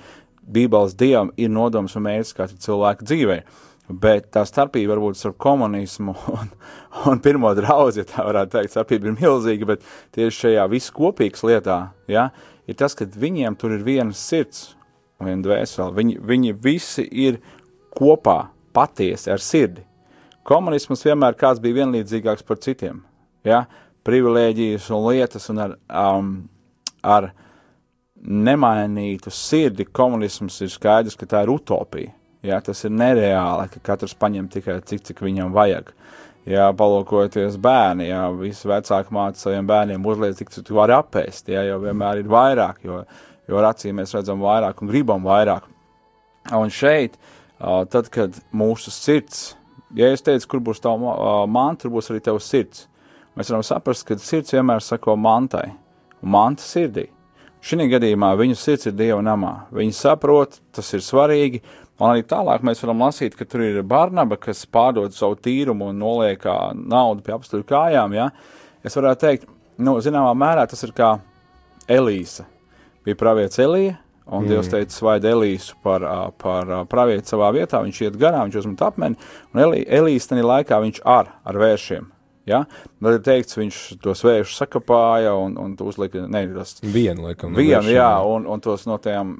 Bībeles 0.44 0.96
dievam 0.98 1.32
ir 1.40 1.52
nodoms 1.52 1.96
un 1.96 2.06
mērķis 2.06 2.36
kā 2.36 2.48
cilvēka 2.50 3.06
dzīvē. 3.06 3.38
Bet 3.88 4.30
tā 4.32 4.46
starpība 4.48 4.94
varbūt 4.94 5.18
starp 5.20 5.36
komunismu 5.44 6.14
un, 6.36 6.52
un 7.10 7.20
pirmo 7.24 7.50
draugu, 7.56 7.98
ja 8.00 8.06
tā 8.08 8.24
varētu 8.24 8.56
teikt, 8.56 8.72
starpība 8.72 9.10
ir 9.10 9.18
milzīga, 9.18 9.74
bet 9.74 9.84
tieši 10.16 10.46
šajā 10.46 10.64
viskopīgas 10.72 11.44
lietā, 11.44 11.78
ja, 12.08 12.30
ir 12.64 12.78
tas, 12.80 12.96
ka 12.96 13.04
viņiem 13.04 13.58
tur 13.60 13.76
ir 13.76 13.84
viena 13.84 14.16
sirds 14.16 14.70
viena 15.22 15.42
dvēsele. 15.44 15.92
Viņi, 15.94 16.18
viņi 16.24 16.54
visi 16.64 17.04
ir 17.06 17.40
kopā, 17.94 18.50
patiesi 18.74 19.30
ar 19.32 19.42
sirdi. 19.42 19.84
Komunisms 20.44 21.04
vienmēr 21.06 21.36
kāds 21.40 21.62
bija 21.62 21.82
vienlīdzīgāks 21.82 22.44
par 22.46 22.60
citiem. 22.60 23.02
Ja? 23.46 23.64
Privilēģijas 24.04 24.90
un 24.92 25.06
lietas 25.08 25.48
un 25.52 25.62
ar, 25.64 25.76
um, 25.88 26.34
ar 27.00 27.30
nemainītu 28.24 29.32
sirdi 29.32 29.86
komunisms 29.86 30.60
ir 30.64 30.72
skaidrs, 30.72 31.16
ka 31.20 31.28
tā 31.28 31.42
ir 31.44 31.52
utopija. 31.54 32.12
Ja? 32.44 32.60
Tas 32.64 32.84
ir 32.84 32.94
nereāli, 32.94 33.68
ka 33.72 33.82
katrs 33.92 34.16
paņem 34.18 34.48
tikai 34.52 34.80
cik, 34.86 35.04
cik 35.10 35.24
viņam 35.24 35.54
vajag. 35.54 35.92
Jā, 36.44 36.66
palūkojoties 36.76 37.56
bērni, 37.56 38.10
jā, 38.10 38.24
visi 38.36 38.68
vecāki 38.68 39.14
māca 39.16 39.40
saviem 39.40 39.64
bērniem 39.64 40.04
uzliek, 40.04 40.34
cik 40.36 40.50
tu 40.58 40.76
vari 40.76 40.92
apēst, 40.92 41.48
jā, 41.48 41.62
jo 41.70 41.78
vienmēr 41.80 42.20
ir 42.20 42.28
vairāk, 42.28 42.82
jo, 42.84 42.98
jo 43.48 43.60
ar 43.62 43.70
acīm 43.70 43.96
mēs 43.96 44.12
redzam 44.12 44.44
vairāk 44.44 44.82
un 44.84 44.90
gribam 44.92 45.24
vairāk. 45.24 45.64
Un 46.52 46.68
šeit, 46.68 47.16
tad, 47.88 48.12
kad 48.12 48.36
mūsu 48.52 48.92
sirds 48.92 49.54
ja 49.94 50.10
es 50.12 50.22
teicu, 50.24 50.48
kur 50.54 50.62
būs 50.70 50.82
tava 50.82 51.64
tur 51.80 51.94
būs 51.94 52.10
arī 52.10 52.22
tavs 52.24 52.50
sirds. 52.50 52.86
Mēs 53.34 53.50
varam 53.50 53.64
saprast, 53.66 54.06
ka 54.06 54.18
sirds 54.18 54.54
vienmēr 54.54 54.82
sako 54.82 55.16
mantai, 55.18 55.72
un 56.22 56.34
manta 56.34 56.62
sirdī. 56.62 57.08
Šī 57.64 57.86
gadījumā 57.88 58.34
viņu 58.36 58.58
sirds 58.60 58.90
ir 58.90 58.96
Dieva 58.98 59.22
namā. 59.24 59.54
Viņi 59.72 59.96
saprot, 59.96 60.58
tas 60.74 60.90
ir 60.92 61.00
svarīgi, 61.04 61.62
un 61.96 62.10
arī 62.10 62.26
tālāk 62.28 62.64
mēs 62.66 62.82
varam 62.84 63.06
lasīt, 63.06 63.38
ka 63.38 63.46
tur 63.48 63.64
ir 63.64 63.80
Barnaba, 63.88 64.36
kas 64.36 64.66
pārdod 64.68 65.16
savu 65.16 65.38
tīrumu 65.40 65.88
un 65.88 66.02
noliek 66.02 66.44
naudu 66.76 67.24
pie 67.24 67.32
apstuļu 67.38 67.64
kājām. 67.70 68.16
Ja? 68.18 68.28
Es 68.84 68.98
varētu 69.00 69.24
teikt, 69.24 69.48
nu, 69.80 69.96
zināmā 70.04 70.34
mērā 70.36 70.66
tas 70.68 70.84
ir 70.84 70.92
kā 70.96 71.14
Elīsa. 71.88 72.44
Bija 73.04 73.20
pravietis 73.20 73.64
Elija, 73.64 73.98
Un 74.24 74.44
mm. 74.44 74.48
Dievs 74.48 74.70
teica, 74.72 74.92
svaid 74.92 75.24
Elīsu 75.28 75.76
par, 75.84 76.04
par 76.40 76.70
pravietu 76.88 77.34
savā 77.34 77.50
vietā, 77.52 77.82
viņš 77.84 77.98
iet 78.06 78.14
garām, 78.20 78.48
viņš 78.48 78.62
uzmet 78.62 78.84
apmeni, 78.86 79.18
un 79.52 79.60
Elī, 79.66 79.82
Elīs 79.84 80.28
tajā 80.30 80.46
laikā 80.48 80.78
viņš 80.80 81.02
ar, 81.04 81.28
ar 81.44 81.58
vēršiem. 81.60 82.06
Ja? 82.48 82.64
Tad 83.00 83.18
ir 83.18 83.24
teikts, 83.24 83.56
viņš 83.56 83.80
tos 84.04 84.24
vēršus 84.26 84.60
sakapāja 84.64 85.32
un, 85.40 85.56
un 85.60 85.74
uzlika, 85.84 86.26
ne, 86.28 86.44
tas. 86.58 86.76
Vienu, 86.84 87.30
laikam. 87.30 87.56
Vienu, 87.56 87.88
jā, 87.94 88.12
un, 88.28 88.48
un 88.50 88.64
tos 88.64 88.86
no 88.90 89.00
tajām. 89.02 89.34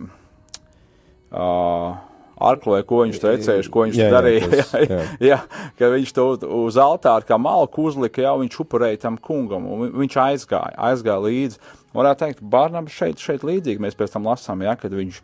Uh, 1.35 1.95
arkloja, 2.41 2.85
ko 2.87 3.03
viņš 3.05 3.21
tecējuši, 3.23 3.71
ko 3.73 3.87
viņš 3.87 3.99
jā, 3.99 4.11
darīja. 4.13 4.49
Jā, 4.49 4.67
tas, 4.67 4.91
jā. 4.91 5.01
jā, 5.31 5.39
ka 5.79 5.91
viņš 5.95 6.13
to 6.17 6.27
uz 6.65 6.79
altāra 6.81 7.27
kā 7.27 7.39
malku 7.41 7.87
uzlika, 7.89 8.25
jau 8.25 8.37
viņš 8.43 8.61
upurēja 8.65 9.03
tam 9.07 9.19
kungam, 9.23 9.67
un 9.71 9.95
viņš 10.03 10.19
aizgāja, 10.25 10.77
aizgāja 10.91 11.23
līdzi. 11.25 11.75
Varētu 11.95 12.25
teikt, 12.25 12.45
Bārnabas 12.51 12.95
šeit, 12.95 13.23
šeit 13.23 13.47
līdzīgi 13.47 13.83
mēs 13.83 13.99
pēc 13.99 14.17
tam 14.17 14.27
lasām, 14.27 14.65
ja, 14.67 14.75
kad 14.79 14.95
viņš 14.95 15.21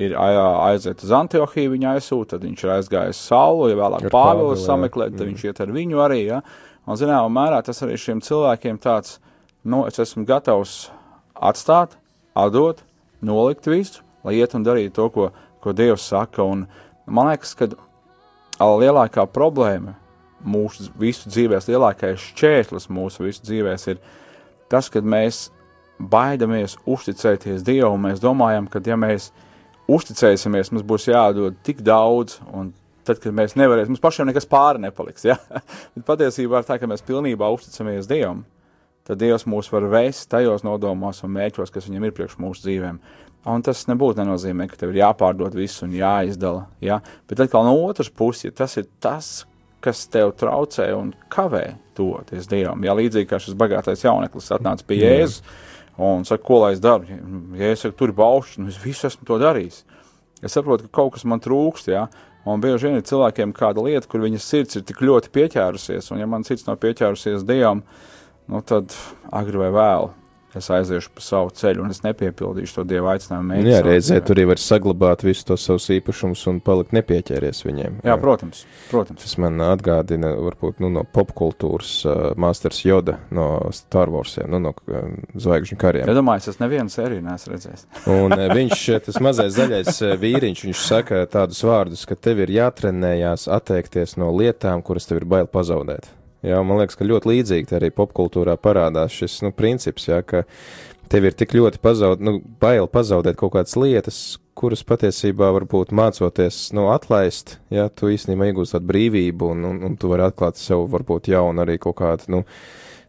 ir 0.00 0.14
aiziet 0.18 1.04
uz 1.06 1.12
Antiohiju, 1.14 1.74
viņa 1.76 1.96
aizsūta, 1.98 2.34
tad 2.34 2.46
viņš 2.48 2.64
ir 2.64 2.72
aizgājis 2.78 3.24
Saulu, 3.28 3.68
ja 3.70 3.78
vēlāk 3.78 4.08
Pāvilu 4.12 4.56
sameklēt, 4.58 5.14
tad 5.14 5.26
mm. 5.26 5.34
viņš 5.34 5.44
iet 5.50 5.60
ar 5.62 5.74
viņu 5.74 6.00
arī, 6.02 6.22
ja. 6.32 6.40
Un, 6.84 6.98
zināmā 7.00 7.30
mērā, 7.32 7.62
tas 7.64 7.80
arī 7.84 7.96
šiem 8.00 8.20
cilvēkiem 8.24 8.78
tāds, 8.82 9.18
nu, 9.64 9.86
es 9.88 9.98
esmu 10.02 10.26
gatavs 10.28 10.90
atstāt, 11.34 11.96
atdot, 12.36 12.82
nolikt 13.24 13.66
visu, 13.70 14.02
lai 14.24 14.36
iet 14.40 14.56
un 14.56 14.66
darītu 14.66 14.96
to, 14.98 15.08
ko 15.14 15.30
ko 15.64 15.72
Dievs 15.72 16.04
saka. 16.08 16.44
Un 16.44 16.66
man 17.06 17.30
liekas, 17.32 17.54
ka 17.56 17.70
lielākā 18.60 19.24
problēma 19.32 19.96
mūsu 20.44 20.90
visu 21.00 21.30
dzīvēs, 21.32 21.70
lielākais 21.72 22.28
šķērslis 22.34 22.90
mūsu 22.92 23.24
visu 23.24 23.44
dzīvēs 23.48 23.88
ir 23.94 24.02
tas, 24.68 24.90
ka 24.92 25.00
mēs 25.00 25.48
baidamies 25.98 26.76
uzticēties 26.84 27.64
Dievam. 27.64 28.04
Mēs 28.04 28.20
domājam, 28.20 28.68
ka 28.68 28.82
ja 28.84 28.98
mēs 29.00 29.30
uzticēsimies, 29.88 30.72
mums 30.72 30.84
būs 30.84 31.08
jādod 31.08 31.56
tik 31.64 31.80
daudz, 31.84 32.40
un 32.52 32.74
tad, 33.06 33.20
kad 33.22 33.34
mēs 33.36 33.56
nevarēsim, 33.58 33.94
mums 33.94 34.02
pašiem 34.02 34.28
nekas 34.30 34.48
pāri 34.50 34.82
nepaliks. 34.84 35.26
Ja? 35.28 35.38
Bet 35.94 36.06
patiesībā 36.08 36.60
ir 36.60 36.68
tā, 36.68 36.78
ka 36.80 36.90
mēs 36.90 37.04
pilnībā 37.06 37.48
uzticamies 37.54 38.10
Dievam. 38.10 38.44
Tad 39.04 39.20
Dievs 39.20 39.44
mūs 39.50 39.68
var 39.72 39.84
vēst 39.92 40.30
tajos 40.32 40.64
nodomos 40.64 41.20
un 41.26 41.34
mērķos, 41.34 41.72
kas 41.72 41.90
viņam 41.90 42.06
ir 42.08 42.14
priekš 42.16 42.38
mūsu 42.40 42.64
dzīvēm. 42.64 43.00
Un 43.52 43.64
tas 43.64 43.82
nebūtu 43.90 44.22
nenozīmē, 44.22 44.64
ka 44.70 44.78
tev 44.80 44.94
ir 44.94 45.02
jāpārdod 45.02 45.56
viss 45.58 45.84
un 45.84 45.92
jāizdala. 45.92 46.64
Ja? 46.80 47.02
Bet 47.28 47.44
atkal 47.44 47.66
no 47.68 47.76
otras 47.84 48.08
puses, 48.08 48.46
ja 48.48 48.54
tas 48.64 48.78
ir 48.80 48.88
tas, 49.04 49.42
kas 49.84 50.06
tev 50.08 50.32
traucē 50.40 50.88
un 50.96 51.12
kavē 51.32 51.74
toties 51.98 52.48
Dievam, 52.48 52.80
ja 52.86 52.96
līdzīgi 52.96 53.28
kā 53.28 53.40
šis 53.42 53.56
bagātais 53.60 54.06
jauneklis 54.06 54.48
atnāca 54.56 54.86
pie 54.88 55.02
Jēzus 55.02 55.42
un 56.00 56.24
saka, 56.26 56.42
ko 56.46 56.62
lai 56.64 56.72
es 56.74 56.80
daru, 56.82 57.06
ja 57.58 57.70
es 57.70 57.84
saku, 57.84 57.96
tur 57.98 58.10
ir 58.10 58.16
baušs, 58.18 58.56
un 58.58 58.72
es 58.72 58.80
visu 58.82 59.06
esmu 59.10 59.28
to 59.28 59.38
darījis. 59.42 59.82
Es 60.44 60.56
saprotu, 60.56 60.88
ka 60.88 61.02
kaut 61.02 61.14
kas 61.14 61.26
man 61.28 61.42
trūkst, 61.44 61.92
ja? 61.92 62.08
Un 62.44 62.60
bieži 62.60 62.90
vien 62.90 62.98
ir 62.98 63.06
cilvēkiem 63.08 63.54
kāda 63.56 63.84
lieta, 63.84 64.08
kur 64.10 64.24
viņas 64.24 64.48
sirds 64.50 64.76
ir 64.76 64.84
tik 64.84 65.00
ļoti 65.04 65.32
pieķērusies, 65.32 66.10
un 66.12 66.20
ja 66.20 66.28
man 66.28 66.44
sirds 66.44 66.66
nav 66.66 66.76
pieķērusies 66.82 67.46
Dievam, 67.48 67.80
nu 68.52 68.60
tad 68.68 68.92
agri 69.32 69.62
vai 69.62 69.70
vēlu 69.72 70.12
es 70.58 70.68
aiziešu 70.72 71.12
pa 71.14 71.22
savu 71.24 71.52
ceļu 71.54 71.84
un 71.84 71.92
es 71.94 72.02
nepiepildīšu 72.04 72.78
to 72.78 72.84
dievu 72.88 73.10
aicinājumu. 73.12 73.58
Jā, 73.66 73.80
reizē 73.84 74.20
tur 74.24 74.38
arī 74.38 74.46
var 74.52 74.62
saglabāt 74.62 75.24
visus 75.26 75.46
tos 75.48 75.66
savus 75.66 75.88
īpašumus 75.94 76.44
un 76.50 76.60
palikt 76.64 76.94
nepieķēries 76.96 77.64
viņiem. 77.66 78.00
Jā, 78.00 78.12
jā 78.12 78.16
protams, 78.22 78.64
protams. 78.90 79.22
Tas 79.24 79.36
man 79.42 79.60
atgādina, 79.66 80.32
varbūt, 80.46 80.80
nu, 80.84 80.90
no 80.94 81.04
popkultūras 81.04 81.92
uh, 82.06 82.22
Masters 82.40 82.82
Joda 82.84 83.18
no 83.34 83.48
Star 83.76 84.12
Warsiem, 84.14 84.50
nu, 84.54 84.62
no 84.68 84.74
uh, 84.74 85.14
Zvaigžņu 85.34 85.78
kariem. 85.80 86.08
Ja 86.10 86.16
domāju, 86.16 86.48
es 86.54 86.60
nevienu 86.62 86.92
sēriju 86.92 87.24
neesmu 87.26 87.54
redzējis. 87.54 87.86
un 88.14 88.36
uh, 88.38 88.48
viņš, 88.58 88.88
tas 89.08 89.22
mazais 89.24 89.54
zaļais 89.58 90.02
uh, 90.02 90.16
vīriņš, 90.20 90.66
viņš 90.68 90.84
saka 90.88 91.24
tādus 91.30 91.62
vārdus, 91.66 92.04
ka 92.08 92.18
tev 92.18 92.44
ir 92.44 92.54
jātrenējās 92.58 93.48
atteikties 93.52 94.18
no 94.20 94.32
lietām, 94.34 94.84
kuras 94.84 95.10
tev 95.10 95.22
ir 95.22 95.32
bail 95.36 95.50
pazaudēt. 95.50 96.10
Jā, 96.44 96.60
man 96.66 96.82
liekas, 96.82 96.98
ka 97.00 97.06
ļoti 97.08 97.30
līdzīgi 97.30 97.76
arī 97.78 97.88
popkultūrā 97.94 98.58
parādās 98.60 99.14
šis 99.16 99.38
nu, 99.46 99.52
princips, 99.56 100.10
jā, 100.10 100.20
ka 100.20 100.44
tev 101.08 101.28
ir 101.28 101.36
tik 101.36 101.54
ļoti 101.56 101.80
pazaud, 101.80 102.20
nu, 102.24 102.38
bail 102.60 102.88
pazaudēt 102.90 103.38
kaut 103.40 103.54
kādas 103.54 103.76
lietas, 103.80 104.18
kuras 104.58 104.84
patiesībā 104.86 105.48
varbūt 105.56 105.92
mācoties 105.96 106.68
nu, 106.76 106.88
atlaist, 106.92 107.58
ja 107.72 107.88
tu 107.88 108.12
īstenībā 108.12 108.50
iegūsi 108.50 108.76
tādu 108.76 108.90
brīvību 108.92 109.50
un, 109.54 109.64
un, 109.70 109.80
un 109.88 109.96
tu 110.00 110.12
vari 110.12 110.26
atklāt 110.28 110.60
sev 110.60 110.84
varbūt 110.92 111.32
jaunu 111.32 111.64
arī 111.64 111.78
kaut 111.82 111.96
kādu, 112.02 112.28
nu, 112.36 112.42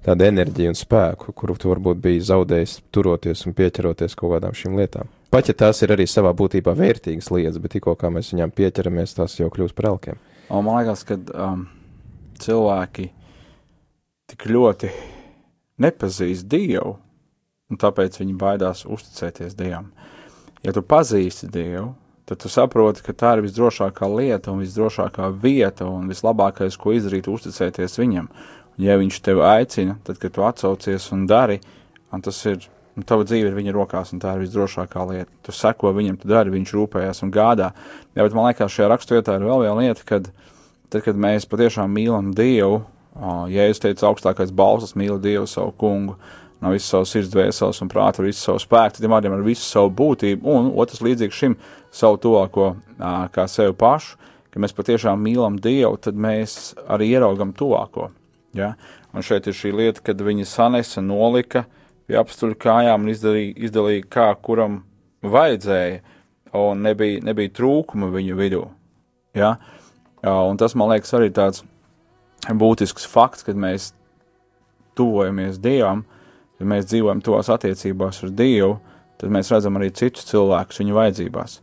tādu 0.06 0.28
enerģiju 0.28 0.72
un 0.72 0.80
spēku, 0.80 1.34
kuru 1.38 1.58
tu 1.60 1.72
varbūt 1.72 2.02
biji 2.02 2.24
zaudējis 2.30 2.78
turoties 2.94 3.46
un 3.50 3.56
pieķeroties 3.58 4.18
kaut 4.20 4.36
kādām 4.36 4.56
šīm 4.58 4.78
lietām. 4.80 5.12
Pat 5.34 5.50
ja 5.50 5.56
tās 5.58 5.82
ir 5.84 5.92
arī 5.92 6.06
savā 6.08 6.32
būtībā 6.38 6.76
vērtīgas 6.78 7.32
lietas, 7.34 7.60
bet 7.60 7.76
tikko 7.76 7.98
kā 8.00 8.12
mēs 8.14 8.32
viņām 8.32 8.54
pieķeramies, 8.56 9.18
tās 9.18 9.40
jau 9.40 9.50
kļūst 9.52 9.76
par 9.76 9.90
elkiem. 9.92 10.22
Un 10.54 10.68
man 10.68 10.78
liekas, 10.80 11.02
ka 11.10 11.18
um, 11.18 11.66
cilvēki 12.40 13.10
tik 14.32 14.48
ļoti 14.50 14.90
nepazīst 15.82 16.48
Dievu, 16.50 16.96
un 17.70 17.80
tāpēc 17.82 18.18
viņi 18.22 18.38
baidās 18.40 18.86
uzticēties 18.90 19.58
Dievam. 19.58 19.92
Ja 20.66 20.74
tu 20.74 20.82
pazīsti 20.82 21.50
Dievu, 21.52 21.92
tad 22.26 22.42
tu 22.42 22.50
saproti, 22.50 23.04
ka 23.06 23.14
tā 23.14 23.36
ir 23.36 23.44
visdrošākā 23.46 24.10
lieta 24.10 24.54
un 24.54 24.64
visdrošākā 24.64 25.30
vieta 25.42 25.86
un 25.90 26.08
vislabākais, 26.10 26.78
ko 26.82 26.96
izdarīt, 26.96 27.30
uzticēties 27.30 28.00
Viņam. 28.02 28.32
Un 28.76 28.88
ja 28.88 28.98
Viņš 29.00 29.20
tevi 29.26 29.44
aicina, 29.46 30.00
tad, 30.04 30.18
kad 30.22 30.34
tu 30.34 30.46
atsaucies 30.46 31.12
un 31.14 31.28
dari, 31.30 31.60
un 32.14 32.26
tas 32.26 32.40
ir, 32.50 32.66
un 32.98 33.06
tava 33.06 33.28
dzīve 33.28 33.52
ir 33.52 33.60
Viņa 33.60 33.76
rokās, 33.78 34.16
un 34.16 34.24
tā 34.24 34.34
ir 34.34 34.48
visdrošākā 34.48 35.06
lieta. 35.12 35.30
Tu 35.46 35.54
seko 35.54 35.94
Viņam, 35.94 36.18
tu 36.22 36.34
dari, 36.34 36.54
Viņš 36.56 36.74
rūpējas 36.80 37.22
un 37.28 37.36
gādā. 37.36 37.70
Jā, 38.18 38.26
bet 38.26 38.34
man 38.34 38.50
liekas, 38.50 38.74
šajā 38.74 38.90
raksturvietā 38.90 39.38
ir 39.38 39.46
vēl 39.46 39.68
viena 39.68 39.78
lieta, 39.84 40.10
kad, 40.10 40.34
tad, 40.90 41.06
kad 41.06 41.22
mēs 41.28 41.46
patiešām 41.52 41.94
mīlam 41.94 42.34
Dievu, 42.34 42.82
Jēzus 43.16 43.80
teica, 43.80 44.10
augstākais 44.10 44.52
balsts 44.52 44.98
mīl 45.00 45.20
Dievu 45.24 45.48
savu 45.48 45.72
kungu 45.80 46.18
no 46.64 46.72
visas 46.74 46.90
savas 46.92 47.12
sirds, 47.14 47.32
dvēseles 47.34 47.82
un 47.84 47.90
prāta, 47.92 48.22
ar 48.22 48.30
visu 48.30 48.42
savu 48.42 48.62
spēku, 48.64 49.00
tiem 49.00 49.14
vārdiem 49.14 49.36
ar 49.36 49.44
visu 49.46 49.64
savu 49.68 49.92
būtību, 49.96 50.48
un 50.50 50.72
otrs 50.82 51.04
līdzīgs 51.04 51.40
šim 51.42 51.58
savu 51.94 52.20
tuvāko 52.24 52.74
kā 53.36 53.46
sevi 53.52 53.76
pašu, 53.78 54.16
ka 54.52 54.62
mēs 54.64 54.76
patiešām 54.76 55.20
mīlam 55.22 55.60
Dievu, 55.62 56.00
tad 56.02 56.16
mēs 56.20 56.74
arī 56.92 57.12
ieraugam 57.16 57.52
tuvāko. 57.56 58.10
Ja? 58.56 58.74
Un 59.16 59.24
šeit 59.24 59.48
ir 59.48 59.56
šī 59.56 59.74
lieta, 59.76 60.04
kad 60.04 60.24
viņi 60.24 60.48
sanesa, 60.48 61.04
nolika 61.04 61.66
pie 62.08 62.18
apstuļu 62.20 62.58
kājām 62.62 63.06
un 63.06 63.12
izdalīja, 63.12 63.54
izdalīja 63.68 64.08
kā 64.12 64.28
kuram 64.44 64.82
vajadzēja, 65.26 66.02
un 66.56 66.84
nebija, 66.88 67.24
nebija 67.28 67.52
trūkuma 67.56 68.12
viņu 68.14 68.40
vidū. 68.40 68.64
Ja? 69.36 69.58
Un 70.24 70.60
tas, 70.60 70.76
man 70.80 70.94
liekas, 70.94 71.12
arī 71.18 71.32
tāds 71.36 71.66
būtisks 72.54 73.08
fakts, 73.10 73.44
kad 73.44 73.58
mēs 73.58 73.94
tuvojamies 74.96 75.58
Dievam, 75.62 76.06
kad 76.58 76.68
mēs 76.68 76.88
dzīvojam 76.92 77.24
tos 77.26 77.50
attiecībās 77.52 78.24
ar 78.24 78.36
Dievu, 78.36 78.78
tad 79.20 79.34
mēs 79.34 79.52
redzam 79.52 79.80
arī 79.80 79.92
citus 79.96 80.28
cilvēkus 80.30 80.82
viņu 80.84 80.96
vajadzībās. 80.96 81.60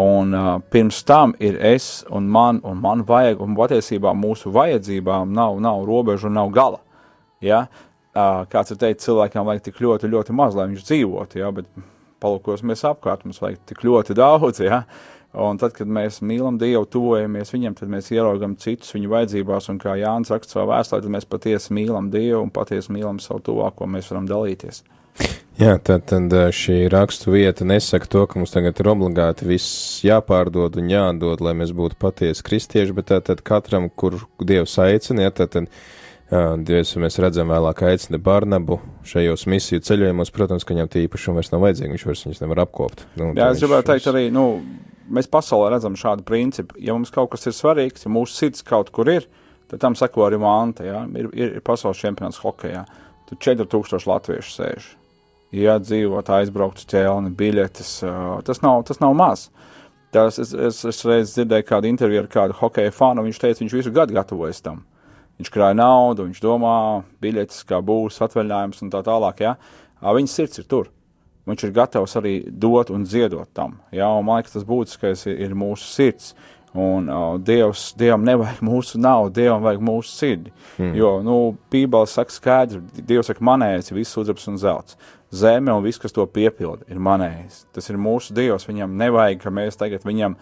Un 0.00 0.34
uh, 0.34 0.58
pirms 0.74 1.04
tam 1.06 1.36
ir 1.38 1.60
es 1.62 2.02
un 2.10 2.26
man, 2.26 2.58
un 2.66 2.80
man 2.82 3.04
vajag, 3.06 3.40
un 3.40 3.54
patiesībā 3.54 4.10
mūsu 4.18 4.50
vajadzībām 4.54 5.30
nav, 5.32 5.60
nav 5.62 5.84
robežu 5.86 6.26
un 6.26 6.34
nav 6.40 6.50
gala. 6.54 6.80
Ja? 7.44 7.66
Uh, 8.14 8.42
kāds 8.50 8.74
ir 8.74 8.80
teicis, 8.80 9.06
cilvēkam 9.06 9.46
vajag 9.46 9.68
tik 9.68 9.78
ļoti, 9.84 10.10
ļoti 10.10 10.34
maz, 10.34 10.56
lai 10.58 10.66
viņš 10.72 10.86
dzīvotu, 10.88 11.38
ja? 11.38 11.52
bet 11.54 11.70
palūkosimies 12.24 12.82
apkārt, 12.90 13.22
mums 13.26 13.38
vajag 13.42 13.62
tik 13.70 13.84
ļoti 13.86 14.16
daudz. 14.18 14.64
Ja? 14.64 14.82
Un 15.34 15.58
tad, 15.58 15.72
kad 15.74 15.90
mēs 15.90 16.20
mīlam 16.22 16.58
Dievu, 16.60 16.84
tuvojamies 16.86 17.50
viņam, 17.50 17.74
tad 17.80 17.90
mēs 17.90 18.12
ieraugam 18.14 18.54
citus 18.60 18.94
viņu 18.94 19.10
vajadzībās, 19.10 19.66
un 19.72 19.80
kā 19.82 19.96
Jānis 19.98 20.30
raksta 20.30 20.60
savā 20.60 20.76
vēstulē, 20.76 21.00
tad 21.02 21.14
mēs 21.16 21.26
patiesi 21.26 21.74
mīlam 21.74 22.10
Dievu 22.12 22.44
un 22.44 22.52
patiesi 22.54 22.94
mīlam 22.94 23.18
savu 23.22 23.42
tuvāko, 23.48 23.88
mēs 23.90 24.12
varam 24.12 24.28
dalīties. 24.30 24.84
Jā, 25.58 25.76
tad, 25.78 26.06
tad 26.10 26.32
šī 26.54 26.84
rakstu 26.90 27.34
vieta 27.34 27.66
nesaka 27.66 28.08
to, 28.10 28.24
ka 28.30 28.38
mums 28.38 28.54
tagad 28.54 28.78
ir 28.82 28.88
obligāti 28.90 29.46
viss 29.46 30.00
jāpārdod 30.06 30.78
un 30.82 30.88
jādod, 30.90 31.42
lai 31.46 31.52
mēs 31.58 31.74
būtu 31.74 31.98
patiesi 32.02 32.42
kristieši, 32.46 32.94
bet 32.94 33.12
tad 33.26 33.42
katram, 33.46 33.86
kur 33.90 34.20
Dievs 34.42 34.74
aicina, 34.82 35.28
ja, 35.28 35.34
tad, 35.34 35.54
tad 35.54 35.70
Dievs, 36.66 36.94
mēs 36.98 37.18
redzam 37.22 37.50
vēlāk 37.52 37.84
aicina 37.86 38.18
Barnabu 38.22 38.80
šajos 39.06 39.46
misiju 39.50 39.82
ceļojumos, 39.86 40.34
protams, 40.34 40.66
ka 40.66 40.74
viņam 40.74 40.90
tie 40.90 41.04
īpašumi 41.04 41.38
vairs 41.38 41.52
nav 41.52 41.62
vajadzīgi, 41.66 41.92
viņš 41.94 42.06
vairs 42.08 42.24
viņus 42.26 42.42
nevar 42.42 42.64
apkopt. 42.64 43.06
Nu, 43.20 43.30
Jā, 43.38 43.52
es 43.52 43.62
gribētu 43.62 43.92
teikt 43.92 44.10
arī, 44.10 44.24
nu, 44.34 44.46
mēs 45.10 45.30
pasaulē 45.30 45.74
redzam 45.74 45.96
šādu 45.98 46.26
principu. 46.26 46.78
Ja 46.80 46.96
mums 46.96 47.12
kaut 47.14 47.32
kas 47.34 47.48
ir 47.48 47.56
svarīgs, 47.56 48.06
ja 48.06 48.12
mūsu 48.12 48.36
sirds 48.36 48.64
kaut 48.66 48.92
kur 48.94 49.10
ir, 49.12 49.28
tad 49.70 49.82
tam 49.84 49.96
sako 49.98 50.28
arī 50.28 50.40
manta, 50.40 50.86
ja, 50.86 51.04
ir, 51.16 51.30
ir, 51.32 51.56
ir 51.58 51.64
pasaules 51.64 52.00
čempionāts 52.00 52.42
hokejā. 52.42 52.84
Tur 53.28 53.40
4000 53.40 54.08
latviešu 54.10 54.54
sēž 54.58 54.92
ja 55.54 55.76
dzīvot, 55.80 56.30
aizbraukt 56.38 56.82
uz 56.82 56.88
ķēlni, 56.90 57.32
biļetes. 57.38 57.92
Tas 58.46 58.62
nav, 58.64 58.82
tas 58.88 59.00
nav 59.02 59.14
maz. 59.18 59.48
Tas, 60.14 60.38
es, 60.38 60.52
es, 60.54 60.80
es 60.86 61.00
reiz 61.06 61.34
dzirdēju 61.34 61.66
kādu 61.66 61.90
interviju 61.90 62.22
ar 62.22 62.30
kādu 62.30 62.58
hokeja 62.58 62.92
fanu, 62.94 63.24
viņš 63.26 63.40
teica, 63.42 63.62
viņš 63.64 63.76
visu 63.80 63.94
gadu 63.94 64.14
gatavojas 64.14 64.62
tam. 64.62 64.84
Viņš 65.40 65.50
krāja 65.50 65.74
naudu, 65.74 66.28
viņš 66.28 66.42
domā, 66.42 66.76
biļetes, 67.22 67.64
kā 67.66 67.80
būs, 67.82 68.20
atvaļinājums 68.22 68.84
un 68.84 68.92
tā 68.92 69.00
tālāk. 69.06 69.42
Ja? 69.42 69.56
Viņa 69.98 70.30
sirds 70.30 70.62
ir 70.62 70.68
tur. 70.70 70.92
Viņš 71.44 71.66
ir 71.66 71.72
gatavs 71.76 72.16
arī 72.16 72.34
dot 72.48 72.90
un 72.90 73.04
ziedot 73.04 73.50
tam. 73.52 73.78
Ja? 73.92 74.08
Un 74.16 74.24
man 74.24 74.40
liekas, 74.40 74.54
tas 74.56 74.66
būtiskais 74.68 75.26
ir, 75.28 75.40
ir 75.48 75.56
mūsu 75.58 75.88
sirds. 75.90 76.34
Un 76.74 77.06
uh, 77.06 77.36
Dievs, 77.38 77.92
Dievam 77.94 78.24
nevajag 78.26 78.62
mūsu 78.70 78.98
naudu, 78.98 79.36
Dievam 79.36 79.62
vajag 79.62 79.84
mūsu 79.84 80.10
sirdi. 80.10 80.54
Mm. 80.80 80.94
Jo, 80.98 81.10
nu, 81.22 81.36
Bībele 81.70 82.08
saka 82.10 82.34
skaidri, 82.34 82.80
Dievs 82.98 83.30
saka, 83.30 83.44
manējais 83.46 83.92
ir 83.92 84.00
viss 84.00 84.16
sudrabs 84.16 84.48
un 84.50 84.58
zelts 84.58 84.98
zeme 85.34 85.72
un 85.72 85.82
viss, 85.82 85.98
kas 85.98 86.14
to 86.14 86.24
piepilda, 86.30 86.86
ir 86.90 87.00
manējis. 87.02 87.64
Tas 87.74 87.90
ir 87.90 88.00
mūsu 88.00 88.34
Dievs. 88.36 88.68
Viņam 88.68 88.96
nevajag, 89.00 89.40
ka 89.42 89.52
mēs 89.54 89.78
tagad 89.80 90.06
viņam 90.06 90.36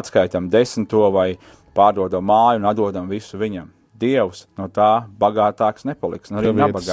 atskaitām 0.00 0.48
desmito 0.52 1.08
vai 1.14 1.30
pārdodam 1.76 2.26
māju 2.28 2.62
un 2.62 2.68
atdodam 2.70 3.10
visu 3.10 3.40
viņam. 3.40 3.70
Dievs 3.98 4.44
no 4.58 4.68
tā 4.70 5.04
bagātāks 5.18 5.86
nepaliks. 5.88 6.30
Nu, 6.30 6.38
arī 6.38 6.52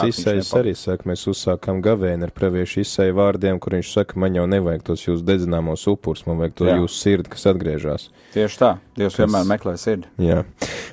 Isais 0.10 0.50
arī 0.58 0.74
saka, 0.78 1.06
mēs 1.10 1.26
uzsākām 1.30 1.82
gavēni 1.86 2.26
ar 2.26 2.34
praviešu 2.34 2.82
Isai 2.82 3.12
vārdiem, 3.16 3.60
kur 3.62 3.76
viņš 3.78 3.92
saka, 3.94 4.18
man 4.22 4.38
jau 4.38 4.48
nevajag 4.50 4.86
tos 4.90 5.06
jūs 5.06 5.22
dedzināmos 5.26 5.86
upurs, 5.92 6.26
man 6.26 6.40
vajag 6.42 6.58
to 6.58 6.70
jūsu 6.72 6.98
sirdi, 6.98 7.32
kas 7.36 7.46
atgriežas. 7.52 8.08
Tieši 8.34 8.62
tā, 8.62 8.72
Dievs 8.98 9.14
kas... 9.14 9.22
vienmēr 9.22 9.50
meklē 9.54 9.76
sirdi. 9.82 10.10
Jā, 10.26 10.42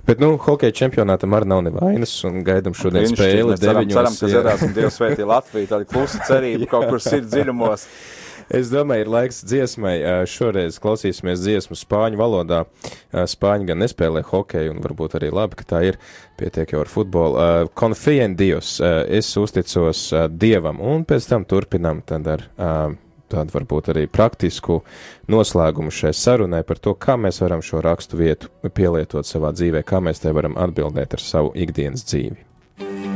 bet, 0.09 0.21
nu, 0.23 0.35
hokeja 0.43 0.77
čempionātam 0.83 1.39
arī 1.39 1.49
nav 1.55 1.65
nevainas, 1.69 2.17
un 2.29 2.43
gaidam 2.47 2.77
šodien 2.77 3.09
spēli 3.13 3.57
deviņos. 3.63 3.97
Ceram, 3.97 4.19
ka 4.21 4.33
zedāsim 4.37 4.77
Dievs 4.77 5.01
svētī 5.01 5.29
Latviju, 5.29 5.71
tāda 5.73 5.89
klusa 5.89 6.21
cerība 6.29 6.69
kaut 6.75 6.91
kur 6.93 7.03
sirds 7.03 7.33
dziļumos. 7.33 7.89
Es 8.51 8.73
domāju, 8.73 9.05
ir 9.05 9.11
laiks 9.13 9.43
dziesmai. 9.47 9.95
Šoreiz 10.29 10.79
klausīsimies 10.83 11.45
dziesmu 11.45 11.77
spāņu 11.79 12.19
valodā. 12.21 12.65
Spāņi 13.13 13.69
gan 13.71 13.83
nespēlē 13.85 14.25
hokeju, 14.27 14.75
un 14.75 14.83
varbūt 14.83 15.19
arī 15.21 15.31
labi, 15.35 15.61
ka 15.61 15.69
tā 15.75 15.85
ir 15.93 16.01
pietiek 16.41 16.75
jau 16.75 16.83
ar 16.83 16.91
futbolu. 16.91 17.47
Confien 17.79 18.37
Dios, 18.39 18.79
es 18.83 19.31
uzticos 19.39 20.09
Dievam, 20.33 20.83
un 20.83 21.07
pēc 21.09 21.31
tam 21.31 21.47
turpinam 21.49 22.03
tad 22.07 22.29
ar 22.33 22.47
tādu 23.33 23.55
varbūt 23.55 23.89
arī 23.95 24.05
praktisku 24.13 24.83
noslēgumu 25.33 25.89
šai 25.95 26.13
sarunai 26.13 26.61
par 26.69 26.77
to, 26.83 26.93
kā 26.93 27.17
mēs 27.17 27.41
varam 27.41 27.65
šo 27.65 27.81
rakstu 27.85 28.21
vietu 28.21 28.53
pielietot 28.77 29.25
savā 29.25 29.55
dzīvē, 29.57 29.81
kā 29.89 30.03
mēs 30.05 30.21
te 30.21 30.33
varam 30.37 30.59
atbildēt 30.61 31.17
ar 31.17 31.25
savu 31.25 31.55
ikdienas 31.57 32.05
dzīvi. 32.05 32.37
Jā, 32.83 33.12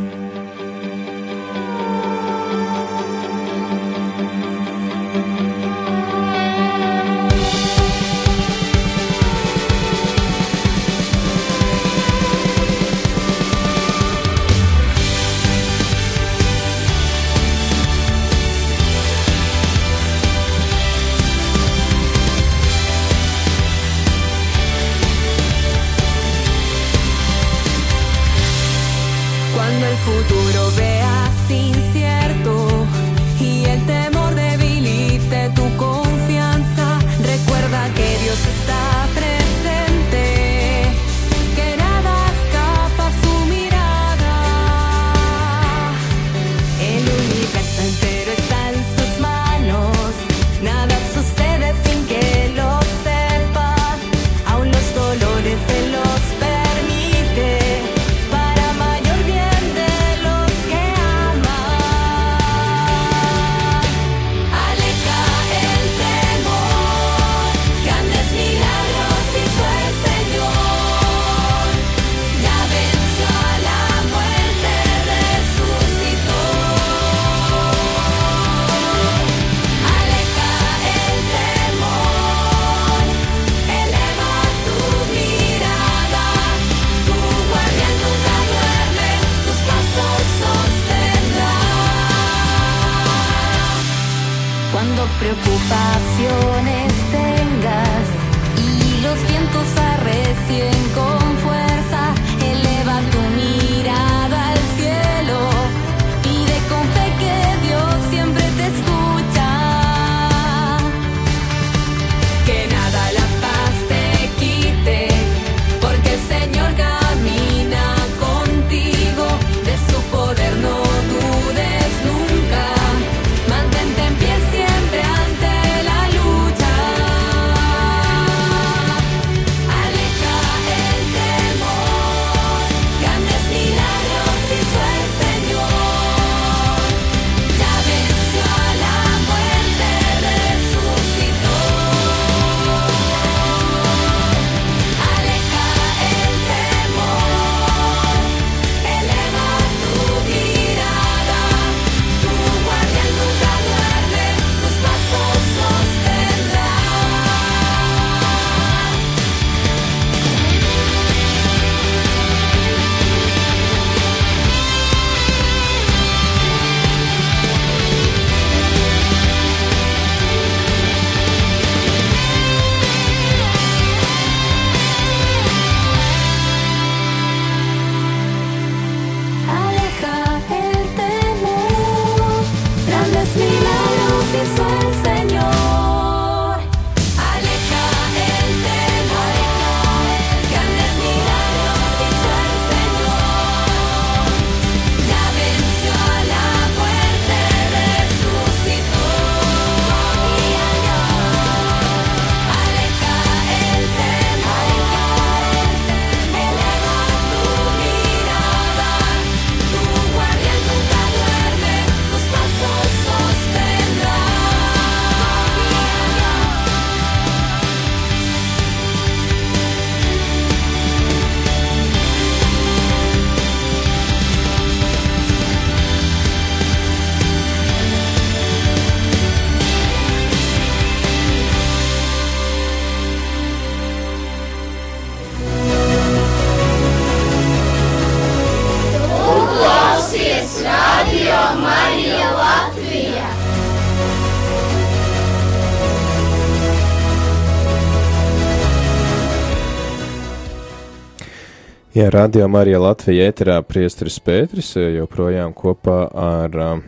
radio 252.11 252.49
Marija 252.49 252.79
Latvija 252.81 253.31
ēterā 253.31 253.57
priesteris 253.65 254.19
Pēteris 254.23 254.73
joprojām 254.77 255.55
kopā 255.57 255.97
ar 256.13 256.57
um, 256.61 256.83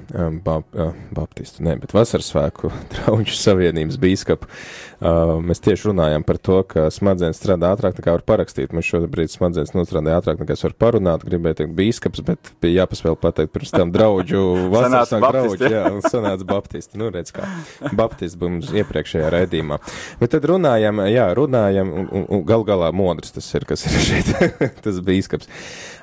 bap, 0.44 0.66
uh, 0.76 0.92
Baptistu, 1.14 1.62
ne, 1.66 1.76
bet 1.80 1.94
Vasarsvēku 1.96 2.70
draugu 2.92 3.32
savienības 3.32 3.98
bīskapu. 4.02 4.50
Uh, 4.98 5.36
mēs 5.44 5.62
tieši 5.62 5.88
runājam 5.88 6.24
par 6.26 6.40
to, 6.42 6.58
ka 6.66 6.88
smadzenes 6.90 7.38
strādā 7.38 7.70
ātrāk 7.74 7.98
nekā 8.00 8.16
var 8.16 8.24
parakstīt. 8.26 8.74
Mēs 8.74 8.88
šobrīd 8.90 9.32
smadzenes 9.32 9.74
nostrādāja 9.76 10.18
ātrāk 10.20 10.42
nekā 10.42 10.56
es 10.56 10.64
varu 10.66 10.76
parunāt, 10.82 11.24
gribēju 11.26 11.60
teikt 11.60 11.74
bīskaps, 11.78 12.24
bet 12.26 12.52
bija 12.62 12.82
jāpaspēl 12.82 13.18
pateikt 13.22 13.54
pirms 13.54 13.74
tam 13.74 13.94
draudžu 13.94 14.42
Vasarsvēku 14.74 15.32
draudžu, 15.32 15.72
jā, 15.72 15.84
un 15.94 16.02
sanāca 16.02 16.48
Baptisti. 16.50 16.98
Nu, 16.98 17.12
redz 17.14 17.32
kā, 17.34 17.46
Baptisti 17.94 18.42
mums 18.42 18.74
iepriekšējā 18.74 19.30
raidījumā. 19.36 19.78
Bet 20.18 20.34
tad 20.34 20.50
runājam, 20.50 21.04
jā, 21.08 21.28
runājam, 21.38 21.94
un, 22.02 22.10
un, 22.12 22.28
un 22.38 22.44
gal 22.48 22.66
galā 22.68 22.90
modrs 22.94 23.34
tas 23.38 23.48
ir, 23.54 23.68
kas 23.70 23.86
ir 23.86 23.98
šeit. 24.02 24.34
tas 24.84 24.98
bīskaps. 25.08 25.48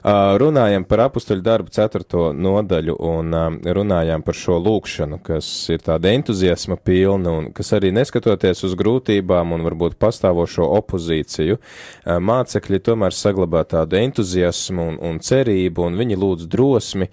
Uh, 0.05 0.35
runājam 0.37 0.83
par 0.85 1.01
apustuļu 1.07 1.41
darbu 1.41 1.71
ceturto 1.73 2.27
nodaļu 2.37 2.93
un 3.07 3.31
uh, 3.33 3.45
runājām 3.77 4.21
par 4.25 4.37
šo 4.37 4.59
lūkšanu, 4.61 5.17
kas 5.25 5.47
ir 5.73 5.81
tāda 5.85 6.11
entuziasma 6.13 6.77
pilna 6.77 7.33
un 7.39 7.47
kas 7.55 7.73
arī 7.73 7.89
neskatoties 7.95 8.61
uz 8.67 8.75
grūtībām 8.77 9.55
un 9.55 9.65
varbūt 9.65 9.97
pastāvošo 10.01 10.67
opozīciju, 10.77 11.57
uh, 11.57 12.19
mācekļi 12.21 12.83
tomēr 12.85 13.17
saglabā 13.17 13.63
tādu 13.71 13.97
entuziasmu 14.03 14.91
un, 14.91 15.01
un 15.09 15.17
cerību 15.25 15.89
un 15.89 15.97
viņi 16.03 16.21
lūdz 16.21 16.51
drosmi 16.53 17.09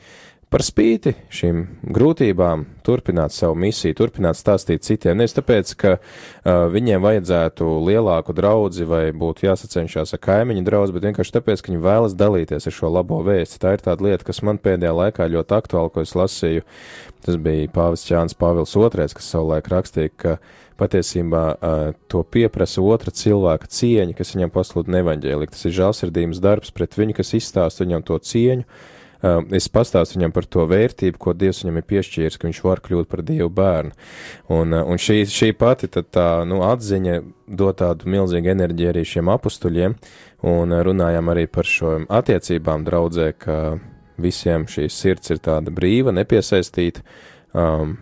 par 0.53 0.61
spīti 0.65 1.15
šīm 1.33 1.63
grūtībām 1.97 2.67
turpināt 2.85 3.33
savu 3.33 3.57
misiju, 3.63 3.97
turpināt 3.97 4.37
stāstīt 4.37 4.85
citiem. 4.85 5.17
Nevis 5.17 5.35
tāpēc, 5.39 5.73
ka 5.81 5.95
uh, 5.97 6.67
viņiem 6.73 7.01
vajadzētu 7.05 7.69
lielāku 7.87 8.35
draudzi 8.37 8.85
vai 8.89 9.07
būtu 9.17 9.47
jāsacenšās 9.47 10.13
ar 10.13 10.23
kaimiņu 10.23 10.65
draudzi, 10.67 10.97
bet 10.97 11.09
vienkārši 11.09 11.37
tāpēc, 11.39 11.63
ka 11.63 11.73
viņi 11.73 11.85
vēlas 11.87 12.17
dalīties 12.21 12.69
ar 12.69 12.77
šo 12.77 12.93
labo 12.93 13.23
vēsti. 13.25 13.63
Tā 13.65 13.75
ir 13.79 13.85
tāda 13.87 14.09
lieta, 14.09 14.29
kas 14.29 14.43
man 14.45 14.61
pēdējā 14.61 14.93
laikā 14.99 15.31
ļoti 15.33 15.57
aktuāli, 15.57 15.95
ko 15.95 16.05
es 16.05 16.17
lasīju. 16.19 16.67
Tas 17.25 17.39
bija 17.41 17.71
Pāvis 17.73 18.05
Čāns 18.05 18.37
Pāvils 18.37 18.77
II, 18.77 19.09
kas 19.17 19.33
savulaik 19.33 19.73
rakstīja, 19.73 20.13
ka 20.13 20.39
patiesībā 20.83 21.45
uh, 21.55 21.85
to 22.13 22.25
pieprasa 22.29 22.83
otra 22.85 23.13
cilvēka 23.15 23.71
cieņa, 23.73 24.17
kas 24.19 24.35
viņam 24.37 24.53
pasludina 24.53 25.01
evaņģēlī. 25.01 25.49
Tas 25.55 25.69
ir 25.69 25.79
žēlsirdības 25.79 26.43
darbs 26.45 26.75
pret 26.75 26.99
viņu, 26.99 27.23
kas 27.23 27.39
izstāsta 27.39 27.87
viņam 27.87 28.05
to 28.11 28.19
cieņu 28.19 28.67
es 29.55 29.69
pastāstu 29.71 30.19
viņam 30.19 30.35
par 30.35 30.47
to 30.51 30.67
vērtību, 30.71 31.19
ko 31.21 31.35
Dievs 31.39 31.63
viņam 31.63 31.79
ir 31.79 31.87
piešķīris, 31.93 32.39
ka 32.39 32.49
viņš 32.49 32.61
var 32.67 32.83
kļūt 32.83 33.11
par 33.11 33.23
Dievu 33.27 33.49
bērnu. 33.55 33.95
Un, 34.55 34.75
un 34.75 35.01
šī, 35.01 35.23
šī 35.31 35.53
pati 35.59 35.91
tā, 35.93 36.29
nu, 36.49 36.63
atziņa 36.67 37.19
dod 37.47 37.79
tādu 37.79 38.11
milzīgu 38.11 38.53
enerģiju 38.55 38.93
arī 38.93 39.05
šiem 39.07 39.31
apstuļiem, 39.33 39.97
un 40.53 40.79
runājām 40.89 41.33
arī 41.35 41.47
par 41.47 41.69
šo 41.69 42.01
attiecībām 42.11 42.87
draudzē, 42.89 43.33
ka 43.39 43.59
visiem 44.23 44.67
šī 44.71 44.89
sirds 44.91 45.35
ir 45.35 45.43
tāda 45.43 45.73
brīva, 45.75 46.15
nepiesaistīta. 46.15 47.05
Um, 47.53 47.97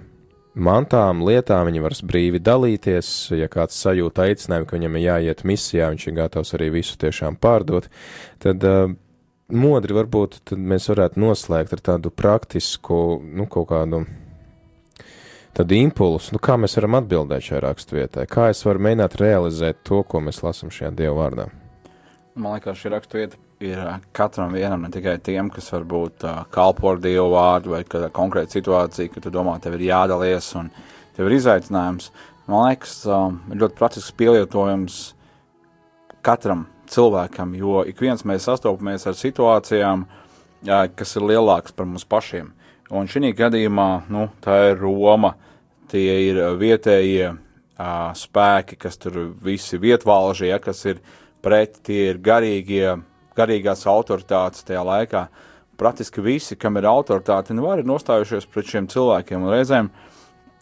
mantām, 0.54 1.22
lietām, 1.26 1.68
viņi 1.68 1.84
var 1.84 1.96
brīvi 2.06 2.40
dalīties. 2.42 3.12
Ja 3.36 3.48
kāds 3.52 3.78
sajūta 3.80 4.26
aicinājumu, 4.28 4.68
ka 4.68 4.76
viņam 4.78 4.98
ir 4.98 5.06
jāiet 5.06 5.44
misijā, 5.48 5.90
viņš 5.92 6.08
ir 6.08 6.16
gatavs 6.18 6.54
arī 6.58 6.70
visu 6.80 6.98
tiešām 7.00 7.38
pārdot, 7.40 7.90
tad 8.42 8.66
uh, 8.66 8.90
modri 9.52 9.96
varbūt 9.96 10.40
tad 10.50 10.58
mēs 10.58 10.88
varētu 10.90 11.20
noslēgt 11.20 11.76
ar 11.76 11.84
tādu 11.92 12.12
praktisku, 12.14 13.20
nu, 13.22 13.46
kaut 13.50 13.70
kādu 13.72 14.04
tādu 15.56 15.76
impulsu, 15.78 16.34
nu, 16.36 16.40
kā 16.42 16.56
mēs 16.60 16.76
varam 16.78 16.98
atbildēt 17.00 17.46
šajā 17.48 17.62
raksturvietā, 17.66 18.26
kā 18.30 18.50
es 18.52 18.62
varu 18.66 18.82
mēģināt 18.86 19.18
realizēt 19.20 19.82
to, 19.86 20.02
ko 20.06 20.22
mēs 20.24 20.42
lasām 20.46 20.72
šajā 20.74 20.92
Dieva 20.98 21.16
vārdā. 21.18 21.48
Man 22.40 22.54
liekas, 22.54 22.78
šī 22.78 22.92
raksturvieta 22.94 23.40
ir 23.60 23.80
katram 24.16 24.54
vienam, 24.54 24.86
ne 24.86 24.92
tikai 24.94 25.18
tiem, 25.24 25.50
kas 25.52 25.68
varbūt 25.74 26.24
uh, 26.24 26.42
kalpo 26.54 26.94
ar 26.94 27.00
Dievu 27.02 27.28
vārdu 27.34 27.74
vai 27.74 27.82
kādā 27.84 28.08
konkrēta 28.14 28.56
situācija, 28.56 29.10
ka 29.12 29.22
tu 29.24 29.32
domā, 29.34 29.58
tev 29.60 29.76
ir 29.76 29.88
jādalies 29.90 30.52
un 30.60 30.70
tev 31.16 31.28
ir 31.28 31.36
izaicinājums. 31.40 32.12
Man 32.46 32.70
liekas, 32.70 33.00
uh, 33.10 33.34
ļoti 33.50 33.78
praktisks 33.78 34.16
pielietojums 34.16 35.00
katram 36.24 36.68
cilvēkam, 36.90 37.54
jo 37.58 37.84
ik 37.88 38.00
viens 38.02 38.24
mēs 38.26 38.46
sastopamies 38.48 39.06
ar 39.08 39.16
situācijām, 39.18 40.06
jā, 40.66 40.80
kas 40.96 41.16
ir 41.16 41.26
lielākas 41.30 41.76
par 41.76 41.88
mums 41.88 42.06
pašiem. 42.08 42.50
Un 42.90 43.06
šī 43.10 43.30
gadījumā 43.38 43.88
nu, 44.10 44.26
tā 44.42 44.56
ir 44.72 44.80
Roma, 44.80 45.36
tie 45.90 46.16
ir 46.26 46.40
vietējie 46.58 47.30
spēki, 48.18 48.76
kas 48.80 48.98
tur 49.00 49.30
visi 49.42 49.78
vietvalži, 49.80 50.50
ja, 50.50 50.58
kas 50.62 50.82
ir 50.90 50.98
pret, 51.42 51.78
tie 51.86 52.10
ir 52.10 52.20
garīgie, 52.20 52.98
garīgās 53.38 53.86
autoritātes 53.88 54.66
tajā 54.66 54.82
laikā. 54.84 55.24
Praktiski 55.80 56.20
visi, 56.20 56.58
kam 56.60 56.76
ir 56.76 56.90
autoritāte, 56.90 57.54
nu 57.56 57.64
ir 57.72 57.86
nostājušies 57.88 58.50
pret 58.52 58.68
šiem 58.68 58.90
cilvēkiem 58.90 59.46
un 59.46 59.54
reizēm. 59.54 59.92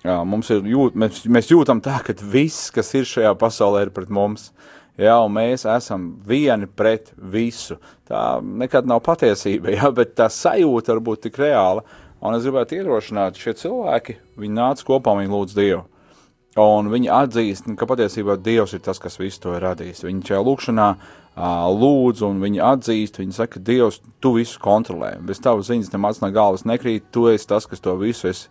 Jā, 0.04 0.20
mums 0.22 0.46
ir 0.54 0.68
jūt, 0.68 0.94
mēs, 0.94 1.24
mēs 1.26 1.48
jūtam 1.50 1.80
tā, 1.82 1.96
ka 2.06 2.14
viss, 2.22 2.68
kas 2.70 2.92
ir 2.94 3.08
šajā 3.08 3.32
pasaulē, 3.40 3.88
ir 3.88 3.90
pret 3.96 4.12
mums. 4.14 4.52
Uh, 4.52 4.77
jā, 4.98 5.14
un 5.24 5.34
mēs 5.34 5.66
esam 5.68 6.10
vieni 6.26 6.68
pret 6.68 7.12
visu. 7.16 7.78
Tā 8.08 8.40
nekad 8.42 8.88
nav 8.88 9.02
patiesība, 9.06 9.72
jā, 9.78 9.92
bet 9.94 10.16
tā 10.18 10.28
sajūta 10.32 10.96
var 10.96 11.04
būt 11.10 11.28
tik 11.28 11.40
reāla. 11.42 11.86
Un 12.18 12.34
es 12.34 12.42
gribētu 12.42 12.80
iedrošināt, 12.80 13.38
šie 13.38 13.54
cilvēki, 13.60 14.18
viņi 14.42 14.56
nāca 14.56 14.86
kopā, 14.88 15.14
viņi 15.20 15.30
lūdz 15.30 15.54
Dievu. 15.54 15.84
Un 16.58 16.88
viņi 16.90 17.10
atzīst, 17.14 17.68
ka 17.78 17.86
patiesībā 17.86 18.34
Dievs 18.42 18.72
ir 18.74 18.82
tas, 18.82 18.98
kas 18.98 19.20
visu 19.20 19.44
to 19.44 19.52
ir 19.54 19.62
radījis. 19.62 20.02
Viņi 20.02 20.24
šajā 20.26 20.40
lūkšanā 20.42 20.88
lūdz, 21.38 22.24
un 22.26 22.40
viņi 22.42 22.62
atzīst, 22.64 23.20
viņi 23.22 23.36
saka, 23.36 23.62
Dievs, 23.62 24.00
tu 24.18 24.34
visu 24.34 24.58
kontrolē. 24.62 25.12
Bez 25.22 25.38
tavas 25.44 25.70
ziņas 25.70 25.92
nemaz 25.94 26.18
no 26.24 26.32
galvas 26.34 26.66
nekrīt, 26.66 27.12
tu 27.14 27.28
esi 27.30 27.46
tas, 27.46 27.68
kas 27.70 27.84
to 27.84 27.94
visu 28.00 28.32
esi 28.32 28.48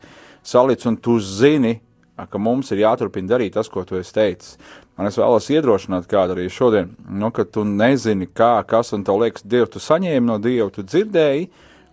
salicis, 0.47 0.87
un 0.87 0.95
tu 1.03 1.17
zini, 1.19 1.81
ka 2.15 2.39
mums 2.39 2.71
ir 2.71 2.85
jāturpina 2.85 3.35
darīt 3.35 3.57
tas, 3.57 3.67
ko 3.67 3.83
tu 3.83 3.99
esi 3.99 4.15
teicis. 4.15 4.55
Un 4.97 5.05
es 5.05 5.17
vēlos 5.19 5.47
iedrošināt 5.53 6.07
kādu 6.09 6.33
arī 6.33 6.47
šodien, 6.49 6.89
nu, 7.05 7.29
ka 7.33 7.45
tu 7.45 7.61
nezini, 7.67 8.25
kā, 8.33 8.55
kas, 8.65 8.93
un 8.97 9.03
tev 9.05 9.19
liekas, 9.21 9.45
Dievu, 9.45 9.69
tu 9.75 9.81
saņēmi 9.83 10.25
no 10.25 10.39
Dieva, 10.41 10.71
tu 10.73 10.81
dzirdēji, 10.81 11.51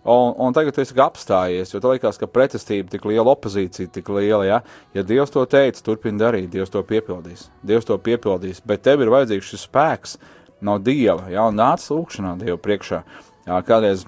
un, 0.09 0.33
un 0.41 0.55
tagad 0.57 0.73
tu 0.73 0.81
esi 0.81 0.97
apstājies, 0.97 1.73
jo 1.73 1.81
tev 1.83 1.93
liekas, 1.93 2.17
ka 2.17 2.29
pretestība 2.29 2.89
tik 2.89 3.05
liela, 3.05 3.35
opozīcija 3.35 3.93
tik 3.93 4.09
liela, 4.09 4.41
ja, 4.47 4.59
ja 4.97 5.05
Dievs 5.05 5.33
to 5.35 5.45
teica, 5.49 5.83
turpina 5.85 6.23
darīt, 6.25 6.49
Dievs 6.55 6.73
to 6.73 6.81
piepildīs, 6.81 7.45
Dievs 7.61 7.85
to 7.85 7.99
piepildīs, 8.01 8.63
bet 8.65 8.81
tev 8.89 9.05
ir 9.05 9.13
vajadzīgs 9.13 9.53
šis 9.53 9.67
spēks 9.69 10.17
no 10.65 10.79
Dieva, 10.81 11.29
ja, 11.29 11.45
un 11.45 11.61
nāc 11.61 11.85
lūkšanā 11.93 12.39
Dievu 12.41 12.57
priekšā. 12.65 13.03
Jā, 13.45 13.61
kādreiz 13.67 14.07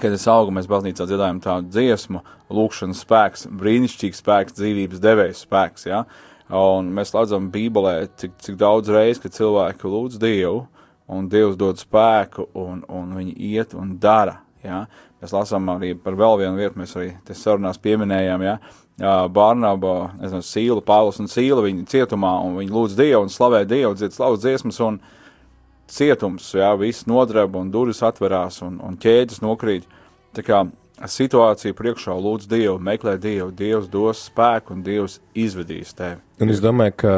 kad 0.00 0.12
es 0.14 0.24
augu, 0.30 0.52
mēs 0.54 0.68
baznīcā 0.70 1.04
dziedājam 1.08 1.40
tādu 1.44 1.72
dziesmu, 1.72 2.22
lūkšanas 2.52 3.02
spēks, 3.04 3.46
brīnišķīgs 3.60 4.22
spēks, 4.22 4.56
dzīvības 4.56 5.02
devējs 5.02 5.42
spēks. 5.44 5.86
Ja? 5.88 6.04
Un 6.52 6.90
mēs 6.92 7.14
redzam 7.16 7.48
Bībelē, 7.52 7.94
cik, 8.20 8.34
cik 8.44 8.58
daudz 8.60 8.90
reizes, 8.92 9.22
kad 9.22 9.32
cilvēki 9.32 9.88
lūdz 9.88 10.18
Dievu, 10.20 10.66
un 11.12 11.28
Dievs 11.32 11.56
dod 11.60 11.80
spēku, 11.80 12.50
un, 12.60 12.82
un 12.92 13.14
viņi 13.16 13.32
iet 13.52 13.72
un 13.78 13.94
dara. 14.00 14.42
Ja? 14.64 14.82
Mēs 15.22 15.32
lasām 15.32 15.70
arī 15.72 15.94
par 15.96 16.16
vēl 16.18 16.42
vienu 16.42 16.60
vietu, 16.60 16.76
mēs 16.82 16.92
arī 16.98 17.14
te 17.24 17.36
sarunās 17.36 17.80
pieminējām, 17.80 18.44
ja? 18.44 18.58
Bārnaba, 19.32 20.12
nezinu, 20.20 20.44
Sīla, 20.44 20.82
Pāvils 20.84 21.18
un 21.22 21.30
Sīla, 21.32 21.64
viņi 21.64 21.86
cietumā, 21.88 22.34
un 22.44 22.60
viņi 22.60 22.74
lūdz 22.74 22.98
Dievu 23.00 23.24
un 23.24 23.32
slavē 23.32 23.64
Dievu, 23.68 23.96
dzied 23.96 24.12
slavas 24.14 24.44
dziesmas, 24.44 24.78
un 24.84 25.00
cietums, 25.90 26.52
jā, 26.54 26.68
viss 26.78 27.08
nodreba 27.08 27.60
un 27.64 27.72
durvis 27.72 28.02
atverās 28.04 28.60
un, 28.66 28.76
un 28.84 29.00
ķēdes 29.00 29.40
nokrīt. 29.42 29.88
Tā 30.36 30.44
kā 30.44 30.62
situācija 31.10 31.74
priekšā 31.74 32.14
lūdz 32.14 32.46
Dievu, 32.50 32.76
meklē 32.82 33.16
Dievu, 33.20 33.50
Dievs 33.54 33.88
dos 33.90 34.26
spēku 34.28 34.76
un 34.76 34.84
Dievs 34.86 35.18
izvedīs 35.34 35.94
tevi. 35.98 36.20
Un 36.42 36.50
es 36.50 36.62
domāju, 36.62 36.94
ka 37.04 37.12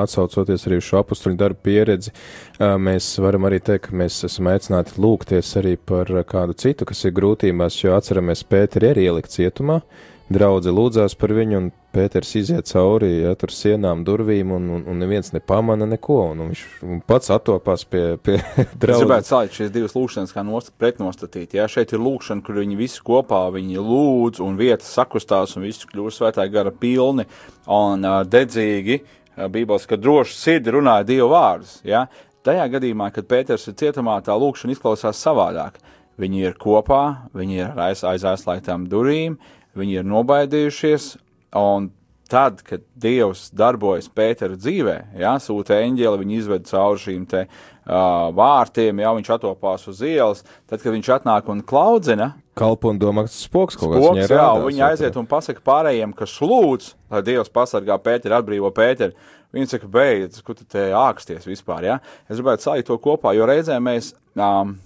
atsaucoties 0.00 0.64
arī 0.68 0.78
uz 0.80 0.86
šo 0.86 1.00
apakstuļu 1.02 1.36
darbu 1.40 1.60
pieredzi, 1.66 2.12
mēs 2.60 3.10
varam 3.20 3.48
arī 3.48 3.58
teikt, 3.64 3.88
ka 3.88 3.98
mēs 4.00 4.22
esam 4.28 4.48
aicināti 4.52 4.96
lūgties 5.00 5.52
arī 5.60 5.74
par 5.76 6.08
kādu 6.28 6.56
citu, 6.56 6.88
kas 6.88 7.04
ir 7.04 7.16
grūtībās, 7.16 7.76
jo 7.82 7.96
atceramies, 7.96 8.46
Pēteri 8.48 8.94
ir 8.94 9.02
ielikt 9.04 9.34
cietumā, 9.36 9.82
Draudze 10.30 10.70
lūdzās 10.70 11.16
par 11.18 11.32
viņu, 11.34 11.58
un 11.58 11.68
Pēters 11.90 12.28
iziet 12.38 12.68
cauri 12.70 13.08
ja, 13.24 13.32
tur 13.34 13.50
sienām, 13.50 14.04
durvīm, 14.06 14.52
un, 14.54 14.68
un, 14.76 14.84
un 14.86 15.00
neviens 15.02 15.32
nepamana 15.34 15.88
neko. 15.90 16.20
Un, 16.30 16.44
un 16.44 16.52
viņš 16.52 16.62
un 16.86 17.00
pats 17.02 17.32
attopās 17.34 17.82
pie, 17.82 18.04
pie 18.22 18.36
draudzes. 18.54 18.94
Es 18.94 19.02
gribētu 19.02 19.30
sākt 19.32 19.58
šīs 19.58 19.72
divas 19.74 19.96
lūkšanas, 19.98 20.34
kā 20.36 20.44
nost, 20.46 20.70
pretnostatīt. 20.78 21.58
Ja 21.58 21.66
šeit 21.70 21.96
ir 21.96 22.04
lūkšana, 22.04 22.46
kur 22.46 22.60
viņi 22.62 22.78
visi 22.78 23.02
kopā, 23.02 23.42
viņi 23.56 23.82
lūdz, 23.82 24.42
un 24.46 24.60
vietas 24.60 24.94
sakustās, 24.94 25.56
un 25.58 25.66
viss 25.66 25.88
kļūst 25.90 26.22
svētā 26.22 26.46
gara 26.52 26.70
pilni 26.70 27.26
un 27.66 28.06
uh, 28.06 28.22
dedzīgi. 28.22 29.02
Uh, 29.02 29.46
Bībeles, 29.50 29.90
ka 29.90 29.98
droši 29.98 30.38
sirdi 30.38 30.78
runāja 30.78 31.10
Dievu 31.10 31.30
vārdus. 31.34 31.80
Ja? 31.82 32.06
Tajā 32.46 32.70
gadījumā, 32.72 33.10
kad 33.14 33.26
Pēters 33.30 33.66
ir 33.66 33.76
cietumā, 33.82 34.20
tā 34.24 34.38
lūkšana 34.38 34.78
izklausās 34.78 35.20
savādāk. 35.20 35.82
Viņi 36.20 36.44
ir 36.44 36.58
kopā, 36.60 37.30
viņi 37.36 37.64
ir 37.64 37.80
aiz, 37.80 38.04
aiz 38.04 38.24
aizslēgtām 38.28 38.86
durvīm, 38.92 39.38
viņi 39.80 40.00
ir 40.00 40.10
nobaidījušies, 40.10 41.14
un 41.58 41.90
tad, 42.30 42.60
kad 42.66 42.84
Dievs 43.00 43.48
darbojas 43.56 44.06
Pētera 44.14 44.54
dzīvē, 44.54 44.96
jā, 45.18 45.32
sūta 45.42 45.80
eņģeli, 45.82 46.20
viņi 46.22 46.36
izved 46.38 46.68
cauri 46.68 47.02
šīm 47.02 47.24
te 47.30 47.40
uh, 47.46 48.28
vārtiem, 48.36 49.02
jā, 49.02 49.14
viņš 49.18 49.32
atopās 49.34 49.88
uz 49.90 50.04
ielas, 50.06 50.44
tad, 50.70 50.78
kad 50.78 50.94
viņš 50.94 51.10
atnāk 51.16 51.50
un 51.50 51.64
klaudzina, 51.66 52.32
kalpo 52.60 52.92
un 52.92 53.00
domā, 53.00 53.24
ka 53.26 53.32
tas 53.32 53.40
spoks 53.46 53.78
kaut 53.80 53.94
kāds 53.94 54.06
spoks, 54.06 54.22
jā, 54.22 54.28
rādās, 54.36 54.66
viņi 54.68 54.84
aiziet 54.90 55.18
un 55.18 55.28
pasaka 55.30 55.64
pārējiem, 55.66 56.14
kas 56.16 56.36
lūdz, 56.44 56.92
lai 57.14 57.22
Dievs 57.26 57.52
pasargā 57.52 57.96
Pēteru, 58.04 58.36
atbrīvo 58.38 58.72
Pēteru. 58.76 59.16
Viņi 59.50 59.66
saka, 59.72 59.88
beidz, 59.90 60.38
kur 60.46 60.54
tu 60.54 60.62
te 60.62 60.92
āksties 60.94 61.48
vispār. 61.48 61.82
Ja? 61.88 61.96
Es 62.30 62.38
gribētu 62.38 62.68
salikt 62.68 62.86
to 62.86 62.94
kopā, 63.02 63.32
jo 63.34 63.48
reizē 63.50 63.80
mēs 63.82 64.12
um, 64.38 64.76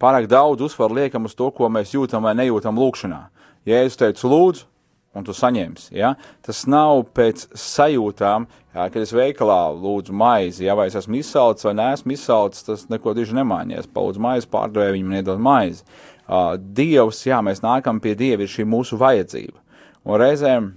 pārāk 0.00 0.28
daudz 0.30 0.64
uzsvaru 0.66 0.98
liekam 1.02 1.28
uz 1.28 1.36
to, 1.38 1.50
ko 1.54 1.68
mēs 1.72 1.94
jūtam 1.94 2.26
vai 2.26 2.34
nejūtam 2.38 2.78
lūkšanā. 2.80 3.20
Ja 3.68 3.82
es 3.84 3.98
teicu, 4.00 4.28
lūdzu, 4.32 4.66
un 5.14 5.26
tu 5.26 5.34
saņemsi. 5.34 5.90
Ja? 5.98 6.14
Tas 6.46 6.62
nav 6.70 7.02
pēc 7.16 7.48
sajūtām, 7.58 8.46
ja, 8.74 8.86
kad 8.86 9.00
es 9.02 9.12
veikalā 9.14 9.60
lūdzu 9.74 10.14
maizi, 10.16 10.64
ja 10.68 10.76
vai 10.78 10.88
es 10.90 10.98
esmu 11.00 11.20
izsalcis 11.20 11.66
vai 11.66 11.74
neesmu 11.78 12.14
izsalcis, 12.14 12.66
tas 12.68 12.86
neko 12.92 13.14
diži 13.18 13.36
nemainījies. 13.40 13.90
Palūdzu 13.94 14.22
maizi, 14.22 14.50
pārdevēju 14.52 14.96
viņam 14.98 15.16
nedod 15.18 15.42
maizi. 15.42 15.84
Uh, 16.30 16.54
Dievs, 16.56 17.24
jā, 17.26 17.40
mēs 17.42 17.64
nākam 17.64 17.98
pie 18.02 18.14
Dieva, 18.18 18.46
ir 18.46 18.52
šī 18.52 18.66
mūsu 18.70 18.98
vajadzība. 19.00 19.58
Un 20.06 20.22
reizēm 20.22 20.70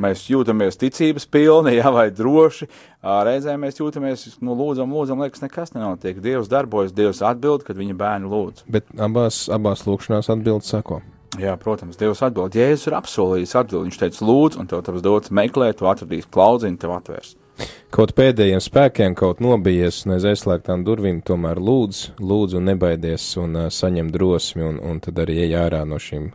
mēs 0.00 0.24
jūtamies 0.30 0.78
ticības 0.80 1.26
pilni, 1.30 1.76
ja, 1.80 1.92
vai 1.94 2.08
droši. 2.14 2.68
Reizēm 3.02 3.62
mēs 3.66 3.78
jūtamies, 3.80 4.24
nu, 4.44 4.56
lūdzam, 4.58 4.94
lūdzam, 4.94 5.22
liekas, 5.24 5.44
nekas 5.44 5.74
nenotiek. 5.76 6.22
Dievs 6.24 6.50
darbojas, 6.50 6.94
Dievs 6.96 7.22
atbild, 7.26 7.66
kad 7.66 7.78
viņa 7.78 7.98
bērni 7.98 8.30
lūdz. 8.32 8.66
Bet 8.70 8.90
abās, 8.98 9.46
abās 9.52 9.86
lūkšanās 9.88 10.30
atbildes 10.34 10.70
sako. 10.74 11.02
Jā, 11.38 11.52
protams, 11.60 11.98
Dievs 12.00 12.22
atbild. 12.24 12.56
Jēzus 12.56 12.88
ir 12.88 12.96
apsolījis 12.98 13.54
atbild. 13.60 13.86
Viņš 13.86 14.00
teica, 14.00 14.24
lūdzu, 14.24 14.62
un 14.62 14.70
tev 14.70 14.82
tas 14.86 15.04
dots 15.04 15.34
meklēt, 15.34 15.78
tu 15.78 15.90
atradīsi 15.90 16.30
klaudziņu, 16.34 16.80
tev 16.80 16.96
atvērs. 16.96 17.36
Kaut 17.94 18.12
pēdējiem 18.18 18.60
spēkiem, 18.62 19.16
kaut 19.18 19.40
nobijies 19.42 20.02
un 20.04 20.18
aiz 20.18 20.26
aizslēgtām 20.28 20.84
durvīm, 20.86 21.22
tomēr 21.26 21.60
lūdz, 21.62 22.02
lūdz 22.20 22.58
un 22.60 22.68
nebaidies 22.68 23.24
un 23.40 23.56
uh, 23.56 23.68
saņem 23.72 24.12
drosmi, 24.14 24.66
un, 24.66 24.78
un 24.84 25.00
tad 25.04 25.18
arī 25.24 25.40
ej 25.46 25.56
ārā 25.62 25.82
no, 25.88 25.96
šīm, 26.02 26.30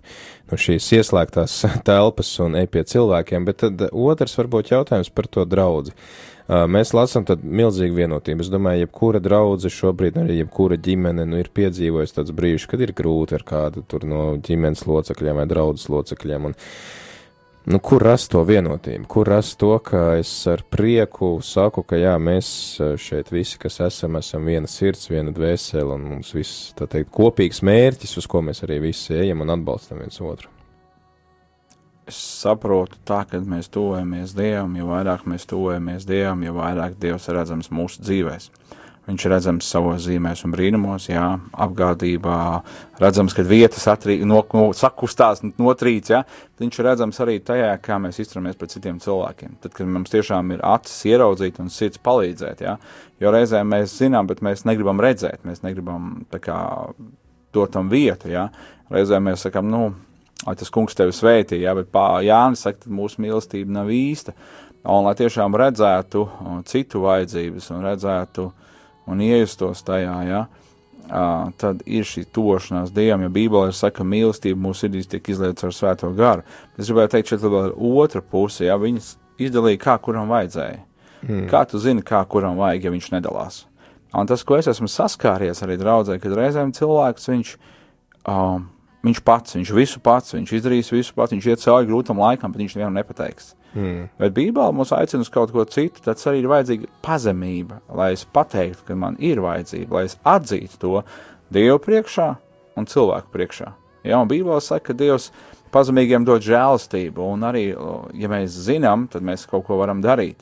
no 0.52 0.60
šīs 0.60 0.90
ieslēgtās 1.00 1.62
telpas 1.88 2.36
un 2.44 2.58
ej 2.60 2.70
pie 2.74 2.86
cilvēkiem. 2.90 3.48
Bet 3.50 3.64
tad 3.64 3.88
otrs 3.92 4.38
varbūt 4.42 4.74
jautājums 4.74 5.14
par 5.14 5.30
to 5.32 5.46
draudzi. 5.50 5.94
Uh, 5.94 6.34
Mēs 6.44 6.92
lasām 6.92 7.24
milzīgu 7.44 7.96
vienotību. 8.02 8.44
Es 8.44 8.50
domāju, 8.52 8.84
jebkura 8.84 9.22
draudzene 9.24 9.72
šobrīd, 9.72 10.18
arī 10.20 10.42
jebkura 10.42 10.76
ģimene, 10.76 11.24
nu, 11.30 11.40
ir 11.40 11.48
piedzīvojusi 11.56 12.18
tāds 12.18 12.34
brīžs, 12.36 12.68
kad 12.68 12.84
ir 12.84 12.92
grūti 12.96 13.38
ar 13.38 13.46
kādu 13.48 13.86
no 14.10 14.26
ģimenes 14.44 14.84
locekļiem 14.90 15.40
vai 15.40 15.48
draudzes 15.48 15.88
locekļiem. 15.94 16.50
Un, 16.50 16.58
nu, 17.66 17.80
kur 17.80 18.03
rast 18.03 18.32
to 18.34 18.41
vienotību? 18.47 19.07
Kur 19.11 19.30
rast 19.32 19.57
to, 19.61 19.76
ka 19.84 20.18
es 20.20 20.32
ar 20.51 20.66
prieku 20.68 21.36
saku, 21.43 21.86
ka 21.88 21.99
jā, 21.99 22.16
mēs 22.20 22.47
šeit 23.01 23.32
visi, 23.34 23.59
kas 23.61 23.80
esam, 23.88 24.20
esam 24.20 24.49
viena 24.49 24.70
sirds, 24.70 25.09
viena 25.11 25.36
dvēsele, 25.36 25.95
un 25.95 26.09
mums 26.16 26.34
viss, 26.36 26.72
tā 26.78 26.89
teikt, 26.91 27.14
kopīgs 27.14 27.64
mērķis, 27.66 28.18
uz 28.24 28.28
ko 28.30 28.43
mēs 28.45 28.66
arī 28.68 28.82
visi 28.89 29.16
ejam 29.20 29.45
un 29.45 29.55
atbalstam 29.57 30.03
viens 30.03 30.22
otru 30.24 30.51
es 32.09 32.18
saprotu, 32.41 32.97
tā, 33.07 33.24
ka 33.28 33.39
mēs 33.39 33.70
tuvojamies 33.74 34.36
Dievam, 34.38 34.76
jo 34.78 34.89
vairāk 34.89 35.26
mēs 35.30 35.47
tuvojamies 35.49 36.07
Dievam, 36.07 36.43
jo 36.45 36.55
vairāk 36.57 36.97
Dievs 36.99 37.30
redzams 37.32 37.72
mūsu 37.74 38.03
dzīvēm. 38.03 38.49
Viņš 39.04 39.26
ir 39.26 39.34
redzams 39.34 39.68
savos 39.68 40.06
zīmēs 40.06 40.45
un 40.47 40.54
brīnumos, 40.54 41.10
jā, 41.10 41.26
apgādībā, 41.66 42.36
redzams, 43.01 43.34
kad 43.36 43.49
vietas 43.49 43.84
atrī, 43.91 44.22
no, 44.24 44.38
no, 44.56 44.62
sakustās, 44.80 45.41
notrīc, 45.60 46.12
jā. 46.14 46.22
Viņš 46.62 46.80
ir 46.80 46.88
redzams 46.88 47.20
arī 47.26 47.36
tajā, 47.43 47.74
kā 47.84 47.97
mēs 47.99 48.22
izturamies 48.24 48.56
pret 48.60 48.72
citiem 48.78 49.01
cilvēkiem. 49.04 49.58
Tad, 49.66 49.76
kad 49.76 49.91
mums 49.91 50.14
tiešām 50.14 50.56
ir 50.56 50.64
acis 50.70 51.04
ieraudzīt 51.12 51.60
un 51.60 51.68
sirds 51.74 51.99
palīdzēt, 51.99 52.64
jā. 52.64 52.78
Jo 53.20 53.36
reizēm 53.36 53.76
mēs 53.76 53.97
zinām, 53.99 54.32
bet 54.32 54.39
mēs 54.45 54.64
negribam 54.70 55.04
redzēt, 55.04 55.43
mēs 55.43 55.66
negribam, 55.68 56.14
kā, 56.39 56.62
dot 57.51 57.76
tam 57.76 57.91
vietu, 57.91 58.32
jā. 58.32 58.47
Reizēm 58.93 59.28
mēs 59.28 59.43
sakam, 59.49 59.68
nu, 59.68 59.86
lai 60.47 60.56
tas 60.60 60.72
kungs 60.72 60.95
tevi 60.95 61.12
svētī, 61.12 61.60
jā, 61.66 61.76
bet 61.76 61.91
pā, 61.91 62.08
Jānis 62.24 62.64
saka, 62.64 62.86
ka 62.86 62.95
mūsu 63.04 63.20
mīlestība 63.24 63.82
nav 63.82 63.91
īsta. 63.91 64.32
Un 64.84 65.06
lai 65.06 65.14
tiešām 65.16 65.56
redzētu 65.56 66.26
citu 66.68 67.04
vajadzības 67.04 67.70
un 67.76 67.86
redzētu 67.91 68.51
un 69.10 69.24
iejustos 69.24 69.84
tajā, 69.86 70.16
jā, 70.28 70.41
tad 71.60 71.84
ir 71.86 72.08
šī 72.08 72.26
tošanās 72.34 72.93
Dievam, 72.95 73.26
jo 73.26 73.34
Bībelē 73.34 73.72
ir 73.72 73.78
saka, 73.78 73.99
ka 73.99 74.08
mīlestība 74.08 74.60
mūsu 74.64 74.86
sirdīs 74.86 75.10
tiek 75.12 75.30
izlietas 75.34 75.68
ar 75.68 75.76
svēto 75.76 76.12
garu. 76.16 76.45
Es 76.78 76.88
gribēju 76.88 77.12
teikt, 77.14 77.34
šeit 77.34 77.43
vēl 77.43 77.70
ir 77.70 77.76
otra 78.04 78.24
puse, 78.24 78.64
jā, 78.68 78.78
viņas 78.80 79.14
izdalīja, 79.43 79.82
kā 79.84 79.97
kuram 80.04 80.32
vajadzēja. 80.32 80.82
Mm. 81.24 81.45
Kā 81.51 81.64
tu 81.68 81.80
zini, 81.80 82.04
kā 82.06 82.24
kuram 82.28 82.60
vajag, 82.60 82.88
ja 82.88 82.93
viņš 82.93 83.12
nedalās? 83.16 83.64
Un 84.14 84.30
tas, 84.30 84.43
ko 84.45 84.60
es 84.60 84.70
esmu 84.70 84.88
saskāries 84.91 85.64
arī 85.66 85.80
draudzē, 85.82 86.20
kad 86.22 86.36
reizēm 86.38 86.76
cilvēks, 86.76 87.32
viņš, 87.34 87.58
um, 88.30 88.70
Viņš 89.04 89.20
pats, 89.20 89.58
viņš 89.58 89.72
visu 89.76 89.99
pats, 89.99 90.32
viņš 90.32 90.51
izdarīs 90.56 90.88
visu 90.93 91.12
pats, 91.12 91.34
viņš 91.36 91.47
iet 91.49 91.60
cauri 91.60 91.89
grūtam 91.89 92.22
laikam, 92.24 92.54
bet 92.54 92.62
viņš 92.64 92.78
nevienam 92.78 92.95
nepateiks. 92.95 93.49
Mm. 93.51 93.62
Bet 93.74 94.36
Bībelē 94.36 94.70
mums 94.76 94.94
aicina 94.94 95.26
uz 95.26 95.32
kaut 95.34 95.54
ko 95.54 95.66
citu, 95.66 96.04
tad 96.06 96.22
arī 96.30 96.44
ir 96.44 96.50
vajadzīga 96.52 96.90
pazemība, 97.06 97.80
lai 97.94 98.12
es 98.14 98.26
pateiktu, 98.26 98.86
ka 98.88 98.98
man 99.00 99.18
ir 99.24 99.42
vajadzība, 99.44 99.98
lai 99.98 100.06
es 100.10 100.18
atzītu 100.22 100.82
to 100.82 101.02
Dievu 101.54 101.80
priekšā 101.82 102.30
un 102.78 102.88
cilvēku 102.90 103.34
priekšā. 103.34 103.74
Ja, 104.04 104.20
un 104.20 104.30
Bībelē 104.30 104.60
saka, 104.62 104.92
ka 104.92 104.98
Dievs 104.98 105.30
pazemīgiem 105.74 106.26
dod 106.28 106.44
žēlastību, 106.46 107.28
un 107.34 107.46
arī, 107.48 107.68
ja 108.20 108.32
mēs 108.32 108.58
zinām, 108.68 109.08
tad 109.12 109.26
mēs 109.26 109.48
kaut 109.50 109.66
ko 109.68 109.80
varam 109.82 110.04
darīt. 110.04 110.42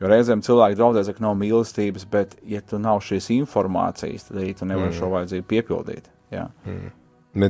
Jo 0.00 0.08
reizēm 0.08 0.40
cilvēki 0.44 0.78
draudēs, 0.78 1.10
ka 1.12 1.24
nav 1.24 1.34
mīlestības, 1.36 2.06
bet, 2.08 2.38
ja 2.48 2.62
tu 2.64 2.78
nav 2.80 3.02
šīs 3.04 3.28
informācijas, 3.34 4.30
tad 4.30 4.40
arī 4.40 4.54
tu 4.56 4.68
nevari 4.68 4.88
mm. 4.88 4.96
šo 4.96 5.10
vajadzību 5.12 5.48
piepildīt. 5.50 6.08
Ja. 6.32 6.46
Mm. 6.64 6.94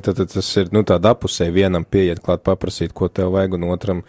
Tad, 0.03 0.17
tad 0.19 0.33
tas 0.33 0.49
ir 0.61 0.73
nu, 0.75 0.83
tādā 0.85 1.15
apusē, 1.15 1.47
vienam 1.55 1.87
pieiet 1.87 2.19
klāt, 2.25 2.43
paprasīt, 2.45 2.93
ko 2.97 3.09
tev 3.09 3.31
vajag, 3.37 3.55
un 3.57 3.69
otram 3.71 4.03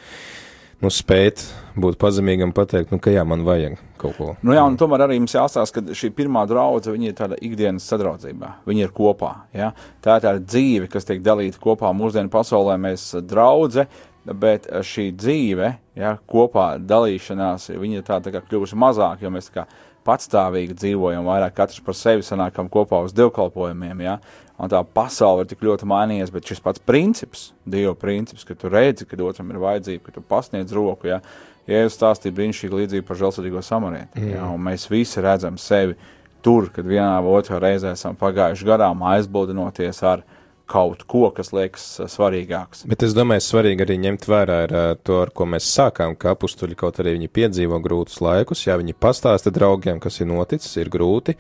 nu, 0.82 0.90
spēt 0.94 1.44
būt 1.82 1.98
pazemīgam, 2.02 2.52
pateikt, 2.56 2.92
nu, 2.92 3.00
ka 3.02 3.14
jā, 3.14 3.24
man 3.28 3.46
vajag 3.48 3.78
kaut 4.02 4.18
ko. 4.18 4.30
Nu, 4.44 4.56
jā, 4.56 4.64
un 4.68 4.78
tomēr 4.80 5.06
arī 5.06 5.20
mums 5.22 5.36
jāstāsta, 5.36 5.80
ka 5.80 5.98
šī 5.98 6.12
pirmā 6.18 6.44
draudzene 6.50 7.12
ir 7.12 7.18
tāda 7.18 7.38
ikdienas 7.40 7.86
sadraudzībā. 7.90 8.56
Viņi 8.68 8.86
ir 8.88 8.96
kopā. 8.96 9.34
Ja? 9.56 9.72
Tā 10.04 10.18
ir 10.18 10.26
tāda 10.26 10.42
dzīve, 10.42 10.90
kas 10.92 11.08
tiek 11.08 11.22
dalīta 11.24 11.62
kopā 11.62 11.94
mūsdienu 11.96 12.34
pasaulē. 12.34 12.80
Mēs 12.82 13.12
draudzē, 13.30 13.86
bet 14.26 14.68
šī 14.86 15.08
dzīve, 15.18 15.72
ja, 15.98 16.16
kopā 16.30 16.74
dalīšanās, 16.82 17.72
viņa 17.78 18.04
tā, 18.08 18.20
tā 18.26 18.34
kā 18.34 18.44
kļuvusi 18.46 18.78
mazāk, 18.80 19.24
jo 19.24 19.32
mēs 19.34 19.50
tā 19.50 19.62
kā 19.62 19.70
patstāvīgi 20.08 20.78
dzīvojam, 20.78 21.28
vairāk 21.28 21.56
katrs 21.58 21.82
par 21.86 21.98
sevi 21.98 22.26
sanākam 22.26 22.70
kopā 22.72 23.04
uz 23.06 23.14
dievkalpojumiem. 23.18 24.08
Ja? 24.08 24.20
un 24.62 24.70
tā 24.70 24.82
pasaule 24.86 25.44
ir 25.44 25.50
tik 25.50 25.64
ļoti 25.66 25.88
mainījies, 25.90 26.32
bet 26.34 26.50
šis 26.50 26.62
pats 26.64 26.82
princips, 26.86 27.50
Dieva 27.66 27.96
princips, 27.98 28.46
ka 28.46 28.56
tu 28.58 28.70
redzi, 28.70 29.08
ka 29.10 29.18
otram 29.26 29.50
ir 29.54 29.62
vajadzība, 29.62 30.06
ka 30.06 30.16
tu 30.16 30.22
pasniedz 30.22 30.74
roku, 30.76 31.10
ja, 31.10 31.22
ja 31.70 31.86
es 31.86 31.98
stāstīju 31.98 32.36
brīnišķīgi 32.38 32.82
līdzību 32.82 33.08
par 33.08 33.20
žēlsirdīgo 33.22 33.64
samarieti, 33.66 34.22
mm. 34.22 34.36
ja, 34.36 34.50
un 34.54 34.62
mēs 34.68 34.86
visi 34.92 35.24
redzam 35.24 35.58
sevi 35.62 35.98
tur, 36.46 36.70
kad 36.74 36.86
vienā 36.86 37.16
vai 37.26 37.40
otrā 37.40 37.62
reizē 37.62 37.96
esam 37.96 38.18
pagājuši 38.18 38.68
garām 38.70 39.02
aizbildinoties 39.14 40.04
ar 40.10 40.26
kaut 40.72 41.04
ko, 41.10 41.26
kas 41.36 41.52
liekas 41.56 41.86
svarīgāks. 42.12 42.86
Bet 42.90 43.04
es 43.04 43.16
domāju, 43.18 43.44
svarīgi 43.44 43.84
arī 43.86 44.00
ņemt 44.06 44.30
vērā 44.32 44.62
ar 44.68 44.76
to, 45.04 45.20
ar 45.26 45.34
ko 45.36 45.50
mēs 45.52 45.68
sākām, 45.68 46.16
ka 46.16 46.36
apustuļi 46.36 46.80
kaut 46.80 47.02
arī 47.04 47.18
viņi 47.18 47.32
piedzīvo 47.36 47.82
grūtus 47.84 48.22
laikus, 48.24 48.64
ja 48.70 48.80
viņi 48.80 48.96
pastāsta 48.96 49.54
draugiem, 49.54 50.00
kas 50.04 50.22
ir 50.24 50.32
noticis, 50.32 50.78
ir 50.80 50.92
grūti, 50.94 51.36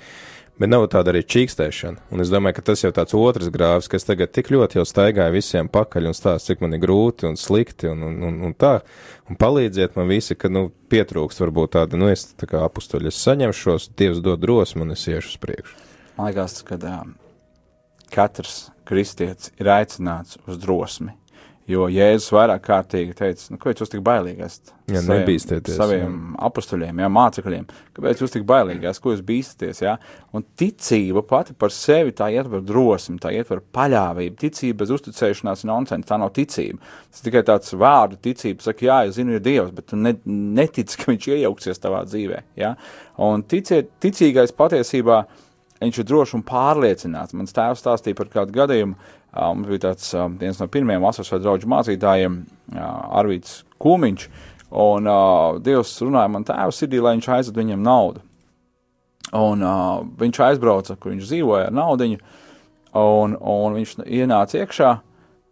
Bet 0.61 0.69
nav 0.69 0.83
tāda 0.93 1.09
arī 1.09 1.23
čīkstēšana. 1.25 2.03
Un 2.13 2.21
es 2.21 2.29
domāju, 2.29 2.59
ka 2.59 2.63
tas 2.67 2.83
jau 2.83 2.91
tāds 2.93 3.15
otrs 3.17 3.49
grāvs, 3.49 3.87
kas 3.89 4.05
tagad 4.05 4.29
tik 4.35 4.51
ļoti 4.53 4.77
jau 4.77 4.83
staigāja 4.85 5.33
visiem 5.33 5.69
pakaļ 5.71 6.11
un 6.11 6.13
stāsta, 6.13 6.51
cik 6.51 6.61
man 6.61 6.75
ir 6.77 6.83
grūti 6.83 7.25
un 7.25 7.39
slikti 7.39 7.89
un, 7.89 8.03
un, 8.05 8.19
un, 8.27 8.35
un 8.45 8.53
tā. 8.53 8.75
Un 9.31 9.39
palīdziet 9.41 9.97
man 9.97 10.11
visi, 10.11 10.37
ka, 10.37 10.51
nu, 10.53 10.67
pietrūkst 10.93 11.41
varbūt 11.41 11.73
tāda, 11.79 11.97
nu, 11.97 12.11
es 12.13 12.27
tā 12.37 12.45
kā 12.51 12.61
apustuļi, 12.67 13.09
es 13.09 13.23
saņemšos, 13.25 13.89
Dievs 13.97 14.21
dod 14.21 14.43
drosmi 14.43 14.85
un 14.85 14.93
es 14.93 15.07
iešu 15.09 15.33
uz 15.33 15.39
priekšu. 15.41 15.79
Man 16.19 16.29
liekas, 16.29 16.59
ka 16.67 16.77
um, 16.77 17.15
katrs 18.13 18.59
kristietis 18.91 19.55
ir 19.59 19.71
aicināts 19.71 20.37
uz 20.45 20.59
drosmi. 20.61 21.15
Jo 21.69 21.85
Jēzus 21.91 22.31
vairāk 22.33 22.63
kārtīgi 22.65 23.13
teica, 23.15 23.43
nu, 23.53 23.59
kāpēc 23.61 23.83
jūs 23.83 23.91
tik 23.93 24.01
bailīgi 24.03 24.43
esat? 24.43 24.71
Jā, 24.89 25.03
saviem, 25.05 25.21
nebīsties. 25.21 25.75
Saviem 25.77 26.15
jā. 26.15 26.39
apustuļiem, 26.47 27.01
jā, 27.03 27.09
mācekļiem. 27.15 27.67
Kāpēc 27.95 28.23
jūs 28.23 28.33
tik 28.33 28.47
bailīgi 28.49 28.89
esat? 28.89 29.01
Ko 29.03 29.13
jūs 29.13 29.21
bīstaties? 29.27 29.83
Jā? 29.85 29.93
Un 30.35 30.43
ticība 30.57 31.21
pati 31.27 31.53
par 31.61 31.71
sevi 31.75 32.15
tā 32.17 32.31
ietver 32.33 32.63
drosmi, 32.65 33.19
tā 33.21 33.31
ietver 33.37 33.61
paļāvību. 33.77 34.39
Ticība 34.41 34.81
bez 34.81 34.95
uzticēšanās 34.97 35.63
ir 35.63 35.69
nonsens, 35.69 36.09
tā 36.09 36.17
nav 36.19 36.33
ticība. 36.35 36.81
Tas 37.13 37.23
tikai 37.27 37.45
tāds 37.47 37.77
vārdu 37.77 38.17
ticība, 38.25 38.65
saka, 38.65 38.87
jā, 38.89 38.97
es 39.07 39.15
zinu, 39.19 39.37
ir 39.37 39.45
Dievs, 39.45 39.71
bet 39.77 39.91
tu 39.93 40.01
ne, 40.01 40.15
netici, 40.25 40.97
ka 40.97 41.13
viņš 41.13 41.29
iejauksies 41.37 41.85
tavā 41.85 42.01
dzīvē. 42.09 42.41
Jā? 42.59 42.73
Un 43.21 43.45
ticiet, 43.47 43.93
ticīgais 44.03 44.57
patiesībā 44.57 45.21
viņš 45.81 45.99
ir 46.01 46.07
drošs 46.07 46.35
un 46.37 46.45
pārliecināts. 46.45 47.35
Mans 47.37 47.55
tēvs 47.57 47.81
stāstīja 47.83 48.17
par 48.19 48.31
kādu 48.33 48.55
gadījumu, 48.61 48.99
Mums 49.31 49.69
bija 49.69 49.85
tāds 49.85 50.09
viens 50.41 50.57
no 50.59 50.65
pirmajiem 50.67 51.05
vasaras 51.05 51.29
vai 51.31 51.37
draugu 51.39 51.69
mācītājiem, 51.71 52.33
Arvīts 52.75 53.61
Kūmiņš, 53.79 54.25
Un 54.71 55.07
uh, 55.07 55.59
Dievs 55.59 55.97
runāja 55.99 56.31
man 56.31 56.45
tēvu 56.47 56.71
sirdī, 56.71 57.01
lai 57.03 57.17
viņš 57.17 57.27
aizved 57.35 57.59
viņam 57.59 57.81
naudu. 57.83 58.21
Un 59.35 59.63
uh, 59.67 59.99
viņš 60.19 60.39
aizbrauca, 60.47 60.95
kur 60.95 61.11
viņš 61.11 61.27
dzīvoja 61.27 61.67
ar 61.67 61.75
naudiņu, 61.75 62.21
un, 62.99 63.35
un 63.35 63.75
viņš 63.75 63.97
ienāca 64.05 64.61
iekšā, 64.61 64.93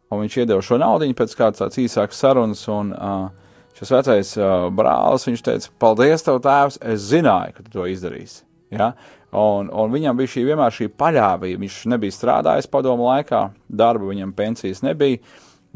un 0.09 0.23
viņš 0.23 0.39
iedeva 0.39 0.63
šo 0.63 0.79
naudiņu 0.79 1.17
pēc 1.19 1.35
kādas 1.39 1.79
īsākas 1.83 2.23
sarunas, 2.23 2.63
un 2.71 2.93
uh, 2.95 3.27
šis 3.75 3.91
vecais 3.97 4.33
uh, 4.39 4.69
brālis, 4.75 5.27
viņš 5.27 5.43
teica, 5.45 5.71
paldies 5.83 6.23
tev 6.23 6.39
tēvs, 6.43 6.79
es 6.95 7.07
zināju, 7.11 7.57
ka 7.57 7.67
tu 7.67 7.75
to 7.75 7.87
izdarīsi. 7.91 8.45
Ja? 8.71 8.93
Un, 9.35 9.67
un 9.69 9.91
viņam 9.93 10.17
bija 10.17 10.31
šī 10.33 10.45
vienmēr 10.47 10.73
šī 10.73 10.87
paļāvība. 10.97 11.61
Viņš 11.61 11.79
nebija 11.93 12.15
strādājis 12.15 12.69
padomu 12.71 13.09
laikā, 13.11 13.43
darba 13.69 14.09
viņam 14.09 14.33
pensijas 14.37 14.81
nebija. 14.85 15.21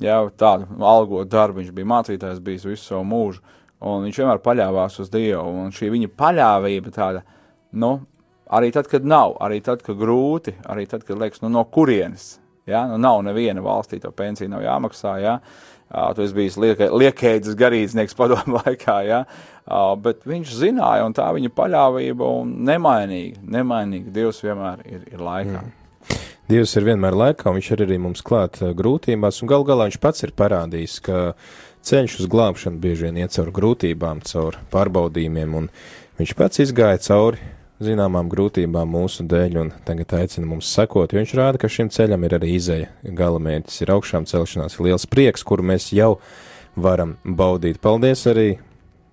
Jā, 0.01 0.18
tādu 0.41 0.66
algotu 0.82 1.30
darbu 1.30 1.62
viņš 1.62 1.74
bija 1.76 1.89
mācītājs, 1.91 2.41
bijis 2.41 2.66
visu 2.66 2.88
savu 2.88 3.06
mūžu. 3.06 3.43
Un 3.84 4.08
viņš 4.08 4.22
vienmēr 4.24 4.41
paļāvās 4.41 4.97
uz 5.04 5.12
Dievu. 5.14 5.43
Un 5.66 5.76
šī 5.76 5.91
viņa 5.93 6.10
paļāvība 6.18 6.93
tāda, 6.95 7.22
nu, 7.78 7.99
arī 8.49 8.72
tad, 8.74 8.89
kad 8.89 9.06
nav, 9.06 9.36
arī 9.43 9.60
tad, 9.62 9.84
kad 9.86 9.99
grūti, 9.99 10.56
arī 10.66 10.88
tad, 10.89 11.06
kad 11.06 11.22
liekas, 11.22 11.43
nu, 11.43 11.51
no 11.54 11.68
kurienes. 11.70 12.39
Ja? 12.66 12.88
Nu, 12.89 12.97
nav 12.97 13.22
neviena 13.28 13.62
valstī, 13.62 14.01
to 14.01 14.10
pensiju 14.16 14.49
nav 14.56 14.66
jāmaksā. 14.66 15.18
Ja? 15.22 15.38
Uh, 15.38 15.72
tu 16.15 16.23
esi 16.25 16.37
bijis 16.37 16.57
lieka, 16.57 16.89
liekēdzis 16.89 17.57
garīdznieks 17.59 18.17
padomu 18.17 18.57
laikā, 18.61 18.97
ja? 19.07 19.23
bet 20.03 20.25
viņš 20.27 20.57
zināja, 20.59 21.05
un 21.07 21.15
tā 21.15 21.29
viņa 21.35 21.53
paļāvība 21.55 22.29
un 22.41 22.57
nemainīga, 22.67 23.39
nemainīga 23.57 24.11
Dievs 24.17 24.41
vienmēr 24.43 24.83
ir, 24.89 25.07
ir 25.13 25.23
laikā. 25.23 25.61
Mm. 25.61 25.79
Dievs 26.51 26.73
ir 26.75 26.83
vienmēr 26.89 27.15
laikā, 27.15 27.47
un 27.47 27.55
viņš 27.55 27.69
ir 27.71 27.85
arī 27.85 27.97
mums 28.03 28.23
klāt 28.25 28.59
grūtībās, 28.75 29.39
un 29.39 29.51
gal 29.51 29.63
galā 29.67 29.87
viņš 29.87 29.99
pats 30.03 30.25
ir 30.25 30.33
parādījis, 30.35 30.97
ka 31.05 31.21
ceļš 31.87 32.17
uz 32.19 32.29
glābšanu 32.31 32.81
bieži 32.83 33.07
vien 33.07 33.21
iet 33.21 33.35
caur 33.37 33.53
grūtībām, 33.55 34.19
caur 34.27 34.59
pārbaudījumiem, 34.73 35.55
un 35.61 35.69
viņš 36.19 36.35
pats 36.39 36.63
izgāja 36.65 36.99
cauri 37.07 37.39
zināmām 37.82 38.30
grūtībām 38.32 38.89
mūsu 38.93 39.26
dēļ, 39.30 39.57
un 39.61 39.71
tagad 39.88 40.15
aicina 40.19 40.47
mums 40.49 40.69
sekot, 40.74 41.13
jo 41.13 41.21
viņš 41.21 41.36
rāda, 41.39 41.61
ka 41.61 41.71
šim 41.71 41.89
ceļam 41.93 42.26
ir 42.28 42.38
arī 42.38 42.53
izēja. 42.57 42.89
Galamērķis 43.03 43.82
ir 43.86 43.93
augšām 43.95 44.28
celšanās, 44.30 44.78
ir 44.78 44.89
liels 44.89 45.07
prieks, 45.09 45.45
kuru 45.47 45.65
mēs 45.74 45.91
jau 45.95 46.17
varam 46.76 47.17
baudīt. 47.24 47.82
Paldies 47.84 48.26
arī 48.30 48.47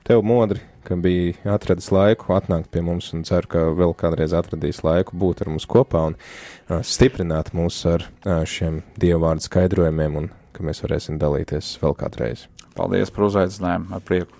tev, 0.07 0.25
Modri, 0.27 0.63
ka 0.87 0.97
biji 0.97 1.37
atradis 1.49 1.91
laiku 1.95 2.35
atnākt 2.37 2.71
pie 2.73 2.83
mums, 2.85 3.13
un 3.17 3.25
ceru, 3.29 3.51
ka 3.51 3.67
vēl 3.77 3.95
kādreiz 3.99 4.35
atradīs 4.37 4.83
laiku 4.87 5.19
būt 5.21 5.45
ar 5.45 5.53
mums 5.53 5.69
kopā 5.71 6.07
un 6.13 6.19
uh, 6.19 6.81
stiprināt 6.87 7.53
mūs 7.57 7.83
ar 7.91 8.09
uh, 8.09 8.43
šiem 8.49 8.83
dievvvārdu 9.01 9.47
skaidrojumiem, 9.47 10.21
un 10.23 10.33
ka 10.57 10.67
mēs 10.67 10.83
varēsim 10.85 11.21
dalīties 11.21 11.77
vēl 11.85 11.97
kādreiz. 12.01 12.49
Paldies 12.77 13.13
par 13.13 13.29
uzaicinājumu, 13.29 13.93
ar 13.97 14.05
prieku! 14.07 14.40